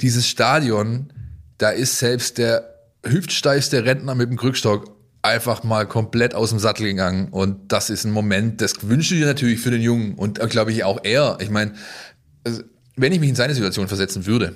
Dieses 0.00 0.28
Stadion, 0.28 1.12
da 1.58 1.70
ist 1.70 1.98
selbst 1.98 2.38
der 2.38 2.72
hüftsteifste 3.04 3.84
Rentner 3.84 4.14
mit 4.14 4.30
dem 4.30 4.36
Krückstock 4.36 4.94
einfach 5.22 5.64
mal 5.64 5.84
komplett 5.84 6.36
aus 6.36 6.50
dem 6.50 6.60
Sattel 6.60 6.86
gegangen. 6.86 7.28
Und 7.30 7.72
das 7.72 7.90
ist 7.90 8.04
ein 8.04 8.12
Moment, 8.12 8.60
das 8.60 8.88
wünsche 8.88 9.14
ich 9.14 9.20
dir 9.20 9.26
natürlich 9.26 9.58
für 9.58 9.72
den 9.72 9.82
Jungen. 9.82 10.14
Und 10.14 10.38
glaube 10.48 10.70
ich 10.70 10.84
auch 10.84 11.00
er. 11.02 11.38
Ich 11.40 11.50
meine, 11.50 11.72
also, 12.44 12.62
wenn 12.94 13.12
ich 13.12 13.18
mich 13.18 13.30
in 13.30 13.34
seine 13.34 13.54
Situation 13.54 13.88
versetzen 13.88 14.26
würde, 14.26 14.54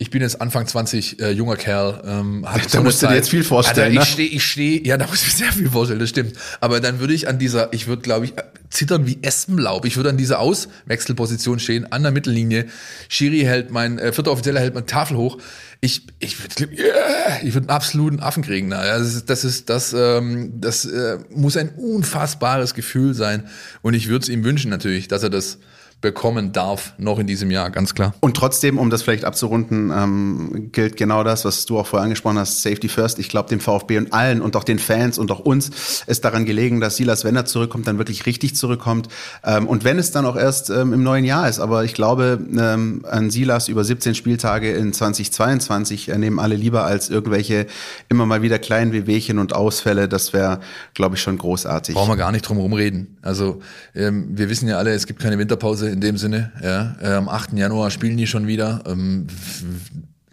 ich 0.00 0.08
bin 0.08 0.22
jetzt 0.22 0.40
Anfang 0.40 0.66
20, 0.66 1.20
äh, 1.20 1.30
junger 1.30 1.56
Kerl. 1.56 2.02
Ähm, 2.06 2.42
da 2.42 2.58
so 2.66 2.82
musst 2.82 3.02
du 3.02 3.06
dir 3.06 3.16
jetzt 3.16 3.28
viel 3.28 3.44
vorstellen. 3.44 3.98
Alter, 3.98 4.02
ich 4.02 4.08
stehe, 4.08 4.28
ich 4.30 4.44
stehe, 4.44 4.82
ja, 4.82 4.96
da 4.96 5.06
muss 5.06 5.20
ich 5.20 5.26
mir 5.26 5.44
sehr 5.44 5.52
viel 5.52 5.68
vorstellen, 5.68 6.00
das 6.00 6.08
stimmt. 6.08 6.32
Aber 6.62 6.80
dann 6.80 7.00
würde 7.00 7.12
ich 7.12 7.28
an 7.28 7.38
dieser, 7.38 7.70
ich 7.74 7.86
würde, 7.86 8.00
glaube 8.00 8.24
ich, 8.24 8.32
zittern 8.70 9.06
wie 9.06 9.18
Espenlaub. 9.20 9.84
Ich 9.84 9.96
würde 9.96 10.08
an 10.08 10.16
dieser 10.16 10.38
Auswechselposition 10.38 11.58
stehen, 11.58 11.92
an 11.92 12.02
der 12.02 12.12
Mittellinie. 12.12 12.64
Schiri 13.10 13.40
hält 13.40 13.72
mein, 13.72 13.98
äh, 13.98 14.14
vierter 14.14 14.32
Offizieller 14.32 14.60
hält 14.60 14.72
meine 14.72 14.86
Tafel 14.86 15.18
hoch. 15.18 15.36
Ich, 15.82 16.06
ich 16.18 16.40
würde, 16.40 16.74
yeah, 16.74 17.38
ich 17.42 17.52
würde 17.52 17.68
einen 17.68 17.76
absoluten 17.76 18.20
Affen 18.20 18.42
kriegen. 18.42 18.68
Na, 18.68 18.82
das 18.82 19.14
ist, 19.14 19.28
das 19.28 19.44
ist, 19.44 19.68
das, 19.68 19.92
ähm, 19.92 20.52
das 20.62 20.86
äh, 20.86 21.18
muss 21.28 21.58
ein 21.58 21.74
unfassbares 21.76 22.72
Gefühl 22.72 23.12
sein. 23.12 23.50
Und 23.82 23.92
ich 23.92 24.08
würde 24.08 24.22
es 24.22 24.30
ihm 24.30 24.44
wünschen 24.44 24.70
natürlich, 24.70 25.08
dass 25.08 25.22
er 25.22 25.30
das 25.30 25.58
bekommen 26.00 26.52
darf, 26.52 26.94
noch 26.96 27.18
in 27.18 27.26
diesem 27.26 27.50
Jahr, 27.50 27.70
ganz 27.70 27.94
klar. 27.94 28.14
Und 28.20 28.36
trotzdem, 28.36 28.78
um 28.78 28.88
das 28.88 29.02
vielleicht 29.02 29.24
abzurunden, 29.24 29.92
ähm, 29.94 30.70
gilt 30.72 30.96
genau 30.96 31.24
das, 31.24 31.44
was 31.44 31.66
du 31.66 31.78
auch 31.78 31.86
vorher 31.86 32.04
angesprochen 32.04 32.38
hast, 32.38 32.62
Safety 32.62 32.88
First. 32.88 33.18
Ich 33.18 33.28
glaube, 33.28 33.50
dem 33.50 33.60
VfB 33.60 33.98
und 33.98 34.12
allen 34.12 34.40
und 34.40 34.56
auch 34.56 34.64
den 34.64 34.78
Fans 34.78 35.18
und 35.18 35.30
auch 35.30 35.40
uns 35.40 36.02
ist 36.06 36.24
daran 36.24 36.46
gelegen, 36.46 36.80
dass 36.80 36.96
Silas, 36.96 37.24
wenn 37.24 37.36
er 37.36 37.44
zurückkommt, 37.44 37.86
dann 37.86 37.98
wirklich 37.98 38.24
richtig 38.24 38.56
zurückkommt. 38.56 39.08
Ähm, 39.44 39.68
und 39.68 39.84
wenn 39.84 39.98
es 39.98 40.10
dann 40.10 40.24
auch 40.24 40.36
erst 40.36 40.70
ähm, 40.70 40.94
im 40.94 41.02
neuen 41.02 41.24
Jahr 41.24 41.48
ist. 41.48 41.60
Aber 41.60 41.84
ich 41.84 41.92
glaube, 41.92 42.38
ähm, 42.58 43.04
an 43.08 43.30
Silas 43.30 43.68
über 43.68 43.84
17 43.84 44.14
Spieltage 44.14 44.72
in 44.72 44.94
2022 44.94 46.08
äh, 46.08 46.16
nehmen 46.16 46.38
alle 46.38 46.56
lieber 46.56 46.84
als 46.84 47.10
irgendwelche 47.10 47.66
immer 48.08 48.24
mal 48.24 48.40
wieder 48.40 48.58
kleinen 48.58 48.92
Wehwehchen 48.92 49.38
und 49.38 49.54
Ausfälle. 49.54 50.08
Das 50.08 50.32
wäre, 50.32 50.60
glaube 50.94 51.16
ich, 51.16 51.22
schon 51.22 51.36
großartig. 51.36 51.94
Brauchen 51.94 52.10
wir 52.10 52.16
gar 52.16 52.32
nicht 52.32 52.48
drum 52.48 52.56
herum 52.56 52.72
reden. 52.72 53.18
Also 53.20 53.60
ähm, 53.94 54.28
wir 54.30 54.48
wissen 54.48 54.66
ja 54.66 54.78
alle, 54.78 54.92
es 54.92 55.06
gibt 55.06 55.20
keine 55.20 55.38
Winterpause 55.38 55.89
in 55.90 56.00
dem 56.00 56.16
Sinne. 56.16 56.52
Ja. 56.62 56.96
Äh, 57.00 57.14
am 57.14 57.28
8. 57.28 57.52
Januar 57.54 57.90
spielen 57.90 58.16
die 58.16 58.26
schon 58.26 58.46
wieder. 58.46 58.82
Ähm, 58.86 59.26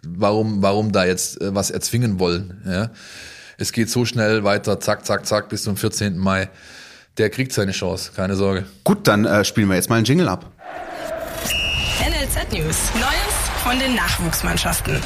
warum, 0.02 0.62
warum 0.62 0.92
da 0.92 1.04
jetzt 1.04 1.40
äh, 1.40 1.54
was 1.54 1.70
erzwingen 1.70 2.18
wollen? 2.18 2.62
Ja. 2.66 2.90
Es 3.58 3.72
geht 3.72 3.90
so 3.90 4.04
schnell 4.04 4.44
weiter, 4.44 4.80
zack, 4.80 5.04
zack, 5.04 5.26
zack, 5.26 5.48
bis 5.48 5.64
zum 5.64 5.76
14. 5.76 6.16
Mai. 6.16 6.48
Der 7.18 7.30
kriegt 7.30 7.52
seine 7.52 7.72
Chance, 7.72 8.12
keine 8.14 8.36
Sorge. 8.36 8.64
Gut, 8.84 9.08
dann 9.08 9.24
äh, 9.24 9.44
spielen 9.44 9.68
wir 9.68 9.74
jetzt 9.74 9.90
mal 9.90 9.96
einen 9.96 10.04
Jingle 10.04 10.28
ab. 10.28 10.52
NLZ 12.00 12.52
News. 12.52 12.76
Neues 12.94 13.34
von 13.64 13.76
den 13.80 13.96
Nachwuchsmannschaften. 13.96 15.00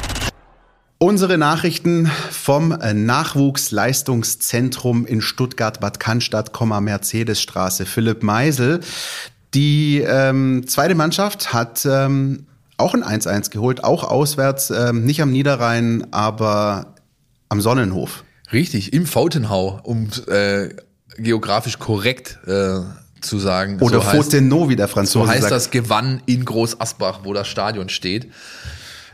Unsere 0.99 1.37
Nachrichten 1.37 2.09
vom 2.31 2.71
äh, 2.71 2.93
Nachwuchsleistungszentrum 2.93 5.05
in 5.05 5.21
Stuttgart-Bad 5.21 5.99
Cannstatt, 5.99 6.57
Mercedesstraße. 6.61 7.85
Philipp 7.85 8.23
Meisel, 8.23 8.79
die 9.53 9.99
ähm, 9.99 10.67
zweite 10.67 10.95
Mannschaft 10.95 11.53
hat 11.53 11.85
ähm, 11.85 12.45
auch 12.77 12.93
ein 12.93 13.03
1-1 13.03 13.51
geholt, 13.51 13.83
auch 13.83 14.03
auswärts, 14.03 14.71
ähm, 14.71 15.05
nicht 15.05 15.21
am 15.21 15.31
Niederrhein, 15.31 16.07
aber 16.11 16.95
am 17.49 17.61
Sonnenhof. 17.61 18.23
Richtig, 18.51 18.93
im 18.93 19.05
Fautenhau, 19.05 19.79
um 19.83 20.09
äh, 20.27 20.69
geografisch 21.17 21.79
korrekt 21.79 22.39
äh, 22.47 22.79
zu 23.21 23.39
sagen. 23.39 23.79
Oder 23.79 24.01
so 24.01 24.09
Fautenau, 24.09 24.69
wie 24.69 24.75
der 24.75 24.87
Franzose 24.87 25.25
So 25.25 25.31
heißt 25.31 25.41
sagt. 25.41 25.51
das 25.51 25.71
Gewann 25.71 26.21
in 26.25 26.45
Groß 26.45 26.79
Asbach, 26.81 27.21
wo 27.23 27.33
das 27.33 27.47
Stadion 27.47 27.89
steht. 27.89 28.31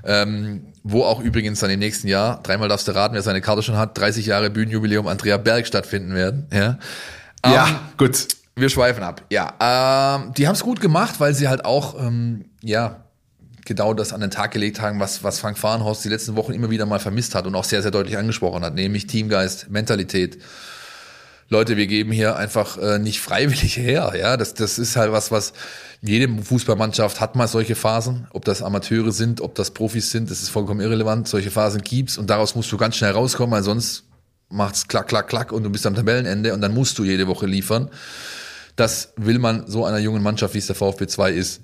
Ähm, 0.04 0.62
wo 0.84 1.04
auch 1.04 1.19
übrigens 1.19 1.60
dann 1.60 1.69
im 1.69 1.80
nächsten 1.80 2.08
Jahr, 2.08 2.41
dreimal 2.41 2.69
darfst 2.69 2.88
du 2.88 2.95
raten, 2.95 3.13
wer 3.15 3.21
seine 3.21 3.41
Karte 3.41 3.62
schon 3.62 3.78
hat, 3.78 3.97
30 3.97 4.25
Jahre 4.25 4.49
Bühnenjubiläum 4.49 5.08
Andrea 5.08 5.38
Berg 5.38 5.67
stattfinden 5.67 6.15
werden. 6.15 6.47
Ja, 6.54 6.80
ja 7.45 7.65
um, 7.65 7.75
gut. 7.97 8.28
Wir 8.60 8.69
schweifen 8.69 9.04
ab. 9.04 9.24
Ja, 9.30 9.54
ähm, 9.60 10.34
die 10.34 10.48
haben 10.48 10.56
es 10.56 10.63
gut 10.63 10.82
gemacht, 10.82 11.19
weil 11.19 11.34
sie 11.34 11.48
halt 11.48 11.65
auch, 11.65 12.00
ähm, 12.00 12.45
ja, 12.62 13.04
genau 13.65 13.93
das 13.93 14.13
an 14.13 14.22
den 14.22 14.32
Tag 14.32 14.52
gelegt 14.52 14.82
haben, 14.82 15.00
was, 15.00 15.24
was 15.24 15.39
Frank 15.39 15.58
Fahrenhorst 15.58 16.04
die 16.04 16.10
letzten 16.10 16.36
Wochen 16.36 16.54
immer 16.54 16.69
wieder 16.69 16.86
mal 16.86 17.00
vermisst 17.00 17.36
hat 17.36 17.45
und 17.45 17.56
auch 17.56 17.63
sehr, 17.63 17.82
sehr 17.82 17.91
deutlich 17.91 18.17
angesprochen 18.17 18.63
hat, 18.63 18.74
nämlich 18.74 19.08
Teamgeist, 19.08 19.69
Mentalität. 19.69 20.39
Leute, 21.52 21.78
wir 21.78 21.88
geben 21.88 22.12
hier 22.12 22.36
einfach 22.36 22.78
äh, 22.78 23.00
nicht 23.00 23.22
freiwillig 23.22 23.78
her. 23.78 24.13
Ja, 24.15 24.38
das, 24.38 24.54
das 24.54 24.78
ist 24.78 24.95
halt 24.95 25.12
was, 25.12 25.32
was 25.32 25.54
jede 26.02 26.30
Fußballmannschaft 26.43 27.19
hat 27.19 27.36
mal 27.36 27.48
solche 27.48 27.76
Phasen. 27.76 28.28
Ob 28.32 28.45
das 28.45 28.62
Amateure 28.62 29.12
sind, 29.12 29.41
ob 29.41 29.56
das 29.56 29.72
Profis 29.72 30.12
sind, 30.12 30.30
das 30.30 30.43
ist 30.43 30.50
vollkommen 30.50 30.80
irrelevant. 30.80 31.28
Solche 31.28 31.50
Phasen 31.50 31.82
gibt's 31.82 32.19
und 32.19 32.30
daraus 32.30 32.54
musst 32.54 32.72
du 32.72 32.78
ganz 32.78 32.98
schnell 32.98 33.12
rauskommen, 33.12 33.52
weil 33.52 33.63
sonst 33.63 34.04
macht's 34.50 34.88
klack, 34.88 35.08
klack, 35.08 35.28
klack 35.28 35.52
und 35.52 35.63
du 35.63 35.72
bist 35.72 35.88
am 35.88 35.95
Tabellenende 35.95 36.54
und 36.54 36.62
dann 36.62 36.74
musst 36.74 36.98
du 37.00 37.04
jede 37.04 37.28
Woche 37.28 37.48
liefern. 37.48 37.89
Das 38.80 39.13
will 39.18 39.39
man 39.39 39.68
so 39.68 39.86
einer 39.86 39.98
jungen 39.98 40.24
Mannschaft, 40.24 40.54
wie 40.54 40.60
es 40.60 40.68
der 40.68 40.76
VfB 40.76 41.08
2 41.08 41.32
ist, 41.32 41.62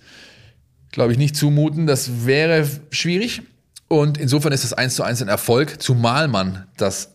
glaube 0.92 1.14
ich, 1.14 1.18
nicht 1.18 1.36
zumuten. 1.36 1.88
Das 1.88 2.26
wäre 2.26 2.68
schwierig. 2.92 3.44
Und 3.88 4.18
insofern 4.18 4.52
ist 4.52 4.64
das 4.64 4.74
1 4.74 4.96
zu 4.96 5.04
1 5.04 5.22
ein 5.22 5.28
Erfolg, 5.30 5.82
zumal 5.82 6.28
man 6.28 6.68
das 6.76 7.12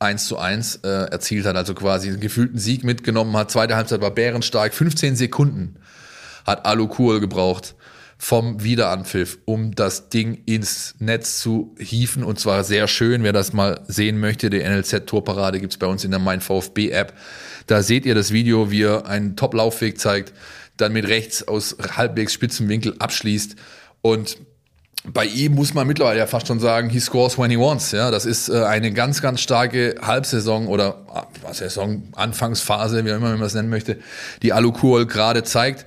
1 0.00 0.26
zu 0.26 0.38
1 0.38 0.76
äh, 0.84 0.88
erzielt 0.88 1.46
hat, 1.46 1.56
also 1.56 1.74
quasi 1.74 2.08
einen 2.08 2.20
gefühlten 2.20 2.58
Sieg 2.58 2.84
mitgenommen 2.84 3.36
hat. 3.36 3.50
Zweite 3.50 3.76
Halbzeit 3.76 4.00
war 4.02 4.10
bärenstark. 4.10 4.74
15 4.74 5.16
Sekunden 5.16 5.76
hat 6.44 6.66
Alu 6.66 6.88
Kuhl 6.88 7.20
gebraucht 7.20 7.74
vom 8.22 8.62
Wiederanpfiff, 8.62 9.38
um 9.46 9.74
das 9.74 10.10
Ding 10.10 10.42
ins 10.44 10.94
Netz 10.98 11.40
zu 11.40 11.74
hieven. 11.78 12.22
Und 12.22 12.38
zwar 12.38 12.64
sehr 12.64 12.86
schön. 12.86 13.22
Wer 13.22 13.32
das 13.32 13.54
mal 13.54 13.80
sehen 13.88 14.20
möchte, 14.20 14.50
die 14.50 14.58
NLZ-Torparade 14.58 15.58
gibt's 15.58 15.78
bei 15.78 15.86
uns 15.86 16.04
in 16.04 16.10
der 16.10 16.20
Mein 16.20 16.42
VfB-App. 16.42 17.14
Da 17.66 17.82
seht 17.82 18.04
ihr 18.04 18.14
das 18.14 18.30
Video, 18.30 18.70
wie 18.70 18.82
er 18.82 19.06
einen 19.06 19.36
Top-Laufweg 19.36 19.98
zeigt, 19.98 20.34
dann 20.76 20.92
mit 20.92 21.08
rechts 21.08 21.48
aus 21.48 21.78
halbwegs 21.96 22.34
spitzem 22.34 22.68
Winkel 22.68 22.94
abschließt 22.98 23.56
und 24.02 24.36
bei 25.04 25.24
ihm 25.24 25.54
muss 25.54 25.72
man 25.72 25.86
mittlerweile 25.86 26.18
ja 26.18 26.26
fast 26.26 26.46
schon 26.46 26.60
sagen, 26.60 26.90
he 26.90 27.00
scores 27.00 27.38
when 27.38 27.50
he 27.50 27.58
wants. 27.58 27.92
Ja, 27.92 28.10
das 28.10 28.26
ist 28.26 28.50
äh, 28.50 28.64
eine 28.64 28.92
ganz, 28.92 29.22
ganz 29.22 29.40
starke 29.40 29.94
Halbsaison 30.02 30.66
oder 30.66 31.06
äh, 31.48 31.54
Saison, 31.54 32.02
Anfangsphase, 32.14 33.02
wie 33.06 33.12
auch 33.12 33.16
immer 33.16 33.30
man 33.30 33.40
das 33.40 33.54
nennen 33.54 33.70
möchte, 33.70 33.96
die 34.42 34.52
Alukuol 34.52 35.06
gerade 35.06 35.42
zeigt 35.42 35.86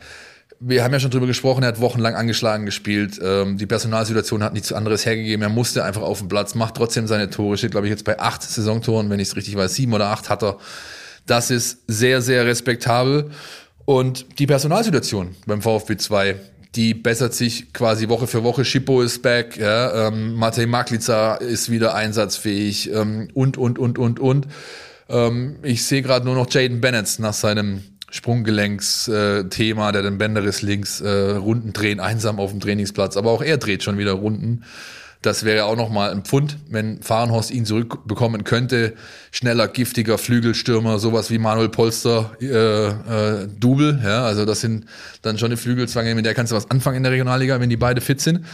wir 0.65 0.83
haben 0.83 0.93
ja 0.93 0.99
schon 0.99 1.11
drüber 1.11 1.27
gesprochen, 1.27 1.63
er 1.63 1.69
hat 1.69 1.81
wochenlang 1.81 2.15
angeschlagen 2.15 2.65
gespielt. 2.65 3.19
Ähm, 3.21 3.57
die 3.57 3.65
Personalsituation 3.65 4.43
hat 4.43 4.53
nichts 4.53 4.71
anderes 4.71 5.05
hergegeben. 5.05 5.43
Er 5.43 5.49
musste 5.49 5.83
einfach 5.83 6.01
auf 6.01 6.19
den 6.19 6.29
Platz, 6.29 6.55
macht 6.55 6.75
trotzdem 6.75 7.05
seine 7.05 7.29
Tore. 7.29 7.57
Steht, 7.57 7.71
glaube 7.71 7.87
ich, 7.87 7.91
jetzt 7.91 8.05
bei 8.05 8.19
acht 8.19 8.41
Saisontoren, 8.41 9.09
wenn 9.09 9.19
ich 9.19 9.27
es 9.29 9.35
richtig 9.35 9.57
weiß. 9.57 9.75
Sieben 9.75 9.93
oder 9.93 10.07
acht 10.07 10.29
hat 10.29 10.41
er. 10.41 10.57
Das 11.25 11.51
ist 11.51 11.79
sehr, 11.87 12.21
sehr 12.21 12.45
respektabel. 12.45 13.31
Und 13.85 14.39
die 14.39 14.47
Personalsituation 14.47 15.35
beim 15.45 15.61
VfB 15.61 15.97
2, 15.97 16.35
die 16.75 16.93
bessert 16.93 17.33
sich 17.33 17.73
quasi 17.73 18.07
Woche 18.07 18.27
für 18.27 18.43
Woche. 18.43 18.63
Schippo 18.63 19.01
ist 19.01 19.21
back, 19.21 19.57
ja, 19.57 20.07
ähm, 20.07 20.35
Matej 20.35 20.65
Maklica 20.65 21.35
ist 21.35 21.69
wieder 21.69 21.93
einsatzfähig 21.93 22.89
ähm, 22.91 23.27
und, 23.33 23.57
und, 23.57 23.77
und, 23.79 23.99
und, 23.99 24.19
und. 24.19 24.47
Ähm, 25.09 25.57
ich 25.63 25.85
sehe 25.85 26.01
gerade 26.01 26.25
nur 26.25 26.35
noch 26.35 26.49
Jaden 26.49 26.79
Bennett 26.79 27.19
nach 27.19 27.33
seinem 27.33 27.83
Sprunggelenksthema, 28.13 29.89
äh, 29.89 29.91
der 29.91 30.03
den 30.03 30.19
Bänderriss 30.19 30.61
links 30.61 31.01
äh, 31.01 31.31
Runden 31.31 31.73
drehen, 31.73 31.99
einsam 31.99 32.39
auf 32.39 32.51
dem 32.51 32.59
Trainingsplatz. 32.59 33.17
Aber 33.17 33.31
auch 33.31 33.41
er 33.41 33.57
dreht 33.57 33.81
schon 33.81 33.97
wieder 33.97 34.11
Runden. 34.11 34.63
Das 35.23 35.45
wäre 35.45 35.65
auch 35.65 35.75
nochmal 35.75 36.11
ein 36.11 36.21
Pfund, 36.21 36.57
wenn 36.69 37.01
Fahrenhorst 37.01 37.49
ihn 37.49 37.65
zurückbekommen 37.65 38.43
könnte. 38.43 38.93
Schneller, 39.31 39.67
giftiger 39.67 40.19
Flügelstürmer, 40.19 40.99
sowas 40.99 41.31
wie 41.31 41.39
Manuel 41.39 41.69
Polster, 41.69 42.37
äh, 42.39 42.87
äh, 42.87 43.47
Double. 43.59 43.99
Ja, 44.03 44.25
also 44.25 44.45
das 44.45 44.61
sind 44.61 44.85
dann 45.23 45.39
schon 45.39 45.47
eine 45.47 45.57
Flügelzwange, 45.57 46.13
mit 46.13 46.25
der 46.25 46.35
kannst 46.35 46.51
du 46.51 46.55
was 46.55 46.69
anfangen 46.69 46.97
in 46.97 47.03
der 47.03 47.13
Regionalliga, 47.13 47.59
wenn 47.59 47.69
die 47.71 47.77
beide 47.77 47.99
fit 47.99 48.21
sind. 48.21 48.45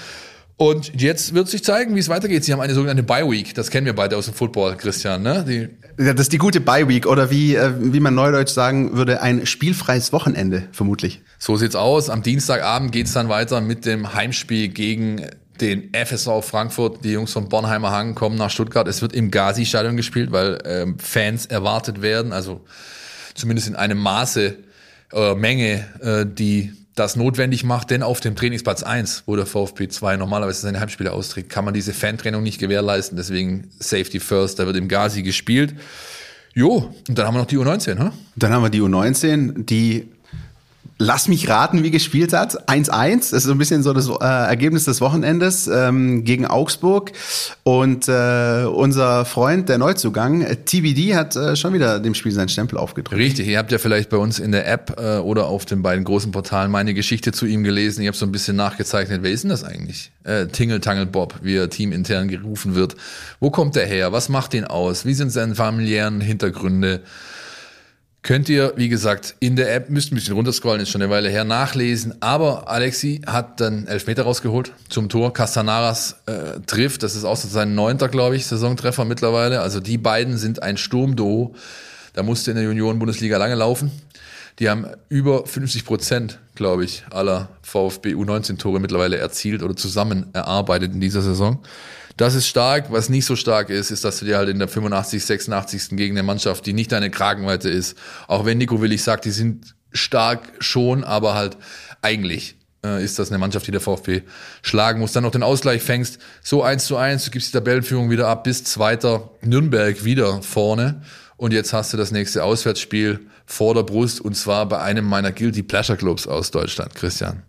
Und 0.59 1.01
jetzt 1.01 1.33
wird 1.33 1.47
sich 1.47 1.63
zeigen, 1.63 1.95
wie 1.95 1.99
es 1.99 2.09
weitergeht. 2.09 2.43
Sie 2.43 2.51
haben 2.51 2.59
eine 2.59 2.73
sogenannte 2.73 3.01
Bye 3.01 3.31
Week. 3.31 3.55
Das 3.55 3.71
kennen 3.71 3.85
wir 3.85 3.95
beide 3.95 4.17
aus 4.17 4.25
dem 4.25 4.33
Football, 4.33 4.75
Christian. 4.75 5.23
Ne? 5.23 5.45
Die 5.47 6.03
Ja, 6.03 6.11
das 6.11 6.23
ist 6.23 6.33
die 6.33 6.37
gute 6.37 6.59
Bye 6.59 6.89
Week 6.89 7.05
oder 7.07 7.31
wie, 7.31 7.55
äh, 7.55 7.71
wie 7.79 8.01
man 8.01 8.13
neudeutsch 8.13 8.49
sagen 8.51 8.97
würde, 8.97 9.21
ein 9.21 9.45
spielfreies 9.45 10.11
Wochenende, 10.11 10.67
vermutlich. 10.73 11.21
So 11.37 11.55
sieht's 11.55 11.77
aus. 11.77 12.09
Am 12.09 12.23
Dienstagabend 12.23 12.91
geht's 12.91 13.13
dann 13.13 13.29
weiter 13.29 13.61
mit 13.61 13.85
dem 13.85 14.13
Heimspiel 14.13 14.67
gegen 14.67 15.27
den 15.61 15.93
FSV 15.93 16.41
Frankfurt. 16.41 17.05
Die 17.05 17.13
Jungs 17.13 17.31
vom 17.31 17.47
Bornheimer 17.47 17.91
Hang 17.91 18.13
kommen 18.13 18.37
nach 18.37 18.49
Stuttgart. 18.49 18.85
Es 18.89 19.01
wird 19.01 19.13
im 19.13 19.31
Gazi-Stadion 19.31 19.95
gespielt, 19.95 20.33
weil 20.33 20.61
ähm, 20.65 20.99
Fans 20.99 21.45
erwartet 21.45 22.01
werden. 22.01 22.33
Also 22.33 22.65
zumindest 23.33 23.69
in 23.69 23.77
einem 23.77 23.99
Maße, 23.99 24.57
äh, 25.13 25.35
Menge, 25.35 25.85
äh, 26.01 26.25
die 26.25 26.73
das 26.95 27.15
notwendig 27.15 27.63
macht, 27.63 27.91
denn 27.91 28.03
auf 28.03 28.19
dem 28.19 28.35
Trainingsplatz 28.35 28.83
1, 28.83 29.23
wo 29.25 29.35
der 29.35 29.45
VfB 29.45 29.87
2 29.87 30.17
normalerweise 30.17 30.61
seine 30.61 30.79
Heimspiele 30.79 31.13
austrägt, 31.13 31.49
kann 31.49 31.65
man 31.65 31.73
diese 31.73 31.93
Fantrennung 31.93 32.43
nicht 32.43 32.59
gewährleisten. 32.59 33.15
Deswegen 33.15 33.69
Safety 33.79 34.19
First, 34.19 34.59
da 34.59 34.65
wird 34.65 34.75
im 34.75 34.87
Gazi 34.87 35.23
gespielt. 35.23 35.73
Jo, 36.53 36.93
und 37.07 37.17
dann 37.17 37.25
haben 37.25 37.35
wir 37.35 37.39
noch 37.39 37.47
die 37.47 37.57
U19, 37.57 37.95
ne? 37.95 38.11
Dann 38.35 38.51
haben 38.51 38.63
wir 38.63 38.69
die 38.69 38.81
U19, 38.81 39.65
die 39.65 40.09
Lass 41.01 41.29
mich 41.29 41.47
raten, 41.47 41.81
wie 41.81 41.91
gespielt 41.91 42.33
hat. 42.33 42.69
1-1, 42.69 43.15
das 43.15 43.31
ist 43.31 43.43
so 43.45 43.53
ein 43.53 43.57
bisschen 43.57 43.83
so 43.83 43.93
das 43.93 44.09
äh, 44.09 44.21
Ergebnis 44.21 44.83
des 44.83 44.99
Wochenendes 44.99 45.67
ähm, 45.67 46.25
gegen 46.25 46.45
Augsburg. 46.45 47.13
Und 47.63 48.09
äh, 48.09 48.65
unser 48.65 49.23
Freund, 49.23 49.69
der 49.69 49.77
Neuzugang, 49.77 50.45
TBD, 50.65 51.15
hat 51.15 51.37
äh, 51.37 51.55
schon 51.55 51.71
wieder 51.71 52.01
dem 52.01 52.15
Spiel 52.15 52.33
seinen 52.33 52.49
Stempel 52.49 52.77
aufgedrückt. 52.77 53.17
Richtig, 53.17 53.47
ihr 53.47 53.59
habt 53.59 53.71
ja 53.71 53.77
vielleicht 53.77 54.09
bei 54.09 54.17
uns 54.17 54.39
in 54.39 54.51
der 54.51 54.67
App 54.67 54.99
äh, 54.99 55.19
oder 55.19 55.45
auf 55.45 55.63
den 55.63 55.81
beiden 55.81 56.03
großen 56.03 56.33
Portalen 56.33 56.69
meine 56.69 56.93
Geschichte 56.93 57.31
zu 57.31 57.45
ihm 57.45 57.63
gelesen. 57.63 58.01
Ich 58.01 58.07
habe 58.07 58.17
so 58.17 58.25
ein 58.25 58.33
bisschen 58.33 58.57
nachgezeichnet, 58.57 59.23
wer 59.23 59.31
ist 59.31 59.43
denn 59.43 59.51
das 59.51 59.63
eigentlich? 59.63 60.11
Äh, 60.25 60.47
Tingle 60.47 60.81
Tangle 60.81 61.05
Bob, 61.05 61.35
wie 61.41 61.55
er 61.55 61.69
teamintern 61.69 62.27
gerufen 62.27 62.75
wird. 62.75 62.97
Wo 63.39 63.51
kommt 63.51 63.77
er 63.77 63.85
her? 63.85 64.11
Was 64.11 64.27
macht 64.27 64.53
ihn 64.53 64.65
aus? 64.65 65.05
Wie 65.05 65.13
sind 65.13 65.29
seine 65.29 65.55
familiären 65.55 66.19
Hintergründe? 66.19 67.03
Könnt 68.21 68.49
ihr, 68.49 68.73
wie 68.75 68.89
gesagt, 68.89 69.35
in 69.39 69.55
der 69.55 69.73
App, 69.73 69.89
müsst 69.89 70.11
ein 70.11 70.15
bisschen 70.15 70.35
runterscrollen, 70.35 70.81
ist 70.81 70.89
schon 70.89 71.01
eine 71.01 71.09
Weile 71.09 71.29
her, 71.29 71.45
nachlesen. 71.45 72.15
Aber 72.21 72.69
Alexi 72.69 73.21
hat 73.25 73.61
dann 73.61 73.87
Elfmeter 73.87 74.23
rausgeholt 74.23 74.73
zum 74.89 75.07
Tor. 75.07 75.33
Castanaras 75.33 76.17
äh, 76.25 76.59
trifft, 76.67 77.03
das 77.03 77.15
ist 77.15 77.23
auch 77.23 77.37
so 77.37 77.47
sein 77.47 77.75
neunter, 77.75 78.09
glaube 78.09 78.35
ich, 78.35 78.45
Saisontreffer 78.45 79.05
mittlerweile. 79.05 79.61
Also 79.61 79.79
die 79.79 79.97
beiden 79.97 80.37
sind 80.37 80.61
ein 80.61 80.75
Sturmduo. 80.75 81.55
Da 82.13 82.21
musste 82.23 82.51
in 82.51 82.57
der 82.57 82.65
Junioren-Bundesliga 82.65 83.37
lange 83.37 83.55
laufen. 83.55 83.89
Die 84.59 84.69
haben 84.69 84.87
über 85.07 85.45
50 85.45 85.85
Prozent, 85.85 86.39
glaube 86.55 86.83
ich, 86.83 87.05
aller 87.11 87.47
VfB 87.61 88.15
U19-Tore 88.15 88.81
mittlerweile 88.81 89.17
erzielt 89.17 89.63
oder 89.63 89.77
zusammen 89.77 90.25
erarbeitet 90.33 90.91
in 90.93 90.99
dieser 90.99 91.21
Saison. 91.21 91.59
Das 92.19 92.35
ist 92.35 92.47
stark. 92.47 92.91
Was 92.91 93.07
nicht 93.07 93.23
so 93.23 93.37
stark 93.37 93.69
ist, 93.69 93.91
ist, 93.91 94.03
dass 94.03 94.19
du 94.19 94.25
dir 94.25 94.35
halt 94.35 94.49
in 94.49 94.59
der 94.59 94.67
85., 94.67 95.23
86. 95.23 95.95
gegen 95.95 96.17
eine 96.17 96.23
Mannschaft, 96.23 96.65
die 96.65 96.73
nicht 96.73 96.91
deine 96.91 97.09
Kragenweite 97.09 97.69
ist, 97.69 97.97
auch 98.27 98.43
wenn 98.43 98.57
Nico 98.57 98.81
Willig 98.81 99.01
sagt, 99.01 99.23
die 99.23 99.31
sind 99.31 99.73
stark 99.93 100.41
schon, 100.59 101.05
aber 101.05 101.33
halt 101.33 101.55
eigentlich 102.01 102.57
äh, 102.83 103.01
ist 103.01 103.19
das 103.19 103.29
eine 103.29 103.37
Mannschaft, 103.37 103.67
die 103.67 103.71
der 103.71 103.79
VfB 103.79 104.23
schlagen 104.61 104.99
muss. 104.99 105.13
Dann 105.13 105.23
noch 105.23 105.31
den 105.31 105.43
Ausgleich 105.43 105.81
fängst, 105.81 106.19
so 106.43 106.61
eins 106.61 106.87
zu 106.87 106.97
eins, 106.97 107.23
du 107.23 107.31
gibst 107.31 107.53
die 107.53 107.57
Tabellenführung 107.57 108.09
wieder 108.09 108.27
ab, 108.27 108.43
bis 108.43 108.65
zweiter 108.65 109.31
Nürnberg 109.39 110.03
wieder 110.03 110.41
vorne. 110.41 111.01
Und 111.37 111.53
jetzt 111.53 111.71
hast 111.71 111.93
du 111.93 111.97
das 111.97 112.11
nächste 112.11 112.43
Auswärtsspiel 112.43 113.21
vor 113.45 113.75
der 113.75 113.83
Brust 113.83 114.19
und 114.19 114.35
zwar 114.35 114.67
bei 114.67 114.81
einem 114.81 115.05
meiner 115.05 115.31
Guilty 115.31 115.63
Pleasure 115.63 115.97
Clubs 115.97 116.27
aus 116.27 116.51
Deutschland, 116.51 116.95
Christian. 116.95 117.43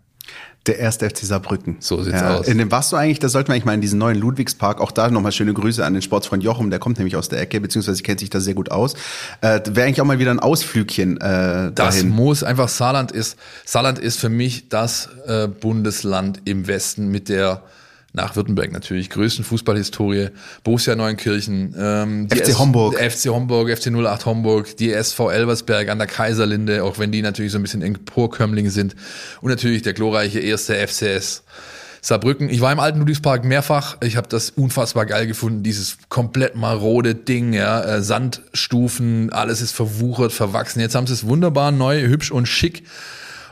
Der 0.67 0.79
erste 0.79 1.09
FC 1.09 1.21
Saarbrücken. 1.21 1.77
So 1.81 2.03
sieht's 2.03 2.23
aus. 2.23 2.47
In 2.47 2.59
dem 2.59 2.71
warst 2.71 2.93
du 2.93 2.97
eigentlich, 2.97 3.19
da 3.19 3.31
sollten 3.31 3.49
wir 3.49 3.55
eigentlich 3.55 3.65
mal 3.65 3.73
in 3.75 3.81
diesen 3.81 3.99
neuen 3.99 4.19
Ludwigspark, 4.19 4.81
auch 4.81 4.93
da 4.93 5.11
nochmal 5.11 5.33
schöne 5.33 5.55
Grüße 5.55 5.83
an 5.85 5.95
den 5.95 6.03
Sportsfreund 6.03 6.43
Jochum, 6.43 6.69
der 6.69 6.79
kommt 6.79 6.99
nämlich 6.99 7.17
aus 7.17 7.31
der 7.31 7.41
Ecke, 7.41 7.61
beziehungsweise 7.63 8.03
kennt 8.03 8.21
sich 8.21 8.29
da 8.29 8.41
sehr 8.41 8.53
gut 8.55 8.71
aus. 8.71 8.93
Äh, 9.41 9.61
Wäre 9.71 9.87
eigentlich 9.87 10.03
auch 10.03 10.07
mal 10.07 10.19
wieder 10.19 10.31
ein 10.31 10.39
Ausflügchen 10.41 11.17
äh, 11.17 11.73
Das 11.73 11.75
dahin. 11.75 12.11
muss 12.11 12.43
einfach 12.45 12.69
Saarland 12.69 13.11
ist. 13.11 13.39
Saarland 13.65 13.99
ist 13.99 14.19
für 14.21 14.29
mich 14.29 14.69
das 14.69 15.09
äh, 15.27 15.49
Bundesland 15.49 16.43
im 16.45 16.67
Westen 16.67 17.09
mit 17.09 17.31
der 17.31 17.63
nach 18.13 18.35
Württemberg 18.37 18.73
natürlich 18.73 19.09
größten 19.11 19.45
Fußballhistorie. 19.45 20.31
Borussia 20.65 20.97
Neunkirchen, 20.97 21.75
ähm, 21.79 22.29
die 22.29 22.37
FC 22.39 22.49
S- 22.49 22.59
Homburg. 22.59 22.95
FC 22.99 23.27
Homburg, 23.31 23.71
FC 23.71 23.87
08 23.91 24.27
Homburg, 24.27 24.77
die 24.77 24.93
SV 24.93 25.31
Elversberg 25.31 25.89
an 25.89 25.99
der 25.99 26.07
Kaiserlinde, 26.09 26.83
auch 26.85 26.99
wenn 26.99 27.13
die 27.13 27.23
natürlich 27.23 27.53
so 27.53 27.59
ein 27.59 27.63
bisschen 27.63 27.83
Emporkömmling 27.83 28.71
sind. 28.71 28.97
Und 29.41 29.51
natürlich 29.51 29.83
der 29.83 29.93
glorreiche 29.93 30.41
erste 30.41 30.75
FCS. 30.75 31.43
Saarbrücken. 32.03 32.49
Ich 32.49 32.63
war 32.63 32.73
im 32.73 32.81
alten 32.81 32.99
Ludwigspark 33.01 33.45
mehrfach. 33.45 33.99
Ich 34.03 34.17
habe 34.17 34.27
das 34.27 34.49
unfassbar 34.49 35.05
geil 35.05 35.27
gefunden. 35.27 35.63
Dieses 35.63 35.99
komplett 36.09 36.57
marode 36.57 37.15
Ding, 37.15 37.53
ja, 37.53 37.83
äh, 37.85 38.03
Sandstufen, 38.03 39.31
alles 39.35 39.61
ist 39.61 39.73
verwuchert, 39.73 40.33
verwachsen. 40.33 40.81
Jetzt 40.81 40.95
haben 40.95 41.07
sie 41.07 41.13
es 41.13 41.27
wunderbar 41.27 41.73
neu, 41.73 42.01
hübsch 42.01 42.31
und 42.31 42.47
schick. 42.47 42.85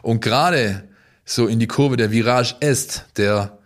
Und 0.00 0.22
gerade 0.22 0.84
so 1.26 1.46
in 1.46 1.58
die 1.58 1.66
Kurve 1.66 1.98
der 1.98 2.10
Virage 2.10 2.54
Est, 2.60 3.04
der 3.18 3.57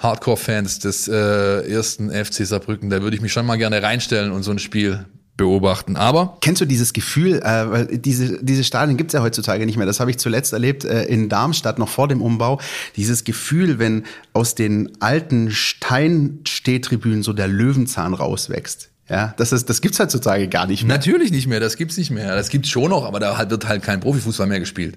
Hardcore-Fans 0.00 0.80
des 0.80 1.08
äh, 1.08 1.70
ersten 1.70 2.10
FC 2.10 2.46
Saarbrücken, 2.46 2.90
da 2.90 3.02
würde 3.02 3.16
ich 3.16 3.22
mich 3.22 3.32
schon 3.32 3.46
mal 3.46 3.56
gerne 3.56 3.82
reinstellen 3.82 4.32
und 4.32 4.42
so 4.42 4.50
ein 4.50 4.58
Spiel 4.58 5.04
beobachten. 5.36 5.96
Aber 5.96 6.36
Kennst 6.42 6.60
du 6.60 6.66
dieses 6.66 6.92
Gefühl, 6.92 7.40
äh, 7.42 7.70
weil 7.70 7.86
diese, 7.98 8.44
diese 8.44 8.62
Stadien 8.62 8.96
gibt's 8.96 9.14
ja 9.14 9.22
heutzutage 9.22 9.64
nicht 9.64 9.76
mehr. 9.76 9.86
Das 9.86 10.00
habe 10.00 10.10
ich 10.10 10.18
zuletzt 10.18 10.52
erlebt 10.52 10.84
äh, 10.84 11.04
in 11.04 11.28
Darmstadt, 11.28 11.78
noch 11.78 11.88
vor 11.88 12.08
dem 12.08 12.20
Umbau. 12.20 12.60
Dieses 12.96 13.24
Gefühl, 13.24 13.78
wenn 13.78 14.04
aus 14.34 14.54
den 14.54 14.90
alten 15.00 15.50
Steinstehtribünen 15.50 17.22
so 17.22 17.32
der 17.32 17.48
Löwenzahn 17.48 18.12
rauswächst. 18.12 18.90
Ja, 19.08 19.34
das, 19.38 19.52
ist, 19.52 19.68
das 19.68 19.80
gibt's 19.80 19.98
heutzutage 19.98 20.46
gar 20.46 20.66
nicht 20.66 20.84
mehr. 20.84 20.96
Natürlich 20.96 21.32
nicht 21.32 21.46
mehr, 21.46 21.58
das 21.58 21.76
gibt's 21.76 21.96
nicht 21.96 22.10
mehr. 22.10 22.36
Das 22.36 22.48
gibt's 22.48 22.68
schon 22.68 22.90
noch, 22.90 23.04
aber 23.04 23.18
da 23.18 23.50
wird 23.50 23.66
halt 23.66 23.82
kein 23.82 24.00
Profifußball 24.00 24.46
mehr 24.46 24.60
gespielt. 24.60 24.96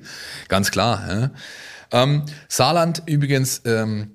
Ganz 0.50 0.72
klar. 0.72 1.04
Ja. 1.10 1.32
Ähm, 1.94 2.24
Saarland 2.48 3.04
übrigens, 3.06 3.62
ähm, 3.66 4.12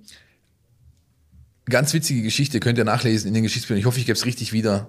ganz 1.69 1.93
witzige 1.93 2.23
Geschichte, 2.23 2.61
könnt 2.61 2.79
ihr 2.79 2.85
nachlesen 2.85 3.29
in 3.29 3.35
den 3.35 3.43
Geschichtsbüchern. 3.43 3.79
Ich 3.79 3.87
hoffe, 3.87 3.99
ich 3.99 4.07
gebe 4.07 4.17
es 4.17 4.27
richtig 4.27 4.53
wieder. 4.53 4.89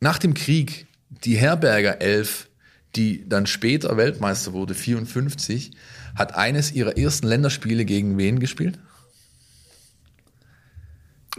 Nach 0.00 0.18
dem 0.18 0.34
Krieg, 0.34 0.86
die 1.24 1.36
Herberger 1.36 2.00
Elf, 2.00 2.48
die 2.94 3.28
dann 3.28 3.46
später 3.46 3.96
Weltmeister 3.96 4.52
wurde, 4.52 4.74
54, 4.74 5.72
hat 6.14 6.34
eines 6.34 6.72
ihrer 6.72 6.96
ersten 6.96 7.26
Länderspiele 7.26 7.84
gegen 7.84 8.16
wen 8.18 8.40
gespielt? 8.40 8.78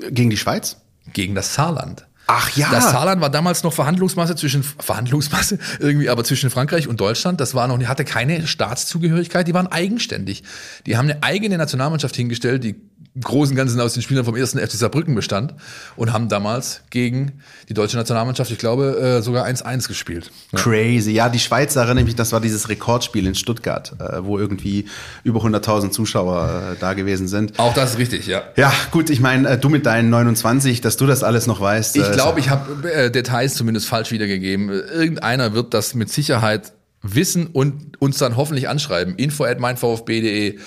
Gegen 0.09 0.29
die 0.29 0.37
Schweiz? 0.37 0.77
Gegen 1.13 1.33
das 1.33 1.53
Saarland. 1.53 2.07
Ach 2.27 2.55
ja. 2.57 2.69
Das 2.69 2.91
Saarland 2.91 3.21
war 3.21 3.29
damals 3.29 3.63
noch 3.63 3.71
Verhandlungsmasse 3.71 4.35
zwischen 4.35 4.61
Verhandlungsmasse 4.61 5.57
irgendwie, 5.79 6.09
aber 6.09 6.25
zwischen 6.25 6.49
Frankreich 6.49 6.89
und 6.89 6.99
Deutschland. 6.99 7.39
Das 7.39 7.55
war 7.55 7.69
noch, 7.69 7.79
die 7.79 7.87
hatte 7.87 8.03
keine 8.03 8.45
Staatszugehörigkeit. 8.45 9.47
Die 9.47 9.53
waren 9.53 9.67
eigenständig. 9.67 10.43
Die 10.85 10.97
haben 10.97 11.09
eine 11.09 11.23
eigene 11.23 11.57
Nationalmannschaft 11.57 12.17
hingestellt, 12.17 12.65
die 12.65 12.75
Großen 13.23 13.55
Ganzen 13.55 13.79
aus 13.79 13.93
den 13.93 14.03
Spielern 14.03 14.25
vom 14.25 14.35
ersten 14.35 14.59
FC 14.59 14.71
Saarbrücken 14.71 15.15
bestand 15.15 15.53
und 15.95 16.13
haben 16.13 16.29
damals 16.29 16.81
gegen 16.89 17.41
die 17.69 17.73
deutsche 17.73 17.97
Nationalmannschaft, 17.97 18.51
ich 18.51 18.57
glaube, 18.57 18.97
äh, 18.99 19.21
sogar 19.21 19.45
1-1 19.45 19.87
gespielt. 19.87 20.31
Crazy. 20.55 21.11
Ja, 21.11 21.29
die 21.29 21.39
Schweiz 21.39 21.75
erinnere 21.75 22.05
mich, 22.05 22.15
das 22.15 22.31
war 22.31 22.41
dieses 22.41 22.69
Rekordspiel 22.69 23.27
in 23.27 23.35
Stuttgart, 23.35 23.93
äh, 23.99 24.23
wo 24.23 24.37
irgendwie 24.37 24.85
über 25.23 25.41
100.000 25.41 25.91
Zuschauer 25.91 26.73
äh, 26.73 26.79
da 26.79 26.93
gewesen 26.93 27.27
sind. 27.27 27.57
Auch 27.59 27.73
das 27.73 27.91
ist 27.91 27.97
richtig, 27.97 28.27
ja. 28.27 28.43
Ja, 28.55 28.73
gut, 28.91 29.09
ich 29.09 29.19
meine, 29.19 29.57
du 29.57 29.69
mit 29.69 29.85
deinen 29.85 30.09
29, 30.09 30.81
dass 30.81 30.97
du 30.97 31.05
das 31.05 31.23
alles 31.23 31.47
noch 31.47 31.61
weißt. 31.61 31.95
Ich 31.97 32.11
glaube, 32.11 32.39
ich 32.39 32.49
habe 32.49 33.11
Details 33.11 33.55
zumindest 33.55 33.87
falsch 33.87 34.11
wiedergegeben. 34.11 34.69
Irgendeiner 34.69 35.53
wird 35.53 35.73
das 35.73 35.93
mit 35.93 36.09
Sicherheit 36.09 36.73
wissen 37.01 37.47
und 37.47 37.99
uns 37.99 38.17
dann 38.17 38.37
hoffentlich 38.37 38.69
anschreiben. 38.69 39.15
Info 39.15 39.43
at 39.43 39.59
meinvfb.de, 39.59 40.57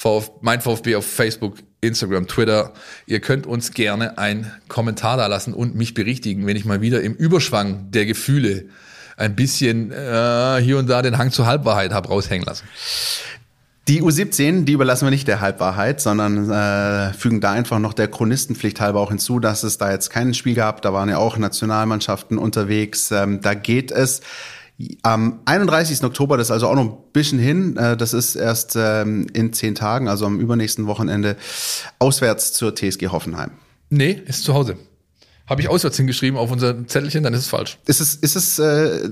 VfB, 0.00 0.38
mein 0.40 0.62
VfB 0.62 0.96
auf 0.96 1.06
Facebook, 1.06 1.58
Instagram, 1.82 2.26
Twitter. 2.26 2.72
Ihr 3.04 3.20
könnt 3.20 3.46
uns 3.46 3.72
gerne 3.72 4.16
einen 4.16 4.50
Kommentar 4.66 5.18
da 5.18 5.26
lassen 5.26 5.52
und 5.52 5.74
mich 5.74 5.92
berichtigen, 5.92 6.46
wenn 6.46 6.56
ich 6.56 6.64
mal 6.64 6.80
wieder 6.80 7.02
im 7.02 7.12
Überschwang 7.12 7.90
der 7.90 8.06
Gefühle 8.06 8.64
ein 9.18 9.36
bisschen 9.36 9.92
äh, 9.92 10.58
hier 10.62 10.78
und 10.78 10.88
da 10.88 11.02
den 11.02 11.18
Hang 11.18 11.32
zur 11.32 11.44
Halbwahrheit 11.44 11.92
habe 11.92 12.08
raushängen 12.08 12.46
lassen. 12.46 12.64
Die 13.88 14.00
U17, 14.00 14.64
die 14.64 14.72
überlassen 14.72 15.04
wir 15.04 15.10
nicht 15.10 15.28
der 15.28 15.42
Halbwahrheit, 15.42 16.00
sondern 16.00 16.50
äh, 16.50 17.12
fügen 17.12 17.42
da 17.42 17.52
einfach 17.52 17.78
noch 17.78 17.92
der 17.92 18.08
Chronistenpflicht 18.08 18.80
halber 18.80 19.00
auch 19.00 19.10
hinzu, 19.10 19.38
dass 19.38 19.64
es 19.64 19.76
da 19.76 19.90
jetzt 19.90 20.08
kein 20.08 20.32
Spiel 20.32 20.54
gab. 20.54 20.80
Da 20.80 20.94
waren 20.94 21.10
ja 21.10 21.18
auch 21.18 21.36
Nationalmannschaften 21.36 22.38
unterwegs. 22.38 23.10
Ähm, 23.10 23.42
da 23.42 23.52
geht 23.52 23.90
es 23.90 24.22
am 25.02 25.40
31. 25.44 26.02
Oktober, 26.04 26.36
das 26.36 26.48
ist 26.48 26.50
also 26.52 26.68
auch 26.68 26.74
noch 26.74 26.82
ein 26.84 26.96
bisschen 27.12 27.38
hin, 27.38 27.76
äh, 27.76 27.96
das 27.96 28.12
ist 28.14 28.34
erst 28.36 28.76
ähm, 28.76 29.26
in 29.32 29.52
zehn 29.52 29.74
Tagen, 29.74 30.08
also 30.08 30.26
am 30.26 30.40
übernächsten 30.40 30.86
Wochenende, 30.86 31.36
auswärts 31.98 32.52
zur 32.52 32.74
TSG 32.74 33.08
Hoffenheim. 33.08 33.50
Nee, 33.90 34.20
ist 34.26 34.44
zu 34.44 34.54
Hause. 34.54 34.76
Habe 35.46 35.60
ich 35.62 35.68
auswärts 35.68 35.96
hingeschrieben 35.96 36.38
auf 36.38 36.52
unser 36.52 36.86
Zettelchen, 36.86 37.24
dann 37.24 37.34
ist 37.34 37.40
es 37.40 37.48
falsch. 37.48 37.78
Ist 37.86 38.00
es, 38.00 38.14
ist 38.14 38.36
es, 38.36 38.58
äh, 38.60 39.10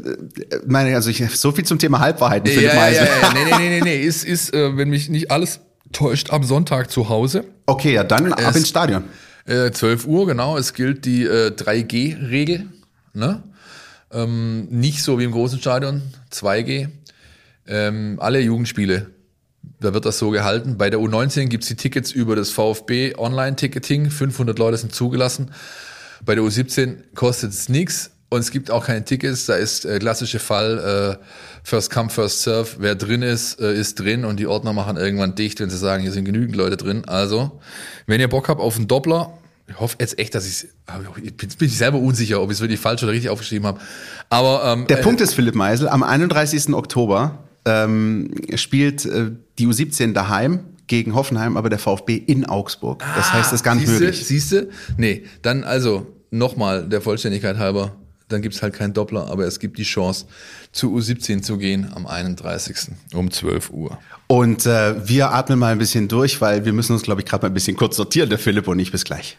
meine, 0.67 0.95
also 0.95 1.11
ich, 1.11 1.23
so 1.37 1.51
viel 1.51 1.65
zum 1.65 1.79
Thema 1.81 1.99
Halbwahrheiten, 1.99 2.49
Philipp 2.49 2.73
ja, 2.73 2.89
ja, 2.89 2.91
ja, 2.91 3.05
ja. 3.05 3.33
Nee, 3.35 3.45
nee, 3.45 3.57
nee, 3.59 3.69
nee, 3.69 3.81
nee. 3.81 4.03
Ist, 4.07 4.25
ist, 4.25 4.55
äh, 4.55 4.77
wenn 4.77 4.89
mich 4.89 5.09
nicht 5.09 5.31
alles 5.33 5.61
täuscht, 5.93 6.31
am 6.31 6.45
Sonntag 6.45 6.91
zu 6.93 7.09
Hause. 7.09 7.45
Okay, 7.67 7.93
ja, 7.95 8.05
dann 8.05 8.33
ab 8.33 8.41
Es- 8.51 8.57
ins 8.57 8.69
Stadion. 8.69 9.05
Äh, 9.47 9.73
12 9.73 10.07
Uhr, 10.07 10.27
genau. 10.27 10.57
Es 10.59 10.75
gilt 10.75 11.05
die 11.07 11.25
äh, 11.25 11.51
3G-Regel. 11.51 12.67
Ne? 13.15 13.43
Ähm, 14.13 14.69
nicht 14.71 15.03
so 15.03 15.19
wie 15.19 15.25
im 15.25 15.33
großen 15.33 15.59
Stadion, 15.59 16.03
2G. 16.33 16.89
Ähm, 17.67 18.17
alle 18.21 18.41
Jugendspiele, 18.41 19.11
da 19.81 19.93
wird 19.95 20.05
das 20.07 20.19
so 20.19 20.31
gehalten. 20.31 20.79
Bei 20.79 20.91
der 20.91 20.99
U19 20.99 21.47
gibt's 21.47 21.69
die 21.69 21.77
Tickets 21.77 22.11
über 22.11 22.35
das 22.35 22.51
VfB 22.51 23.15
Online-Ticketing. 23.17 24.11
500 24.11 24.59
Leute 24.59 24.79
sind 24.79 24.95
zugelassen. 24.95 25.51
Bei 26.25 26.35
der 26.35 26.45
U17 26.45 27.15
kostet 27.15 27.53
es 27.53 27.69
nichts 27.69 28.11
und 28.29 28.41
es 28.41 28.51
gibt 28.51 28.71
auch 28.71 28.87
keine 28.87 29.05
Tickets. 29.05 29.47
Da 29.47 29.55
ist 29.55 29.85
äh, 29.85 29.99
klassische 29.99 30.39
Fall 30.39 31.19
äh, 31.21 31.25
First 31.63 31.91
Come, 31.91 32.11
First 32.11 32.43
Serve. 32.43 32.69
Wer 32.79 32.95
drin 32.95 33.23
ist, 33.23 33.61
äh, 33.61 33.75
ist 33.75 34.01
drin 34.01 34.25
und 34.25 34.41
die 34.41 34.47
Ordner 34.47 34.73
machen 34.73 34.97
irgendwann 34.97 35.35
dicht, 35.35 35.61
wenn 35.61 35.71
sie 35.71 35.79
sagen, 35.79 36.03
hier 36.03 36.13
sind 36.13 36.25
genügend 36.25 36.57
Leute 36.57 36.77
drin. 36.77 37.05
Also, 37.07 37.61
wenn 38.07 38.21
ihr 38.21 38.29
Bock 38.29 38.49
habt 38.49 38.61
auf 38.61 38.77
einen 38.77 38.89
Doppler, 38.89 39.39
ich 39.69 39.79
hoffe 39.79 39.97
jetzt 40.01 40.19
echt, 40.19 40.35
dass 40.35 40.47
ich 40.47 40.69
ich 41.23 41.37
bin, 41.37 41.49
bin 41.59 41.69
ich 41.69 41.77
selber 41.77 41.99
unsicher, 41.99 42.41
ob 42.41 42.51
ich 42.51 42.57
es 42.57 42.61
wirklich 42.61 42.81
falsch 42.81 43.03
oder 43.03 43.13
richtig 43.13 43.31
aufgeschrieben 43.31 43.67
habe. 43.67 43.81
Aber 44.31 44.63
ähm, 44.65 44.87
Der 44.87 45.01
äh, 45.01 45.03
Punkt 45.03 45.21
ist, 45.21 45.35
Philipp 45.35 45.55
Meisel, 45.55 45.89
am 45.89 46.03
31. 46.03 46.75
Oktober 46.75 47.39
ähm, 47.65 48.31
spielt 48.55 49.05
äh, 49.05 49.33
die 49.59 49.67
U17 49.67 50.13
daheim 50.13 50.61
gegen 50.87 51.15
Hoffenheim, 51.15 51.57
aber 51.57 51.69
der 51.69 51.79
VfB 51.79 52.17
in 52.17 52.47
Augsburg. 52.47 53.05
Das 53.15 53.33
heißt, 53.33 53.47
das 53.47 53.61
ist 53.61 53.63
gar 53.63 53.75
nicht 53.75 53.87
siehste, 53.87 54.05
möglich. 54.05 54.27
Siehste? 54.27 54.71
Nee, 54.97 55.25
dann 55.43 55.65
also 55.65 56.07
nochmal 56.31 56.89
der 56.89 57.03
Vollständigkeit 57.03 57.59
halber, 57.59 57.95
dann 58.29 58.43
gibt's 58.43 58.63
halt 58.63 58.75
keinen 58.75 58.95
Doppler, 58.95 59.29
aber 59.29 59.45
es 59.45 59.59
gibt 59.59 59.79
die 59.79 59.85
Chance, 59.85 60.27
zu 60.73 60.95
U17 60.95 61.43
zu 61.43 61.59
gehen 61.59 61.91
am 61.95 62.07
31. 62.07 62.93
um 63.15 63.31
12 63.31 63.71
Uhr. 63.71 63.99
Und 64.27 64.67
äh, 64.67 65.09
wir 65.09 65.33
atmen 65.33 65.59
mal 65.59 65.73
ein 65.73 65.79
bisschen 65.79 66.09
durch, 66.09 66.41
weil 66.41 66.65
wir 66.65 66.73
müssen 66.73 66.93
uns, 66.93 67.03
glaube 67.03 67.21
ich, 67.21 67.27
gerade 67.27 67.43
mal 67.43 67.51
ein 67.51 67.55
bisschen 67.55 67.77
kurz 67.77 67.97
sortieren, 67.97 68.29
der 68.29 68.39
Philipp 68.39 68.69
und 68.69 68.79
ich. 68.79 68.93
Bis 68.93 69.05
gleich. 69.05 69.39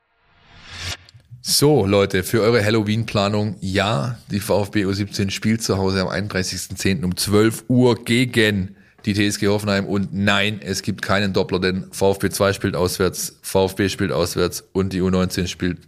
So, 1.43 1.87
Leute, 1.87 2.21
für 2.21 2.41
eure 2.41 2.63
Halloween-Planung, 2.63 3.55
ja, 3.61 4.19
die 4.29 4.39
VfB 4.39 4.85
U17 4.85 5.31
spielt 5.31 5.63
zu 5.63 5.75
Hause 5.75 6.01
am 6.01 6.07
31.10. 6.07 7.03
um 7.03 7.17
12 7.17 7.63
Uhr 7.67 7.95
gegen 8.03 8.75
die 9.05 9.15
TSG 9.15 9.47
Hoffenheim 9.47 9.87
und 9.87 10.13
nein, 10.13 10.59
es 10.63 10.83
gibt 10.83 11.01
keinen 11.01 11.33
Doppler, 11.33 11.59
denn 11.59 11.87
VfB 11.91 12.29
2 12.29 12.53
spielt 12.53 12.75
auswärts, 12.75 13.39
VfB 13.41 13.89
spielt 13.89 14.11
auswärts 14.11 14.63
und 14.71 14.93
die 14.93 15.01
U19 15.01 15.47
spielt, 15.47 15.79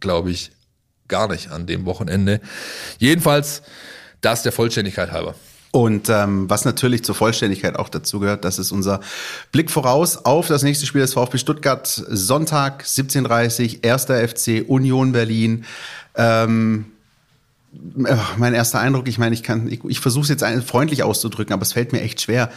glaube 0.00 0.30
ich, 0.30 0.50
gar 1.08 1.28
nicht 1.28 1.50
an 1.50 1.66
dem 1.66 1.84
Wochenende. 1.84 2.40
Jedenfalls, 2.98 3.62
das 4.22 4.44
der 4.44 4.52
Vollständigkeit 4.52 5.12
halber. 5.12 5.34
Und 5.76 6.08
ähm, 6.08 6.48
was 6.48 6.64
natürlich 6.64 7.04
zur 7.04 7.14
Vollständigkeit 7.14 7.78
auch 7.78 7.90
dazu 7.90 8.18
gehört, 8.18 8.46
das 8.46 8.58
ist 8.58 8.72
unser 8.72 9.00
Blick 9.52 9.70
voraus 9.70 10.16
auf 10.24 10.48
das 10.48 10.62
nächste 10.62 10.86
Spiel 10.86 11.02
des 11.02 11.12
VfB 11.12 11.36
Stuttgart. 11.36 11.86
Sonntag 11.86 12.82
17.30 12.84 13.84
erster 13.84 14.26
FC 14.26 14.64
Union 14.66 15.12
Berlin. 15.12 15.66
Ähm, 16.14 16.86
äh, 17.74 18.16
mein 18.38 18.54
erster 18.54 18.80
Eindruck, 18.80 19.06
ich 19.06 19.18
meine, 19.18 19.34
ich 19.34 19.42
kann, 19.42 19.70
ich, 19.70 19.84
ich 19.84 20.00
versuche 20.00 20.22
es 20.22 20.30
jetzt 20.30 20.46
freundlich 20.66 21.02
auszudrücken, 21.02 21.52
aber 21.52 21.60
es 21.60 21.74
fällt 21.74 21.92
mir 21.92 22.00
echt 22.00 22.22
schwer. 22.22 22.50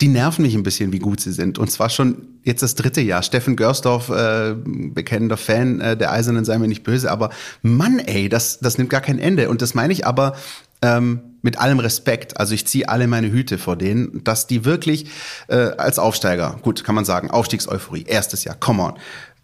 Die 0.00 0.08
nerven 0.08 0.42
mich 0.42 0.56
ein 0.56 0.64
bisschen, 0.64 0.92
wie 0.92 0.98
gut 0.98 1.20
sie 1.20 1.30
sind. 1.30 1.60
Und 1.60 1.70
zwar 1.70 1.90
schon 1.90 2.22
jetzt 2.42 2.64
das 2.64 2.74
dritte 2.74 3.02
Jahr. 3.02 3.22
Steffen 3.22 3.54
Görsdorf, 3.54 4.08
äh, 4.08 4.56
bekennender 4.56 5.36
Fan 5.36 5.80
äh, 5.80 5.96
der 5.96 6.10
Eisernen, 6.10 6.44
sei 6.44 6.58
mir 6.58 6.66
nicht 6.66 6.82
böse, 6.82 7.08
aber 7.08 7.30
Mann, 7.62 8.00
ey, 8.00 8.28
das, 8.28 8.58
das 8.58 8.78
nimmt 8.78 8.90
gar 8.90 9.00
kein 9.00 9.20
Ende. 9.20 9.48
Und 9.48 9.62
das 9.62 9.74
meine 9.74 9.92
ich 9.92 10.04
aber 10.04 10.34
ähm, 10.82 11.20
mit 11.42 11.58
allem 11.58 11.80
Respekt. 11.80 12.38
Also 12.38 12.54
ich 12.54 12.66
ziehe 12.66 12.88
alle 12.88 13.06
meine 13.06 13.30
Hüte 13.30 13.58
vor 13.58 13.76
denen, 13.76 14.24
dass 14.24 14.46
die 14.46 14.64
wirklich 14.64 15.06
äh, 15.48 15.56
als 15.56 15.98
Aufsteiger, 15.98 16.56
gut, 16.62 16.84
kann 16.84 16.94
man 16.94 17.04
sagen, 17.04 17.30
Aufstiegseuphorie, 17.30 18.04
erstes 18.06 18.44
Jahr, 18.44 18.56
come 18.58 18.82
on. 18.82 18.94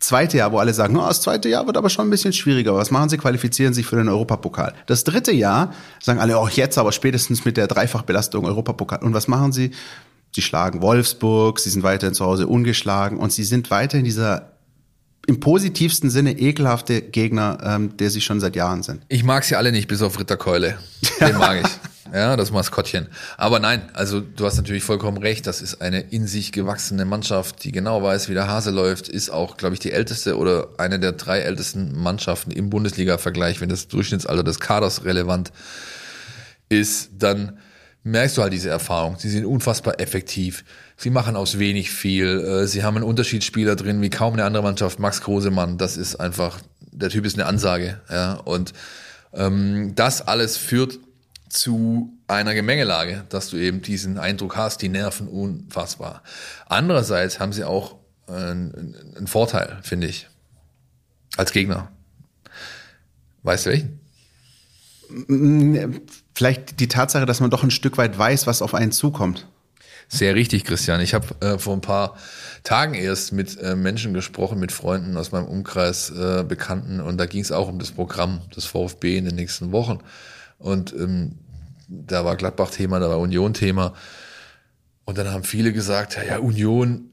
Zweite 0.01 0.37
Jahr, 0.37 0.53
wo 0.53 0.59
alle 0.59 0.73
sagen, 0.73 0.97
oh, 0.97 1.07
das 1.07 1.23
zweite 1.23 1.49
Jahr 1.49 1.67
wird 1.67 1.77
aber 1.77 1.91
schon 1.91 2.07
ein 2.07 2.11
bisschen 2.11 2.33
schwieriger. 2.33 2.77
Was 2.77 2.93
machen 2.93 3.09
sie? 3.09 3.19
Qualifizieren 3.19 3.75
sich 3.75 3.85
für 3.85 3.97
den 3.97 4.09
Europapokal. 4.09 4.73
Das 4.87 5.03
dritte 5.03 5.33
Jahr 5.33 5.75
sagen 6.01 6.21
alle, 6.21 6.39
oh, 6.39 6.49
jetzt 6.49 6.79
aber 6.79 6.93
spätestens 6.93 7.45
mit 7.45 7.57
der 7.57 7.67
Dreifachbelastung 7.67 8.45
Europapokal. 8.45 9.03
Und 9.03 9.13
was 9.13 9.27
machen 9.27 9.51
sie? 9.51 9.73
Sie 10.33 10.43
schlagen 10.43 10.83
Wolfsburg, 10.83 11.59
sie 11.59 11.71
sind 11.71 11.83
weiterhin 11.83 12.15
zu 12.15 12.25
Hause 12.25 12.47
ungeschlagen 12.47 13.19
und 13.19 13.33
sie 13.33 13.43
sind 13.43 13.73
weiterhin 13.73 14.05
dieser 14.05 14.53
im 15.27 15.41
positivsten 15.41 16.09
Sinne 16.11 16.39
ekelhafte 16.39 17.03
Gegner, 17.03 17.59
ähm, 17.63 17.97
der 17.99 18.09
sie 18.09 18.23
schon 18.23 18.41
seit 18.41 18.57
Jahren 18.57 18.83
sind. 18.83 19.03
Ich 19.09 19.25
mag 19.25 19.45
sie 19.45 19.57
alle 19.57 19.73
nicht, 19.73 19.87
bis 19.87 20.01
auf 20.01 20.19
Ritter 20.19 20.39
Keule. 20.39 20.79
Den 21.21 21.37
mag 21.39 21.61
ich. 21.63 21.88
Ja, 22.13 22.37
das 22.37 22.51
Maskottchen. 22.51 23.09
Aber 23.37 23.59
nein, 23.59 23.83
also 23.93 24.21
du 24.21 24.47
hast 24.47 24.57
natürlich 24.57 24.85
vollkommen 24.85 25.19
recht. 25.19 25.47
Das 25.47 25.61
ist 25.61 25.81
eine 25.83 26.01
in 26.01 26.27
sich 26.27 26.53
gewachsene 26.53 27.05
Mannschaft, 27.05 27.65
die 27.65 27.73
genau 27.73 28.03
weiß, 28.03 28.29
wie 28.29 28.35
der 28.35 28.49
Hase 28.49 28.71
läuft. 28.71 29.09
Ist 29.09 29.31
auch, 29.31 29.57
glaube 29.57 29.75
ich, 29.75 29.81
die 29.81 29.93
älteste 29.93 30.37
oder 30.37 30.69
eine 30.79 30.99
der 30.99 31.13
drei 31.13 31.41
ältesten 31.41 31.95
Mannschaften 31.95 32.51
im 32.51 32.71
Bundesliga-Vergleich. 32.71 33.61
Wenn 33.61 33.69
das 33.69 33.89
Durchschnittsalter 33.89 34.43
des 34.43 34.61
Kaders 34.61 35.05
relevant 35.05 35.53
ist, 36.69 37.11
dann 37.19 37.59
merkst 38.05 38.37
du 38.37 38.43
halt 38.43 38.53
diese 38.53 38.71
Erfahrung. 38.71 39.17
Sie 39.19 39.29
sind 39.29 39.45
unfassbar 39.45 40.01
effektiv. 40.01 40.65
Sie 40.97 41.11
machen 41.11 41.37
aus 41.37 41.59
wenig 41.59 41.91
viel. 41.91 42.41
Äh, 42.41 42.67
Sie 42.67 42.83
haben 42.83 42.97
einen 42.97 43.05
Unterschiedsspieler 43.05 43.77
drin, 43.77 44.01
wie 44.01 44.11
kaum 44.11 44.35
eine 44.35 44.45
andere 44.45 44.63
Mannschaft. 44.63 44.99
Max 44.99 45.21
Grosemann, 45.21 45.79
das 45.79 45.97
ist 45.97 46.17
einfach, 46.17 46.59
der 46.81 47.11
Typ 47.11 47.25
ist 47.25 47.37
eine 47.37 47.47
Ansage. 47.47 48.01
Ja, 48.11 48.35
und 48.35 48.73
ähm, 49.35 49.93
das 49.95 50.27
alles 50.27 50.57
führt 50.57 50.99
zu 51.49 52.13
einer 52.27 52.55
Gemengelage, 52.55 53.25
dass 53.29 53.51
du 53.51 53.57
eben 53.57 53.83
diesen 53.83 54.19
Eindruck 54.19 54.57
hast, 54.57 54.83
die 54.83 54.89
nerven 54.89 55.29
unfassbar. 55.29 56.23
Andererseits 56.67 57.41
haben 57.41 57.53
sie 57.53 57.65
auch 57.65 57.97
äh, 58.29 58.33
einen, 58.33 58.95
einen 59.17 59.27
Vorteil, 59.27 59.79
finde 59.83 60.07
ich, 60.07 60.29
als 61.37 61.53
Gegner. 61.53 61.91
Weißt 63.43 63.67
du 63.67 63.71
welchen? 63.71 64.01
Vielleicht 66.35 66.81
die 66.81 66.89
Tatsache, 66.89 67.25
dass 67.25 67.41
man 67.41 67.51
doch 67.51 67.63
ein 67.63 67.71
Stück 67.71 67.97
weit 67.97 68.19
weiß, 68.19 68.47
was 68.47 68.61
auf 68.61 68.75
einen 68.75 68.93
zukommt. 68.93 69.47
Sehr 70.11 70.35
richtig, 70.35 70.65
Christian. 70.65 71.01
Ich 71.03 71.13
habe 71.13 71.27
äh, 71.41 71.59
vor 71.59 71.75
ein 71.75 71.83
paar 71.83 72.17
Tagen 72.65 72.95
erst 72.95 73.33
mit 73.33 73.59
äh, 73.59 73.77
Menschen 73.77 74.15
gesprochen, 74.15 74.59
mit 74.59 74.73
Freunden 74.73 75.17
aus 75.19 75.33
meinem 75.33 75.47
Umkreis, 75.47 76.11
äh, 76.11 76.45
Bekannten, 76.49 77.01
und 77.01 77.19
da 77.19 77.27
ging 77.27 77.43
es 77.43 77.53
auch 77.53 77.69
um 77.69 77.79
das 77.79 77.93
Programm 77.93 78.41
des 78.57 78.65
VfB 78.65 79.19
in 79.19 79.27
den 79.27 79.35
nächsten 79.35 79.71
Wochen. 79.71 80.01
Und 80.59 80.93
ähm, 80.93 81.39
da 81.89 82.25
war 82.25 82.37
Gladbach 82.37 82.71
Thema, 82.71 82.99
da 83.01 83.09
war 83.09 83.19
Union 83.19 83.55
Thema. 83.55 83.95
Und 85.05 85.17
dann 85.17 85.31
haben 85.31 85.45
viele 85.45 85.73
gesagt, 85.73 86.17
ja, 86.17 86.25
ja, 86.25 86.39
Union 86.39 87.13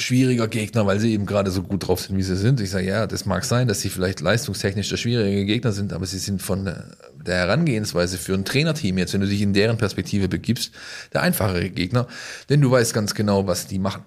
schwieriger 0.00 0.46
Gegner, 0.46 0.86
weil 0.86 1.00
sie 1.00 1.12
eben 1.12 1.26
gerade 1.26 1.50
so 1.50 1.62
gut 1.62 1.88
drauf 1.88 2.00
sind, 2.00 2.16
wie 2.16 2.22
sie 2.22 2.36
sind. 2.36 2.60
Ich 2.60 2.70
sage, 2.70 2.86
ja, 2.86 3.08
das 3.08 3.26
mag 3.26 3.44
sein, 3.44 3.66
dass 3.66 3.80
sie 3.80 3.90
vielleicht 3.90 4.20
leistungstechnisch 4.20 4.88
der 4.88 4.96
schwierige 4.96 5.44
Gegner 5.44 5.72
sind, 5.72 5.92
aber 5.92 6.06
sie 6.06 6.18
sind 6.18 6.40
von 6.40 6.64
der 6.64 6.96
der 7.28 7.36
Herangehensweise 7.36 8.18
für 8.18 8.34
ein 8.34 8.44
Trainerteam 8.44 8.98
jetzt, 8.98 9.12
wenn 9.14 9.20
du 9.20 9.28
dich 9.28 9.42
in 9.42 9.52
deren 9.52 9.76
Perspektive 9.76 10.28
begibst, 10.28 10.72
der 11.12 11.22
einfachere 11.22 11.70
Gegner, 11.70 12.08
denn 12.48 12.60
du 12.60 12.70
weißt 12.70 12.94
ganz 12.94 13.14
genau, 13.14 13.46
was 13.46 13.66
die 13.66 13.78
machen. 13.78 14.04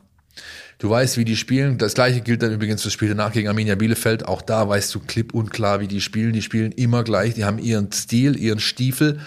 Du 0.82 0.90
weißt, 0.90 1.18
wie 1.18 1.26
die 1.26 1.38
spielen. 1.38 1.78
Das 1.78 1.94
gleiche 1.94 2.22
gilt 2.22 2.42
dann 2.42 2.52
übrigens 2.52 2.82
fürs 2.82 2.96
Spiel 2.96 3.10
danach 3.10 3.32
gegen 3.32 3.48
Arminia 3.48 3.76
Bielefeld. 3.76 4.26
Auch 4.26 4.42
da 4.42 4.68
weißt 4.68 4.96
du 4.96 5.00
klipp 5.00 5.32
und 5.32 5.52
klar, 5.52 5.80
wie 5.80 5.88
die 5.88 6.02
spielen. 6.02 6.34
Die 6.34 6.42
spielen 6.42 6.72
immer 6.72 7.04
gleich. 7.04 7.36
Die 7.36 7.46
haben 7.46 7.60
ihren 7.60 7.92
Stil, 7.92 8.36
ihren 8.36 8.60
Stiefel. 8.60 9.20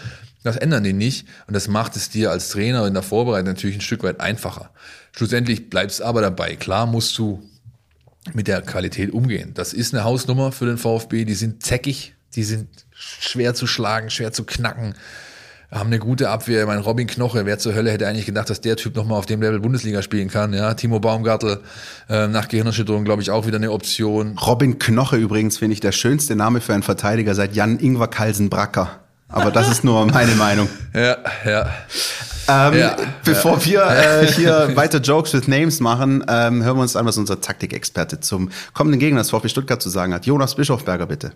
Das 0.43 0.57
ändern 0.57 0.83
die 0.83 0.93
nicht. 0.93 1.29
Und 1.47 1.55
das 1.55 1.69
macht 1.69 1.95
es 1.95 2.11
dir 2.11 2.33
als 2.33 2.49
Trainer 2.49 2.85
in 2.89 2.95
der 2.95 3.05
Vorbereitung 3.05 3.47
natürlich 3.47 3.77
ein 3.77 3.83
Stück 3.83 4.03
weit 4.03 4.19
einfacher. 4.19 4.73
Schlussendlich 5.13 5.71
bleibst 5.71 6.03
aber 6.03 6.23
dabei. 6.23 6.57
Klar 6.57 6.87
musst 6.87 7.17
du 7.19 7.49
mit 8.33 8.49
der 8.49 8.61
Qualität 8.61 9.13
umgehen. 9.13 9.53
Das 9.55 9.73
ist 9.73 9.95
eine 9.95 10.03
Hausnummer 10.03 10.51
für 10.51 10.67
den 10.67 10.77
VfB. 10.77 11.25
Die 11.25 11.35
sind 11.35 11.63
zäckig. 11.63 12.15
Die 12.35 12.43
sind 12.43 12.67
schwer 12.91 13.55
zu 13.55 13.69
schlagen, 13.69 14.11
schwer 14.11 14.33
zu 14.33 14.43
knacken 14.43 14.97
haben 15.71 15.89
eine 15.89 15.99
gute 15.99 16.31
Abwehr. 16.31 16.67
Mein 16.67 16.79
Robin 16.79 17.07
Knoche, 17.07 17.47
wer 17.47 17.59
zur 17.59 17.75
Hölle 17.75 17.91
hätte 17.91 18.07
eigentlich 18.07 18.27
gedacht, 18.27 18.51
dass 18.51 18.61
der 18.61 18.77
Typ 18.77 18.95
nochmal 18.97 19.19
auf 19.19 19.27
dem 19.27 19.41
Level 19.43 19.61
Bundesliga 19.61 20.03
spielen 20.03 20.29
kann. 20.29 20.53
Ja, 20.53 20.75
Timo 20.75 21.01
Baumgartel 21.01 21.61
äh, 22.09 22.27
nach 22.29 22.49
Gehirnerschütterung, 22.49 23.05
glaube 23.05 23.23
ich, 23.23 23.31
auch 23.31 23.47
wieder 23.47 23.57
eine 23.57 23.73
Option. 23.73 24.39
Robin 24.39 24.79
Knoche 24.79 25.17
übrigens 25.17 25.59
finde 25.59 25.75
ich 25.75 25.81
der 25.81 25.93
schönste 25.93 26.37
Name 26.37 26.61
für 26.61 26.75
einen 26.75 26.83
Verteidiger 26.83 27.35
seit 27.35 27.55
Jan 27.55 27.79
Ingwer 27.79 28.09
Kalsen 28.09 28.51
Bracker. 28.51 29.01
Aber 29.29 29.51
das 29.51 29.69
ist 29.69 29.85
nur 29.85 30.07
meine 30.07 30.35
Meinung. 30.35 30.69
Ja, 30.95 31.17
ja. 31.45 31.67
Ähm, 32.47 32.79
Ja, 32.79 32.97
bevor 33.25 33.59
ja. 33.59 33.65
wir 33.65 33.87
äh, 33.87 34.27
hier 34.33 34.77
weiter 34.77 35.01
Jokes 35.01 35.33
with 35.33 35.49
Names 35.49 35.81
machen, 35.81 36.25
ähm, 36.29 36.63
hören 36.63 36.77
wir 36.77 36.83
uns 36.83 36.95
an, 36.95 37.05
was 37.07 37.19
unser 37.19 37.41
Taktikexperte 37.41 38.21
zum 38.21 38.51
kommenden 38.75 39.01
Gegner 39.01 39.21
des 39.21 39.31
VfB 39.31 39.49
Stuttgart 39.49 39.83
zu 39.83 39.89
sagen 39.89 40.15
hat. 40.15 40.27
Jonas 40.27 40.55
Bischofberger, 40.55 41.07
bitte. 41.07 41.33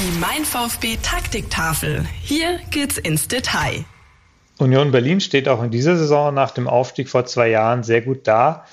Die 0.00 0.18
Mein 0.18 0.46
VfB 0.46 0.96
Taktiktafel. 1.02 2.06
Hier 2.22 2.58
geht's 2.70 2.96
ins 2.96 3.28
Detail. 3.28 3.84
Union 4.56 4.92
Berlin 4.92 5.20
steht 5.20 5.46
auch 5.46 5.62
in 5.62 5.70
dieser 5.70 5.98
Saison 5.98 6.32
nach 6.32 6.52
dem 6.52 6.68
Aufstieg 6.68 7.10
vor 7.10 7.26
zwei 7.26 7.50
Jahren 7.50 7.82
sehr 7.82 8.00
gut 8.00 8.26
da. 8.26 8.64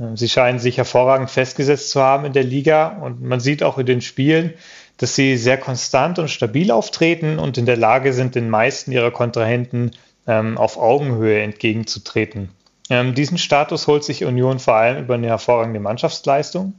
Ähm, 0.00 0.16
Sie 0.16 0.28
scheinen 0.28 0.58
sich 0.58 0.78
hervorragend 0.78 1.30
festgesetzt 1.30 1.90
zu 1.90 2.02
haben 2.02 2.24
in 2.24 2.32
der 2.32 2.42
Liga 2.42 2.98
und 3.00 3.22
man 3.22 3.38
sieht 3.38 3.62
auch 3.62 3.78
in 3.78 3.86
den 3.86 4.00
Spielen, 4.00 4.54
dass 4.96 5.14
sie 5.14 5.36
sehr 5.36 5.56
konstant 5.56 6.18
und 6.18 6.26
stabil 6.26 6.72
auftreten 6.72 7.38
und 7.38 7.58
in 7.58 7.66
der 7.66 7.76
Lage 7.76 8.12
sind, 8.12 8.34
den 8.34 8.50
meisten 8.50 8.90
ihrer 8.90 9.12
Kontrahenten 9.12 9.92
ähm, 10.26 10.58
auf 10.58 10.78
Augenhöhe 10.78 11.42
entgegenzutreten. 11.42 12.48
Ähm, 12.90 13.14
diesen 13.14 13.38
Status 13.38 13.86
holt 13.86 14.02
sich 14.02 14.24
Union 14.24 14.58
vor 14.58 14.74
allem 14.74 15.04
über 15.04 15.14
eine 15.14 15.28
hervorragende 15.28 15.78
Mannschaftsleistung. 15.78 16.74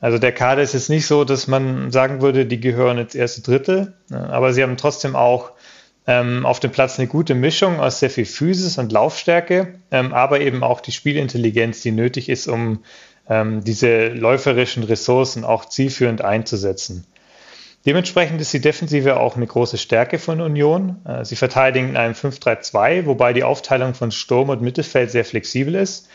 Also 0.00 0.18
der 0.18 0.32
Kader 0.32 0.62
ist 0.62 0.74
jetzt 0.74 0.90
nicht 0.90 1.06
so, 1.06 1.24
dass 1.24 1.46
man 1.46 1.90
sagen 1.90 2.20
würde, 2.20 2.46
die 2.46 2.60
gehören 2.60 2.98
ins 2.98 3.14
erste 3.14 3.42
Drittel, 3.42 3.94
äh, 4.10 4.14
aber 4.14 4.52
sie 4.52 4.62
haben 4.62 4.76
trotzdem 4.76 5.16
auch 5.16 5.52
ähm, 6.06 6.46
auf 6.46 6.60
dem 6.60 6.70
Platz 6.70 6.98
eine 6.98 7.08
gute 7.08 7.34
Mischung 7.34 7.80
aus 7.80 7.98
sehr 7.98 8.10
viel 8.10 8.26
Physis 8.26 8.78
und 8.78 8.92
Laufstärke, 8.92 9.74
ähm, 9.90 10.12
aber 10.12 10.40
eben 10.40 10.62
auch 10.62 10.80
die 10.80 10.92
Spielintelligenz, 10.92 11.80
die 11.80 11.92
nötig 11.92 12.28
ist, 12.28 12.46
um 12.46 12.84
ähm, 13.28 13.64
diese 13.64 14.08
läuferischen 14.08 14.84
Ressourcen 14.84 15.44
auch 15.44 15.64
zielführend 15.64 16.22
einzusetzen. 16.22 17.06
Dementsprechend 17.86 18.40
ist 18.40 18.52
die 18.52 18.60
Defensive 18.60 19.18
auch 19.18 19.36
eine 19.36 19.46
große 19.46 19.78
Stärke 19.78 20.18
von 20.18 20.40
Union. 20.40 20.96
Äh, 21.04 21.24
Sie 21.24 21.36
verteidigen 21.36 21.90
in 21.90 21.96
einem 21.96 22.14
5-3-2, 22.14 23.06
wobei 23.06 23.32
die 23.32 23.44
Aufteilung 23.44 23.94
von 23.94 24.10
Sturm 24.10 24.48
und 24.48 24.60
Mittelfeld 24.60 25.10
sehr 25.10 25.24
flexibel 25.24 25.74
ist. 25.76 26.08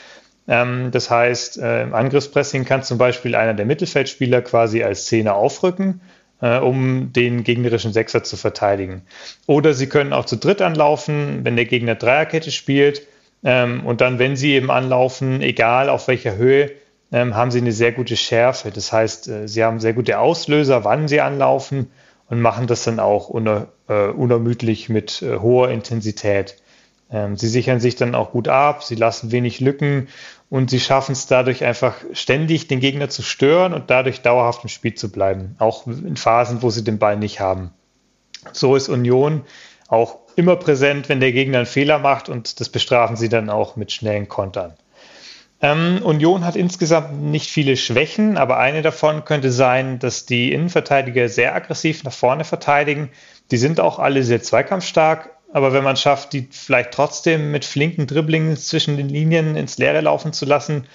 Ähm, 0.47 0.89
Das 0.91 1.09
heißt, 1.09 1.59
äh, 1.59 1.83
im 1.83 1.93
Angriffspressing 1.93 2.65
kann 2.65 2.83
zum 2.83 2.97
Beispiel 2.97 3.35
einer 3.35 3.53
der 3.53 3.65
Mittelfeldspieler 3.65 4.41
quasi 4.41 4.83
als 4.83 5.05
Zehner 5.05 5.35
aufrücken, 5.35 6.01
äh, 6.41 6.57
um 6.57 7.13
den 7.13 7.43
gegnerischen 7.43 7.93
Sechser 7.93 8.23
zu 8.23 8.37
verteidigen. 8.37 9.03
Oder 9.47 9.73
sie 9.73 9.87
können 9.87 10.13
auch 10.13 10.25
zu 10.25 10.37
dritt 10.37 10.61
anlaufen, 10.61 11.41
wenn 11.43 11.55
der 11.55 11.65
Gegner 11.65 11.95
Dreierkette 11.95 12.51
spielt. 12.51 13.03
Ähm, 13.43 13.85
Und 13.85 14.01
dann, 14.01 14.19
wenn 14.19 14.35
sie 14.35 14.53
eben 14.53 14.71
anlaufen, 14.71 15.41
egal 15.41 15.89
auf 15.89 16.07
welcher 16.07 16.35
Höhe, 16.37 16.71
ähm, 17.11 17.35
haben 17.35 17.51
sie 17.51 17.59
eine 17.59 17.71
sehr 17.71 17.91
gute 17.91 18.15
Schärfe. 18.17 18.71
Das 18.71 18.91
heißt, 18.91 19.27
äh, 19.27 19.47
sie 19.47 19.63
haben 19.63 19.79
sehr 19.79 19.93
gute 19.93 20.19
Auslöser, 20.19 20.83
wann 20.83 21.07
sie 21.07 21.21
anlaufen 21.21 21.91
und 22.29 22.39
machen 22.41 22.67
das 22.67 22.83
dann 22.85 22.99
auch 22.99 23.29
uner, 23.29 23.67
unermüdlich 23.87 24.87
mit 24.87 25.21
hoher 25.21 25.69
Intensität. 25.69 26.55
Ähm, 27.11 27.35
sie 27.35 27.47
sichern 27.47 27.79
sich 27.79 27.95
dann 27.95 28.15
auch 28.15 28.31
gut 28.31 28.47
ab, 28.47 28.83
sie 28.83 28.95
lassen 28.95 29.31
wenig 29.31 29.59
Lücken 29.59 30.07
und 30.49 30.69
sie 30.69 30.79
schaffen 30.79 31.11
es 31.11 31.27
dadurch 31.27 31.63
einfach 31.63 31.95
ständig 32.13 32.67
den 32.67 32.79
Gegner 32.79 33.09
zu 33.09 33.21
stören 33.21 33.73
und 33.73 33.89
dadurch 33.89 34.21
dauerhaft 34.21 34.63
im 34.63 34.69
Spiel 34.69 34.95
zu 34.95 35.11
bleiben, 35.11 35.55
auch 35.59 35.87
in 35.87 36.15
Phasen, 36.15 36.61
wo 36.61 36.69
sie 36.69 36.83
den 36.83 36.99
Ball 36.99 37.17
nicht 37.17 37.39
haben. 37.39 37.71
So 38.53 38.75
ist 38.75 38.89
Union 38.89 39.43
auch 39.87 40.19
immer 40.35 40.55
präsent, 40.55 41.09
wenn 41.09 41.19
der 41.19 41.33
Gegner 41.33 41.59
einen 41.59 41.67
Fehler 41.67 41.99
macht 41.99 42.29
und 42.29 42.59
das 42.59 42.69
bestrafen 42.69 43.17
sie 43.17 43.29
dann 43.29 43.49
auch 43.49 43.75
mit 43.75 43.91
schnellen 43.91 44.29
Kontern. 44.29 44.73
Ähm, 45.61 45.99
Union 46.03 46.43
hat 46.43 46.55
insgesamt 46.55 47.21
nicht 47.21 47.51
viele 47.51 47.77
Schwächen, 47.77 48.37
aber 48.37 48.57
eine 48.57 48.81
davon 48.81 49.25
könnte 49.25 49.51
sein, 49.51 49.99
dass 49.99 50.25
die 50.25 50.51
Innenverteidiger 50.53 51.29
sehr 51.29 51.53
aggressiv 51.53 52.03
nach 52.03 52.13
vorne 52.13 52.45
verteidigen. 52.45 53.11
Die 53.51 53.57
sind 53.57 53.79
auch 53.79 53.99
alle 53.99 54.23
sehr 54.23 54.41
zweikampfstark, 54.41 55.29
aber 55.53 55.73
wenn 55.73 55.83
man 55.83 55.97
schafft, 55.97 56.33
die 56.33 56.47
vielleicht 56.49 56.91
trotzdem 56.91 57.51
mit 57.51 57.65
flinken 57.65 58.07
Dribblingen 58.07 58.55
zwischen 58.57 58.97
den 58.97 59.09
Linien 59.09 59.55
ins 59.55 59.77
Leere 59.77 60.01
laufen 60.01 60.33
zu 60.33 60.45
lassen, 60.45 60.85